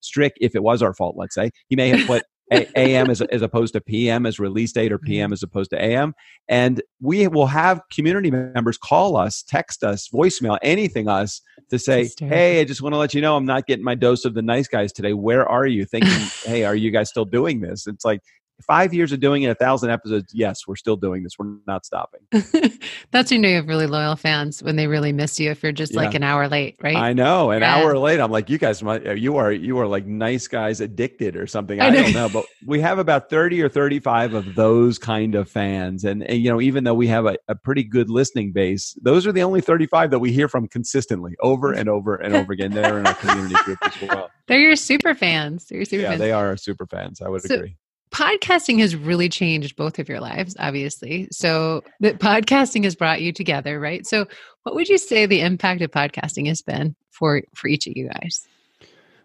strict 0.00 0.38
if 0.40 0.54
it 0.54 0.62
was 0.62 0.82
our 0.82 0.94
fault, 0.94 1.16
let's 1.16 1.34
say. 1.34 1.50
He 1.68 1.76
may 1.76 1.88
have 1.88 2.06
put 2.06 2.24
a- 2.52 2.78
AM 2.78 3.10
as, 3.10 3.20
as 3.22 3.42
opposed 3.42 3.72
to 3.74 3.80
PM 3.80 4.26
as 4.26 4.38
release 4.38 4.72
date 4.72 4.92
or 4.92 4.98
PM 4.98 5.28
mm-hmm. 5.28 5.32
as 5.32 5.42
opposed 5.42 5.70
to 5.70 5.82
AM. 5.82 6.14
And 6.48 6.82
we 7.00 7.26
will 7.28 7.46
have 7.46 7.80
community 7.92 8.30
members 8.30 8.76
call 8.76 9.16
us, 9.16 9.42
text 9.42 9.82
us, 9.82 10.08
voicemail, 10.12 10.58
anything 10.62 11.08
us 11.08 11.40
to 11.70 11.78
say, 11.78 12.10
Hey, 12.18 12.60
I 12.60 12.64
just 12.64 12.82
want 12.82 12.92
to 12.92 12.98
let 12.98 13.14
you 13.14 13.22
know 13.22 13.36
I'm 13.36 13.46
not 13.46 13.66
getting 13.66 13.84
my 13.84 13.94
dose 13.94 14.24
of 14.24 14.34
the 14.34 14.42
nice 14.42 14.68
guys 14.68 14.92
today. 14.92 15.14
Where 15.14 15.48
are 15.48 15.66
you? 15.66 15.84
Thinking, 15.84 16.10
hey, 16.44 16.64
are 16.64 16.76
you 16.76 16.90
guys 16.90 17.08
still 17.08 17.24
doing 17.24 17.60
this? 17.60 17.86
It's 17.86 18.04
like 18.04 18.20
five 18.62 18.94
years 18.94 19.12
of 19.12 19.20
doing 19.20 19.42
it, 19.42 19.48
a 19.48 19.54
thousand 19.54 19.90
episodes, 19.90 20.32
yes, 20.34 20.66
we're 20.66 20.76
still 20.76 20.96
doing 20.96 21.22
this. 21.22 21.38
We're 21.38 21.56
not 21.66 21.84
stopping. 21.84 22.20
That's 23.10 23.30
when 23.30 23.38
you 23.38 23.42
know 23.42 23.48
you 23.48 23.56
have 23.56 23.68
really 23.68 23.86
loyal 23.86 24.16
fans 24.16 24.62
when 24.62 24.76
they 24.76 24.86
really 24.86 25.12
miss 25.12 25.38
you. 25.40 25.50
If 25.50 25.62
you're 25.62 25.72
just 25.72 25.92
yeah. 25.92 26.00
like 26.00 26.14
an 26.14 26.22
hour 26.22 26.48
late, 26.48 26.76
right? 26.82 26.96
I 26.96 27.12
know, 27.12 27.50
an 27.50 27.62
yeah. 27.62 27.76
hour 27.76 27.98
late. 27.98 28.20
I'm 28.20 28.30
like, 28.30 28.48
you 28.48 28.58
guys, 28.58 28.82
uh, 28.82 29.12
you 29.12 29.36
are 29.36 29.52
you 29.52 29.78
are 29.78 29.86
like 29.86 30.06
nice 30.06 30.46
guys 30.48 30.80
addicted 30.80 31.36
or 31.36 31.46
something. 31.46 31.80
I, 31.80 31.88
I 31.88 31.90
don't 31.90 32.12
know, 32.12 32.28
but 32.28 32.44
we 32.66 32.80
have 32.80 32.98
about 32.98 33.28
thirty 33.28 33.62
or 33.62 33.68
thirty 33.68 33.98
five 33.98 34.34
of 34.34 34.54
those 34.54 34.98
kind 34.98 35.34
of 35.34 35.48
fans, 35.48 36.04
and, 36.04 36.22
and 36.24 36.40
you 36.40 36.50
know, 36.50 36.60
even 36.60 36.84
though 36.84 36.94
we 36.94 37.08
have 37.08 37.26
a, 37.26 37.36
a 37.48 37.54
pretty 37.54 37.82
good 37.82 38.08
listening 38.08 38.52
base, 38.52 38.96
those 39.02 39.26
are 39.26 39.32
the 39.32 39.42
only 39.42 39.60
thirty 39.60 39.86
five 39.86 40.10
that 40.10 40.20
we 40.20 40.32
hear 40.32 40.48
from 40.48 40.68
consistently, 40.68 41.34
over 41.40 41.72
and 41.72 41.88
over 41.88 42.16
and 42.16 42.34
over 42.34 42.52
again. 42.52 42.72
They're 42.72 42.98
in 42.98 43.06
our 43.06 43.14
community 43.14 43.56
group 43.64 43.78
as 43.82 44.08
well. 44.08 44.30
They're 44.46 44.60
your 44.60 44.76
super 44.76 45.14
fans. 45.14 45.64
They're 45.64 45.78
your 45.78 45.86
super 45.86 46.02
yeah, 46.02 46.08
fans. 46.10 46.20
they 46.20 46.32
are 46.32 46.48
our 46.48 46.56
super 46.58 46.86
fans. 46.86 47.22
I 47.22 47.28
would 47.28 47.40
so, 47.42 47.54
agree 47.54 47.76
podcasting 48.14 48.78
has 48.78 48.94
really 48.94 49.28
changed 49.28 49.74
both 49.74 49.98
of 49.98 50.08
your 50.08 50.20
lives, 50.20 50.54
obviously. 50.60 51.26
So 51.32 51.82
that 52.00 52.20
podcasting 52.20 52.84
has 52.84 52.94
brought 52.94 53.20
you 53.20 53.32
together, 53.32 53.80
right? 53.80 54.06
So 54.06 54.26
what 54.62 54.74
would 54.76 54.88
you 54.88 54.98
say 54.98 55.26
the 55.26 55.40
impact 55.40 55.82
of 55.82 55.90
podcasting 55.90 56.46
has 56.46 56.62
been 56.62 56.94
for 57.10 57.42
for 57.54 57.66
each 57.68 57.86
of 57.86 57.94
you 57.96 58.08
guys? 58.08 58.46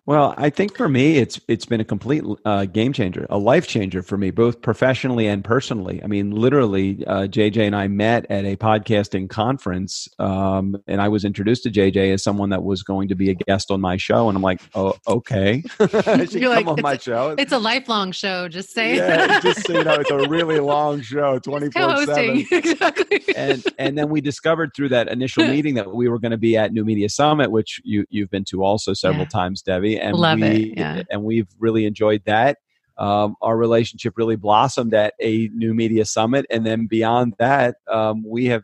Well, 0.09 0.33
I 0.37 0.49
think 0.49 0.75
for 0.75 0.89
me, 0.89 1.17
it's 1.17 1.39
it's 1.47 1.67
been 1.67 1.81
a 1.81 1.85
complete 1.85 2.23
uh, 2.43 2.65
game 2.65 2.93
changer, 2.93 3.27
a 3.29 3.37
life 3.37 3.67
changer 3.67 4.01
for 4.01 4.17
me, 4.17 4.31
both 4.31 4.59
professionally 4.59 5.27
and 5.27 5.43
personally. 5.43 6.01
I 6.03 6.07
mean, 6.07 6.31
literally, 6.31 7.05
uh, 7.05 7.27
JJ 7.27 7.67
and 7.67 7.75
I 7.75 7.89
met 7.89 8.25
at 8.27 8.43
a 8.43 8.55
podcasting 8.55 9.29
conference, 9.29 10.09
um, 10.17 10.75
and 10.87 10.99
I 10.99 11.09
was 11.09 11.25
introduced 11.25 11.61
to 11.61 11.69
JJ 11.69 12.11
as 12.11 12.23
someone 12.23 12.49
that 12.49 12.63
was 12.63 12.81
going 12.81 13.07
to 13.09 13.13
be 13.13 13.29
a 13.29 13.35
guest 13.35 13.69
on 13.69 13.81
my 13.81 13.97
show, 13.97 14.27
and 14.29 14.35
I'm 14.35 14.41
like, 14.41 14.61
oh, 14.73 14.95
okay, 15.07 15.61
she 16.27 16.39
come 16.39 16.49
like, 16.49 16.65
on 16.65 16.81
my 16.81 16.93
a, 16.93 16.99
show. 16.99 17.35
It's 17.37 17.51
a 17.51 17.59
lifelong 17.59 18.11
show. 18.11 18.47
Just 18.47 18.71
say, 18.71 18.95
Yeah, 18.95 19.39
just 19.43 19.67
so 19.67 19.73
you 19.73 19.83
know, 19.83 19.93
it's 19.93 20.09
a 20.09 20.27
really 20.27 20.59
long 20.59 21.01
show, 21.01 21.37
twenty 21.37 21.69
four 21.69 22.03
seven. 22.07 22.47
Exactly. 22.49 23.21
And 23.35 23.63
and 23.77 23.95
then 23.95 24.09
we 24.09 24.21
discovered 24.21 24.71
through 24.75 24.89
that 24.89 25.07
initial 25.07 25.45
meeting 25.45 25.75
that 25.75 25.93
we 25.93 26.09
were 26.09 26.17
going 26.17 26.31
to 26.31 26.37
be 26.37 26.57
at 26.57 26.73
New 26.73 26.83
Media 26.83 27.09
Summit, 27.09 27.51
which 27.51 27.79
you 27.83 28.07
you've 28.09 28.31
been 28.31 28.45
to 28.45 28.63
also 28.63 28.95
several 28.95 29.25
yeah. 29.25 29.29
times, 29.29 29.61
Debbie 29.61 29.98
and 29.99 30.15
Love 30.15 30.39
we, 30.39 30.47
it. 30.47 30.77
Yeah. 30.77 31.03
and 31.09 31.23
we've 31.23 31.47
really 31.59 31.85
enjoyed 31.85 32.23
that. 32.25 32.57
Um, 32.97 33.35
our 33.41 33.55
relationship 33.55 34.17
really 34.17 34.35
blossomed 34.35 34.93
at 34.93 35.13
a 35.21 35.49
new 35.53 35.73
media 35.73 36.05
summit, 36.05 36.45
and 36.49 36.65
then 36.65 36.87
beyond 36.87 37.35
that, 37.39 37.75
um, 37.89 38.23
we 38.27 38.45
have 38.47 38.63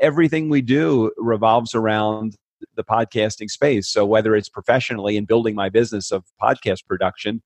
everything 0.00 0.48
we 0.48 0.62
do 0.62 1.12
revolves 1.16 1.74
around 1.74 2.34
the 2.74 2.84
podcasting 2.84 3.48
space. 3.48 3.88
So 3.88 4.04
whether 4.04 4.34
it's 4.34 4.48
professionally 4.48 5.16
in 5.16 5.24
building 5.24 5.54
my 5.54 5.68
business 5.68 6.10
of 6.10 6.24
podcast 6.42 6.86
production, 6.86 7.42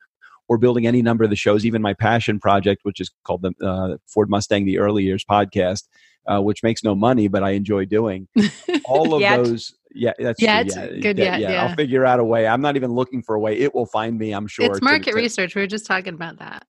or 0.52 0.58
building 0.58 0.86
any 0.86 1.00
number 1.00 1.24
of 1.24 1.30
the 1.30 1.36
shows, 1.36 1.64
even 1.64 1.80
my 1.80 1.94
passion 1.94 2.38
project, 2.38 2.80
which 2.82 3.00
is 3.00 3.10
called 3.24 3.40
the 3.40 3.54
uh, 3.66 3.96
Ford 4.06 4.28
Mustang 4.28 4.66
the 4.66 4.78
Early 4.78 5.02
Years 5.02 5.24
podcast, 5.24 5.84
uh, 6.26 6.42
which 6.42 6.62
makes 6.62 6.84
no 6.84 6.94
money, 6.94 7.26
but 7.26 7.42
I 7.42 7.52
enjoy 7.52 7.86
doing. 7.86 8.28
All 8.84 9.14
of 9.14 9.22
those 9.22 9.72
yeah, 9.94 10.12
that's 10.18 10.42
yeah, 10.42 10.62
true. 10.62 10.72
Yeah, 10.74 11.00
good. 11.00 11.18
Yeah, 11.18 11.36
yeah, 11.36 11.50
yeah, 11.50 11.64
I'll 11.64 11.74
figure 11.74 12.04
out 12.04 12.20
a 12.20 12.24
way. 12.24 12.46
I'm 12.46 12.60
not 12.60 12.76
even 12.76 12.92
looking 12.92 13.22
for 13.22 13.34
a 13.34 13.40
way. 13.40 13.58
It 13.58 13.74
will 13.74 13.86
find 13.86 14.18
me. 14.18 14.32
I'm 14.32 14.46
sure. 14.46 14.66
It's 14.66 14.82
market 14.82 15.04
to, 15.04 15.10
to, 15.12 15.16
research. 15.16 15.54
We 15.54 15.62
were 15.62 15.66
just 15.66 15.86
talking 15.86 16.12
about 16.12 16.38
that. 16.38 16.66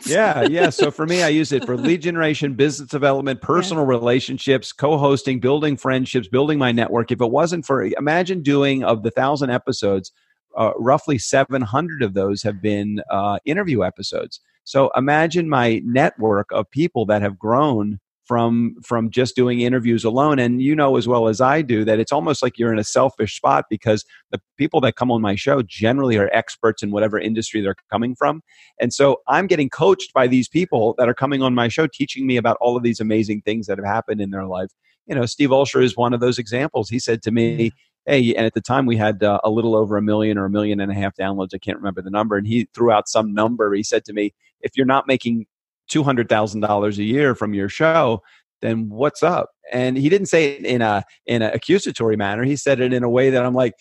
yeah, 0.06 0.42
yeah. 0.42 0.68
So 0.68 0.90
for 0.90 1.06
me, 1.06 1.22
I 1.22 1.28
use 1.28 1.52
it 1.52 1.64
for 1.64 1.76
lead 1.76 2.02
generation, 2.02 2.52
business 2.54 2.90
development, 2.90 3.40
personal 3.40 3.84
yeah. 3.84 3.90
relationships, 3.90 4.72
co-hosting, 4.72 5.40
building 5.40 5.78
friendships, 5.78 6.28
building 6.28 6.58
my 6.58 6.70
network. 6.70 7.10
If 7.10 7.22
it 7.22 7.30
wasn't 7.30 7.64
for, 7.64 7.84
imagine 7.84 8.42
doing 8.42 8.84
of 8.84 9.02
the 9.02 9.10
thousand 9.10 9.50
episodes, 9.50 10.12
uh, 10.56 10.72
roughly 10.78 11.18
700 11.18 12.02
of 12.02 12.14
those 12.14 12.42
have 12.42 12.60
been 12.60 13.00
uh, 13.10 13.38
interview 13.44 13.82
episodes. 13.82 14.40
So 14.64 14.90
imagine 14.96 15.48
my 15.48 15.82
network 15.84 16.48
of 16.52 16.70
people 16.70 17.06
that 17.06 17.22
have 17.22 17.38
grown 17.38 18.00
from 18.24 18.74
from 18.82 19.10
just 19.10 19.36
doing 19.36 19.60
interviews 19.60 20.02
alone 20.02 20.38
and 20.38 20.62
you 20.62 20.74
know 20.74 20.96
as 20.96 21.06
well 21.06 21.28
as 21.28 21.40
I 21.40 21.60
do 21.60 21.84
that 21.84 22.00
it's 22.00 22.12
almost 22.12 22.42
like 22.42 22.58
you're 22.58 22.72
in 22.72 22.78
a 22.78 22.84
selfish 22.84 23.36
spot 23.36 23.66
because 23.68 24.04
the 24.30 24.40
people 24.56 24.80
that 24.80 24.96
come 24.96 25.10
on 25.10 25.20
my 25.20 25.34
show 25.34 25.62
generally 25.62 26.16
are 26.16 26.30
experts 26.32 26.82
in 26.82 26.90
whatever 26.90 27.18
industry 27.18 27.60
they're 27.60 27.76
coming 27.90 28.14
from. 28.16 28.42
And 28.80 28.92
so 28.94 29.20
I'm 29.28 29.46
getting 29.46 29.68
coached 29.68 30.12
by 30.14 30.26
these 30.26 30.48
people 30.48 30.94
that 30.96 31.08
are 31.08 31.14
coming 31.14 31.42
on 31.42 31.54
my 31.54 31.68
show 31.68 31.86
teaching 31.86 32.26
me 32.26 32.36
about 32.36 32.56
all 32.60 32.76
of 32.76 32.82
these 32.82 33.00
amazing 33.00 33.42
things 33.42 33.66
that 33.66 33.78
have 33.78 33.86
happened 33.86 34.20
in 34.20 34.30
their 34.30 34.46
life. 34.46 34.70
You 35.06 35.14
know 35.14 35.26
Steve 35.26 35.50
Olsher 35.50 35.82
is 35.82 35.96
one 35.96 36.14
of 36.14 36.20
those 36.20 36.38
examples. 36.38 36.88
He 36.88 36.98
said 36.98 37.22
to 37.22 37.30
me 37.30 37.72
hey 38.06 38.34
and 38.34 38.46
at 38.46 38.54
the 38.54 38.60
time 38.60 38.86
we 38.86 38.96
had 38.96 39.22
uh, 39.22 39.40
a 39.44 39.50
little 39.50 39.74
over 39.74 39.96
a 39.96 40.02
million 40.02 40.38
or 40.38 40.44
a 40.44 40.50
million 40.50 40.80
and 40.80 40.90
a 40.90 40.94
half 40.94 41.14
downloads 41.16 41.54
i 41.54 41.58
can't 41.58 41.78
remember 41.78 42.02
the 42.02 42.10
number 42.10 42.36
and 42.36 42.46
he 42.46 42.68
threw 42.74 42.90
out 42.90 43.08
some 43.08 43.32
number 43.32 43.72
he 43.74 43.82
said 43.82 44.04
to 44.04 44.12
me 44.12 44.32
if 44.60 44.76
you're 44.76 44.86
not 44.86 45.06
making 45.06 45.46
$200,000 45.90 46.98
a 46.98 47.02
year 47.02 47.34
from 47.34 47.54
your 47.54 47.68
show, 47.68 48.22
then 48.62 48.88
what's 48.88 49.22
up? 49.22 49.50
And 49.72 49.96
he 49.96 50.08
didn't 50.08 50.26
say 50.26 50.52
it 50.52 50.64
in 50.64 50.82
a 50.82 51.04
in 51.26 51.42
an 51.42 51.52
accusatory 51.52 52.16
manner. 52.16 52.44
He 52.44 52.56
said 52.56 52.80
it 52.80 52.92
in 52.92 53.02
a 53.02 53.08
way 53.08 53.30
that 53.30 53.44
I'm 53.44 53.54
like, 53.54 53.74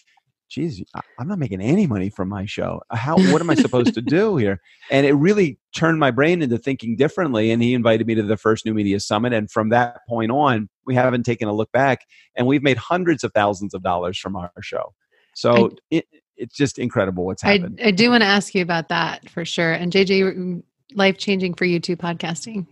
geez, 0.53 0.83
I'm 1.17 1.27
not 1.27 1.39
making 1.39 1.61
any 1.61 1.87
money 1.87 2.09
from 2.09 2.29
my 2.29 2.45
show. 2.45 2.81
Uh, 2.89 2.95
how 2.95 3.15
what 3.15 3.41
am 3.41 3.49
I 3.49 3.55
supposed 3.55 3.93
to 3.95 4.01
do 4.19 4.37
here? 4.37 4.61
And 4.91 5.05
it 5.05 5.13
really 5.13 5.57
turned 5.75 5.99
my 5.99 6.11
brain 6.11 6.41
into 6.41 6.57
thinking 6.57 6.95
differently. 6.95 7.51
And 7.51 7.61
he 7.61 7.73
invited 7.73 8.05
me 8.05 8.15
to 8.15 8.23
the 8.23 8.37
first 8.37 8.65
New 8.65 8.73
Media 8.73 8.99
Summit. 8.99 9.33
And 9.33 9.49
from 9.49 9.69
that 9.69 10.01
point 10.07 10.31
on, 10.31 10.69
we 10.85 10.93
haven't 10.93 11.23
taken 11.23 11.47
a 11.47 11.53
look 11.53 11.71
back. 11.71 12.01
And 12.35 12.45
we've 12.45 12.61
made 12.61 12.77
hundreds 12.77 13.23
of 13.23 13.31
thousands 13.33 13.73
of 13.73 13.81
dollars 13.81 14.17
from 14.17 14.35
our 14.35 14.51
show. 14.61 14.93
So 15.35 15.71
I, 15.71 15.75
it, 15.89 16.05
it's 16.37 16.55
just 16.55 16.77
incredible 16.77 17.25
what's 17.25 17.41
happened. 17.41 17.79
I, 17.83 17.87
I 17.87 17.91
do 17.91 18.11
want 18.11 18.21
to 18.21 18.27
ask 18.27 18.53
you 18.53 18.61
about 18.61 18.89
that 18.89 19.29
for 19.29 19.45
sure. 19.45 19.73
And 19.73 19.91
JJ, 19.91 20.37
mm, 20.37 20.63
life 20.93 21.17
changing 21.17 21.55
for 21.55 21.65
you 21.65 21.79
too 21.79 21.97
podcasting? 21.97 22.67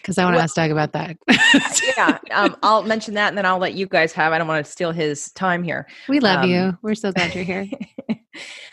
Because 0.00 0.18
I 0.18 0.24
want 0.24 0.34
to 0.34 0.38
well, 0.38 0.44
ask 0.44 0.54
Doug 0.54 0.70
about 0.70 0.92
that. 0.92 1.16
yeah, 1.96 2.18
um, 2.32 2.56
I'll 2.62 2.82
mention 2.82 3.14
that, 3.14 3.28
and 3.28 3.38
then 3.38 3.46
I'll 3.46 3.58
let 3.58 3.74
you 3.74 3.86
guys 3.86 4.12
have. 4.12 4.32
I 4.32 4.38
don't 4.38 4.48
want 4.48 4.64
to 4.64 4.70
steal 4.70 4.92
his 4.92 5.30
time 5.32 5.62
here. 5.62 5.86
We 6.08 6.20
love 6.20 6.44
um, 6.44 6.50
you. 6.50 6.78
We're 6.82 6.94
so 6.94 7.12
glad 7.12 7.34
you're 7.34 7.44
here. 7.44 7.68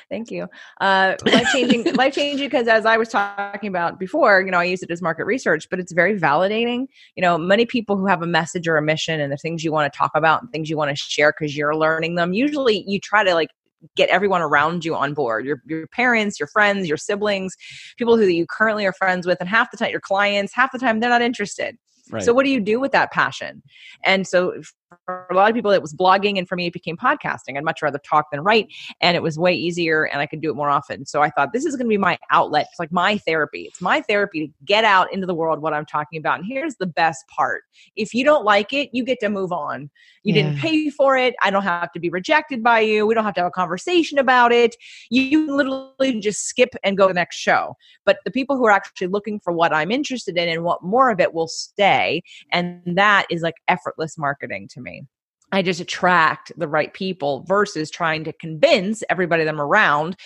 Thank 0.09 0.31
you. 0.31 0.47
Uh, 0.79 1.15
life 1.25 1.47
changing, 1.51 1.93
life 1.95 2.13
changing. 2.13 2.47
Because 2.47 2.67
as 2.67 2.85
I 2.85 2.97
was 2.97 3.09
talking 3.09 3.67
about 3.67 3.99
before, 3.99 4.41
you 4.41 4.51
know, 4.51 4.59
I 4.59 4.63
use 4.63 4.81
it 4.81 4.89
as 4.89 5.01
market 5.01 5.25
research, 5.25 5.67
but 5.69 5.79
it's 5.79 5.91
very 5.91 6.17
validating. 6.17 6.87
You 7.15 7.21
know, 7.21 7.37
many 7.37 7.65
people 7.65 7.97
who 7.97 8.05
have 8.05 8.21
a 8.21 8.27
message 8.27 8.67
or 8.67 8.77
a 8.77 8.81
mission 8.81 9.19
and 9.19 9.31
the 9.31 9.37
things 9.37 9.63
you 9.63 9.71
want 9.71 9.91
to 9.91 9.97
talk 9.97 10.11
about 10.15 10.41
and 10.41 10.51
things 10.51 10.69
you 10.69 10.77
want 10.77 10.95
to 10.95 11.03
share 11.03 11.33
because 11.37 11.57
you're 11.57 11.75
learning 11.75 12.15
them. 12.15 12.33
Usually, 12.33 12.85
you 12.87 12.99
try 12.99 13.23
to 13.23 13.33
like 13.33 13.49
get 13.95 14.09
everyone 14.09 14.41
around 14.41 14.83
you 14.83 14.95
on 14.95 15.13
board 15.13 15.45
your, 15.45 15.61
your 15.65 15.87
parents 15.87 16.39
your 16.39 16.47
friends 16.47 16.87
your 16.87 16.97
siblings 16.97 17.55
people 17.97 18.17
who 18.17 18.25
you 18.25 18.45
currently 18.47 18.85
are 18.85 18.93
friends 18.93 19.27
with 19.27 19.37
and 19.39 19.49
half 19.49 19.69
the 19.71 19.77
time 19.77 19.91
your 19.91 19.99
clients 19.99 20.53
half 20.53 20.71
the 20.71 20.79
time 20.79 20.99
they're 20.99 21.09
not 21.09 21.21
interested 21.21 21.77
Right. 22.11 22.23
So 22.23 22.33
what 22.33 22.45
do 22.45 22.51
you 22.51 22.61
do 22.61 22.79
with 22.79 22.91
that 22.91 23.11
passion? 23.11 23.61
And 24.03 24.27
so 24.27 24.61
for 25.05 25.27
a 25.29 25.35
lot 25.35 25.49
of 25.49 25.55
people 25.55 25.71
it 25.71 25.81
was 25.81 25.93
blogging 25.93 26.37
and 26.37 26.47
for 26.47 26.55
me 26.55 26.67
it 26.67 26.73
became 26.73 26.97
podcasting. 26.97 27.57
I'd 27.57 27.63
much 27.63 27.81
rather 27.81 27.99
talk 27.99 28.27
than 28.31 28.41
write 28.41 28.67
and 29.01 29.15
it 29.15 29.23
was 29.23 29.37
way 29.37 29.53
easier 29.53 30.05
and 30.05 30.21
I 30.21 30.25
could 30.25 30.41
do 30.41 30.49
it 30.49 30.55
more 30.55 30.69
often. 30.69 31.05
So 31.05 31.21
I 31.21 31.29
thought 31.29 31.53
this 31.53 31.65
is 31.65 31.75
going 31.75 31.85
to 31.85 31.89
be 31.89 31.97
my 31.97 32.17
outlet. 32.31 32.67
It's 32.69 32.79
like 32.79 32.91
my 32.91 33.17
therapy. 33.19 33.63
It's 33.63 33.81
my 33.81 34.01
therapy 34.01 34.47
to 34.47 34.53
get 34.65 34.83
out 34.83 35.11
into 35.13 35.25
the 35.25 35.35
world 35.35 35.61
what 35.61 35.73
I'm 35.73 35.85
talking 35.85 36.19
about. 36.19 36.39
And 36.39 36.47
here's 36.47 36.75
the 36.75 36.85
best 36.85 37.25
part. 37.27 37.63
If 37.95 38.13
you 38.13 38.23
don't 38.23 38.45
like 38.45 38.73
it, 38.73 38.89
you 38.93 39.03
get 39.03 39.19
to 39.21 39.29
move 39.29 39.51
on. 39.51 39.89
You 40.23 40.33
yeah. 40.33 40.43
didn't 40.43 40.59
pay 40.59 40.89
for 40.89 41.17
it. 41.17 41.35
I 41.41 41.51
don't 41.51 41.63
have 41.63 41.91
to 41.93 41.99
be 41.99 42.09
rejected 42.09 42.63
by 42.63 42.81
you. 42.81 43.05
We 43.07 43.13
don't 43.13 43.23
have 43.23 43.33
to 43.35 43.41
have 43.41 43.47
a 43.47 43.51
conversation 43.51 44.17
about 44.17 44.51
it. 44.51 44.75
You 45.09 45.55
literally 45.55 46.19
just 46.19 46.45
skip 46.47 46.75
and 46.83 46.97
go 46.97 47.07
to 47.07 47.13
the 47.13 47.19
next 47.19 47.37
show. 47.37 47.75
But 48.05 48.17
the 48.25 48.31
people 48.31 48.57
who 48.57 48.65
are 48.65 48.71
actually 48.71 49.07
looking 49.07 49.39
for 49.39 49.53
what 49.53 49.73
I'm 49.73 49.91
interested 49.91 50.37
in 50.37 50.49
and 50.49 50.63
what 50.63 50.83
more 50.83 51.09
of 51.09 51.19
it 51.19 51.33
will 51.33 51.47
stay. 51.47 52.23
And 52.51 52.81
that 52.85 53.25
is 53.29 53.41
like 53.41 53.55
effortless 53.67 54.17
marketing 54.17 54.67
to 54.69 54.76
me. 54.81 55.03
I 55.51 55.61
just 55.61 55.79
attract 55.79 56.51
the 56.57 56.67
right 56.67 56.93
people 56.93 57.45
versus 57.47 57.89
trying 57.89 58.25
to 58.25 58.33
convince 58.33 59.01
everybody 59.09 59.45
that 59.45 59.53
I'm 59.53 59.61
around. 59.61 60.17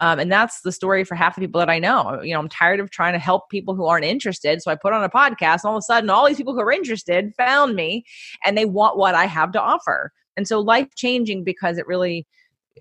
Um, 0.00 0.18
and 0.18 0.32
that's 0.32 0.62
the 0.62 0.72
story 0.72 1.04
for 1.04 1.14
half 1.14 1.34
the 1.34 1.42
people 1.42 1.58
that 1.58 1.68
I 1.68 1.78
know. 1.78 2.22
You 2.22 2.32
know, 2.32 2.40
I'm 2.40 2.48
tired 2.48 2.80
of 2.80 2.90
trying 2.90 3.12
to 3.12 3.18
help 3.18 3.50
people 3.50 3.74
who 3.74 3.84
aren't 3.84 4.06
interested. 4.06 4.62
So 4.62 4.70
I 4.70 4.76
put 4.76 4.94
on 4.94 5.04
a 5.04 5.10
podcast, 5.10 5.60
and 5.62 5.66
all 5.66 5.76
of 5.76 5.80
a 5.80 5.82
sudden, 5.82 6.08
all 6.08 6.26
these 6.26 6.38
people 6.38 6.54
who 6.54 6.60
are 6.60 6.72
interested 6.72 7.34
found 7.36 7.76
me 7.76 8.04
and 8.44 8.56
they 8.56 8.64
want 8.64 8.96
what 8.96 9.14
I 9.14 9.26
have 9.26 9.52
to 9.52 9.60
offer. 9.60 10.12
And 10.36 10.48
so 10.48 10.60
life 10.60 10.88
changing 10.96 11.44
because 11.44 11.76
it 11.76 11.86
really 11.86 12.26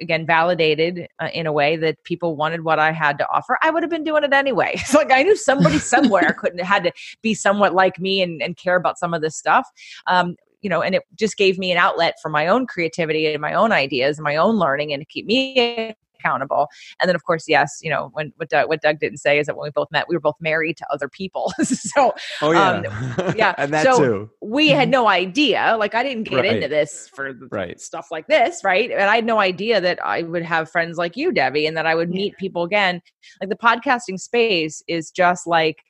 again 0.01 0.25
validated 0.25 1.07
uh, 1.19 1.29
in 1.33 1.45
a 1.45 1.51
way 1.51 1.75
that 1.77 2.03
people 2.03 2.35
wanted 2.35 2.63
what 2.63 2.79
I 2.79 2.91
had 2.91 3.17
to 3.19 3.29
offer, 3.29 3.59
I 3.61 3.69
would 3.69 3.83
have 3.83 3.89
been 3.91 4.03
doing 4.03 4.23
it 4.23 4.33
anyway. 4.33 4.71
It's 4.83 4.93
like 4.93 5.11
I 5.11 5.21
knew 5.23 5.35
somebody 5.35 5.79
somewhere 5.79 6.33
couldn't 6.39 6.59
had 6.59 6.83
to 6.85 6.91
be 7.21 7.33
somewhat 7.33 7.73
like 7.73 7.99
me 7.99 8.21
and, 8.21 8.41
and 8.41 8.57
care 8.57 8.75
about 8.75 8.97
some 8.97 9.13
of 9.13 9.21
this 9.21 9.35
stuff. 9.35 9.67
Um, 10.07 10.35
you 10.63 10.69
know, 10.69 10.81
and 10.81 10.95
it 10.95 11.03
just 11.15 11.37
gave 11.37 11.59
me 11.59 11.71
an 11.71 11.77
outlet 11.77 12.15
for 12.21 12.29
my 12.29 12.47
own 12.47 12.65
creativity 12.65 13.31
and 13.31 13.41
my 13.41 13.53
own 13.53 13.71
ideas 13.71 14.17
and 14.17 14.23
my 14.23 14.35
own 14.35 14.55
learning 14.55 14.93
and 14.93 15.01
to 15.01 15.05
keep 15.05 15.25
me 15.25 15.95
accountable. 16.23 16.69
And 17.01 17.07
then, 17.07 17.15
of 17.15 17.23
course, 17.23 17.45
yes, 17.47 17.79
you 17.81 17.89
know, 17.89 18.09
when 18.13 18.31
what 18.37 18.49
Doug, 18.49 18.69
what 18.69 18.81
Doug 18.81 18.99
didn't 18.99 19.17
say 19.17 19.39
is 19.39 19.47
that 19.47 19.57
when 19.57 19.65
we 19.65 19.71
both 19.71 19.91
met, 19.91 20.07
we 20.07 20.15
were 20.15 20.21
both 20.21 20.37
married 20.39 20.77
to 20.77 20.85
other 20.91 21.09
people. 21.09 21.51
so, 21.63 22.13
oh 22.41 22.51
yeah, 22.51 22.69
um, 22.69 23.33
yeah, 23.35 23.53
and 23.57 23.73
that 23.73 23.83
so 23.83 23.97
too. 23.97 24.29
We 24.41 24.69
had 24.69 24.89
no 24.89 25.07
idea. 25.07 25.75
Like, 25.77 25.95
I 25.95 26.03
didn't 26.03 26.23
get 26.23 26.37
right. 26.37 26.55
into 26.55 26.67
this 26.67 27.09
for 27.13 27.33
right. 27.51 27.79
stuff 27.79 28.07
like 28.11 28.27
this, 28.27 28.63
right? 28.63 28.89
And 28.91 29.03
I 29.03 29.15
had 29.15 29.25
no 29.25 29.39
idea 29.39 29.81
that 29.81 30.03
I 30.03 30.23
would 30.23 30.43
have 30.43 30.69
friends 30.69 30.97
like 30.97 31.17
you, 31.17 31.31
Debbie, 31.31 31.65
and 31.65 31.75
that 31.77 31.85
I 31.85 31.95
would 31.95 32.09
meet 32.09 32.37
people 32.37 32.63
again. 32.63 33.01
Like 33.41 33.49
the 33.49 33.55
podcasting 33.55 34.19
space 34.19 34.81
is 34.87 35.11
just 35.11 35.45
like 35.45 35.83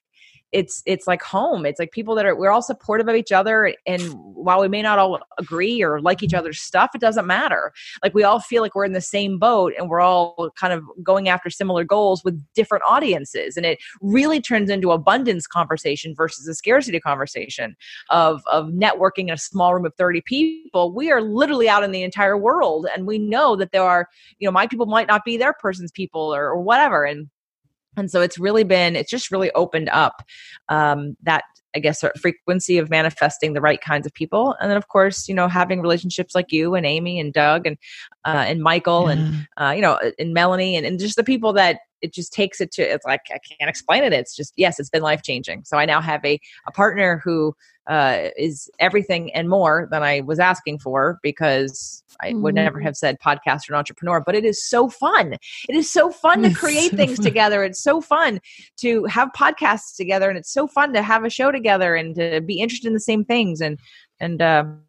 it's 0.53 0.83
it's 0.85 1.07
like 1.07 1.21
home. 1.21 1.65
It's 1.65 1.79
like 1.79 1.91
people 1.91 2.15
that 2.15 2.25
are 2.25 2.35
we're 2.35 2.51
all 2.51 2.61
supportive 2.61 3.07
of 3.07 3.15
each 3.15 3.31
other 3.31 3.73
and 3.85 4.01
while 4.13 4.61
we 4.61 4.67
may 4.67 4.81
not 4.81 4.99
all 4.99 5.19
agree 5.39 5.81
or 5.81 5.99
like 5.99 6.21
each 6.21 6.29
mm-hmm. 6.29 6.39
other's 6.39 6.61
stuff 6.61 6.91
it 6.93 7.01
doesn't 7.01 7.25
matter. 7.25 7.73
Like 8.03 8.13
we 8.13 8.23
all 8.23 8.39
feel 8.39 8.61
like 8.61 8.75
we're 8.75 8.85
in 8.85 8.93
the 8.93 9.01
same 9.01 9.39
boat 9.39 9.73
and 9.77 9.89
we're 9.89 9.99
all 9.99 10.51
kind 10.55 10.71
of 10.71 10.83
going 11.03 11.27
after 11.27 11.49
similar 11.49 11.83
goals 11.83 12.23
with 12.23 12.41
different 12.53 12.83
audiences 12.87 13.57
and 13.57 13.65
it 13.65 13.79
really 14.01 14.39
turns 14.39 14.69
into 14.69 14.91
abundance 14.91 15.47
conversation 15.47 16.13
versus 16.15 16.47
a 16.47 16.53
scarcity 16.53 16.99
conversation 16.99 17.75
of 18.09 18.43
of 18.51 18.67
networking 18.67 19.27
in 19.27 19.31
a 19.31 19.37
small 19.37 19.73
room 19.73 19.85
of 19.85 19.93
30 19.95 20.21
people. 20.21 20.93
We 20.93 21.11
are 21.11 21.21
literally 21.21 21.67
out 21.67 21.83
in 21.83 21.91
the 21.91 22.03
entire 22.03 22.37
world 22.37 22.87
and 22.93 23.07
we 23.07 23.17
know 23.17 23.55
that 23.55 23.71
there 23.71 23.83
are 23.83 24.07
you 24.37 24.47
know 24.47 24.51
my 24.51 24.67
people 24.67 24.85
might 24.85 25.07
not 25.07 25.25
be 25.25 25.35
their 25.35 25.53
person's 25.53 25.91
people 25.91 26.33
or, 26.33 26.45
or 26.45 26.61
whatever 26.61 27.05
and 27.05 27.27
and 27.97 28.09
so 28.09 28.21
it's 28.21 28.39
really 28.39 28.63
been 28.63 28.95
it's 28.95 29.09
just 29.09 29.31
really 29.31 29.51
opened 29.51 29.89
up 29.89 30.23
um, 30.69 31.15
that 31.23 31.43
i 31.75 31.79
guess 31.79 32.03
frequency 32.21 32.77
of 32.77 32.89
manifesting 32.89 33.53
the 33.53 33.61
right 33.61 33.81
kinds 33.81 34.05
of 34.05 34.13
people. 34.13 34.55
And 34.59 34.69
then 34.69 34.77
of 34.77 34.87
course 34.87 35.27
you 35.27 35.35
know 35.35 35.47
having 35.47 35.81
relationships 35.81 36.35
like 36.35 36.51
you 36.51 36.75
and 36.75 36.85
amy 36.85 37.19
and 37.19 37.33
doug 37.33 37.65
and 37.65 37.77
uh, 38.25 38.45
and 38.47 38.61
michael 38.61 39.05
yeah. 39.05 39.13
and 39.13 39.47
uh, 39.57 39.73
you 39.75 39.81
know 39.81 39.99
and 40.19 40.33
melanie 40.33 40.75
and, 40.75 40.85
and 40.85 40.99
just 40.99 41.15
the 41.15 41.23
people 41.23 41.53
that 41.53 41.79
it 42.01 42.13
just 42.13 42.33
takes 42.33 42.59
it 42.59 42.71
to 42.73 42.81
it's 42.81 43.05
like 43.05 43.21
i 43.33 43.39
can't 43.57 43.69
explain 43.69 44.03
it. 44.03 44.13
It's 44.13 44.35
just 44.35 44.53
yes 44.57 44.79
it's 44.79 44.89
been 44.89 45.03
life 45.03 45.23
changing 45.23 45.63
so 45.65 45.77
i 45.77 45.85
now 45.85 46.01
have 46.01 46.23
a, 46.25 46.39
a 46.67 46.71
partner 46.71 47.21
who 47.23 47.55
uh, 47.87 48.29
is 48.37 48.69
everything 48.79 49.33
and 49.33 49.49
more 49.49 49.87
than 49.91 50.03
I 50.03 50.21
was 50.21 50.39
asking 50.39 50.79
for 50.79 51.19
because 51.21 52.02
I 52.21 52.31
mm-hmm. 52.31 52.41
would 52.41 52.55
never 52.55 52.79
have 52.79 52.95
said 52.95 53.17
podcast 53.19 53.43
podcaster 53.43 53.69
and 53.69 53.77
entrepreneur, 53.77 54.21
but 54.21 54.35
it 54.35 54.45
is 54.45 54.63
so 54.63 54.89
fun. 54.89 55.33
It 55.69 55.75
is 55.75 55.91
so 55.91 56.11
fun 56.11 56.43
to 56.43 56.53
create 56.53 56.91
so 56.91 56.97
things 56.97 57.17
fun. 57.17 57.25
together. 57.25 57.63
It's 57.63 57.81
so 57.81 58.01
fun 58.01 58.39
to 58.77 59.05
have 59.05 59.29
podcasts 59.37 59.95
together 59.95 60.29
and 60.29 60.37
it's 60.37 60.51
so 60.51 60.67
fun 60.67 60.93
to 60.93 61.01
have 61.01 61.23
a 61.23 61.29
show 61.29 61.51
together 61.51 61.95
and 61.95 62.15
to 62.15 62.41
be 62.41 62.59
interested 62.59 62.87
in 62.87 62.93
the 62.93 62.99
same 62.99 63.25
things. 63.25 63.61
And, 63.61 63.79
and, 64.19 64.41
um, 64.41 64.81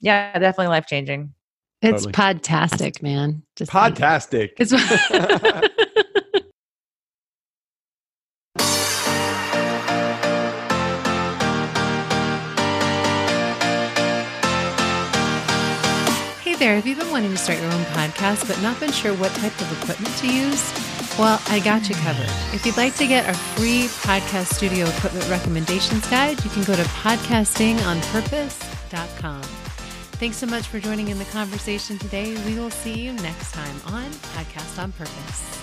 yeah, 0.00 0.36
definitely 0.38 0.68
life 0.68 0.86
changing. 0.86 1.34
It's 1.80 2.06
totally. 2.06 2.12
podtastic, 2.12 3.02
man. 3.02 3.42
Just 3.56 3.70
podtastic. 3.70 4.50
It's 4.58 4.72
there, 16.62 16.76
if 16.76 16.86
you've 16.86 17.00
been 17.00 17.10
wanting 17.10 17.32
to 17.32 17.36
start 17.36 17.58
your 17.58 17.72
own 17.72 17.82
podcast 17.86 18.46
but 18.46 18.62
not 18.62 18.78
been 18.78 18.92
sure 18.92 19.12
what 19.14 19.32
type 19.32 19.60
of 19.60 19.82
equipment 19.82 20.16
to 20.16 20.32
use, 20.32 20.72
well, 21.18 21.42
I 21.48 21.58
got 21.58 21.88
you 21.88 21.96
covered. 21.96 22.30
If 22.54 22.64
you'd 22.64 22.76
like 22.76 22.94
to 22.96 23.08
get 23.08 23.26
our 23.26 23.34
free 23.34 23.86
podcast 24.06 24.54
studio 24.54 24.86
equipment 24.86 25.28
recommendations 25.28 26.08
guide, 26.08 26.44
you 26.44 26.50
can 26.50 26.62
go 26.62 26.76
to 26.76 26.82
podcastingonpurpose.com. 26.82 29.42
Thanks 30.22 30.36
so 30.36 30.46
much 30.46 30.68
for 30.68 30.78
joining 30.78 31.08
in 31.08 31.18
the 31.18 31.24
conversation 31.24 31.98
today. 31.98 32.36
We 32.46 32.56
will 32.56 32.70
see 32.70 32.94
you 32.94 33.12
next 33.14 33.50
time 33.50 33.74
on 33.86 34.08
Podcast 34.36 34.80
on 34.80 34.92
Purpose. 34.92 35.58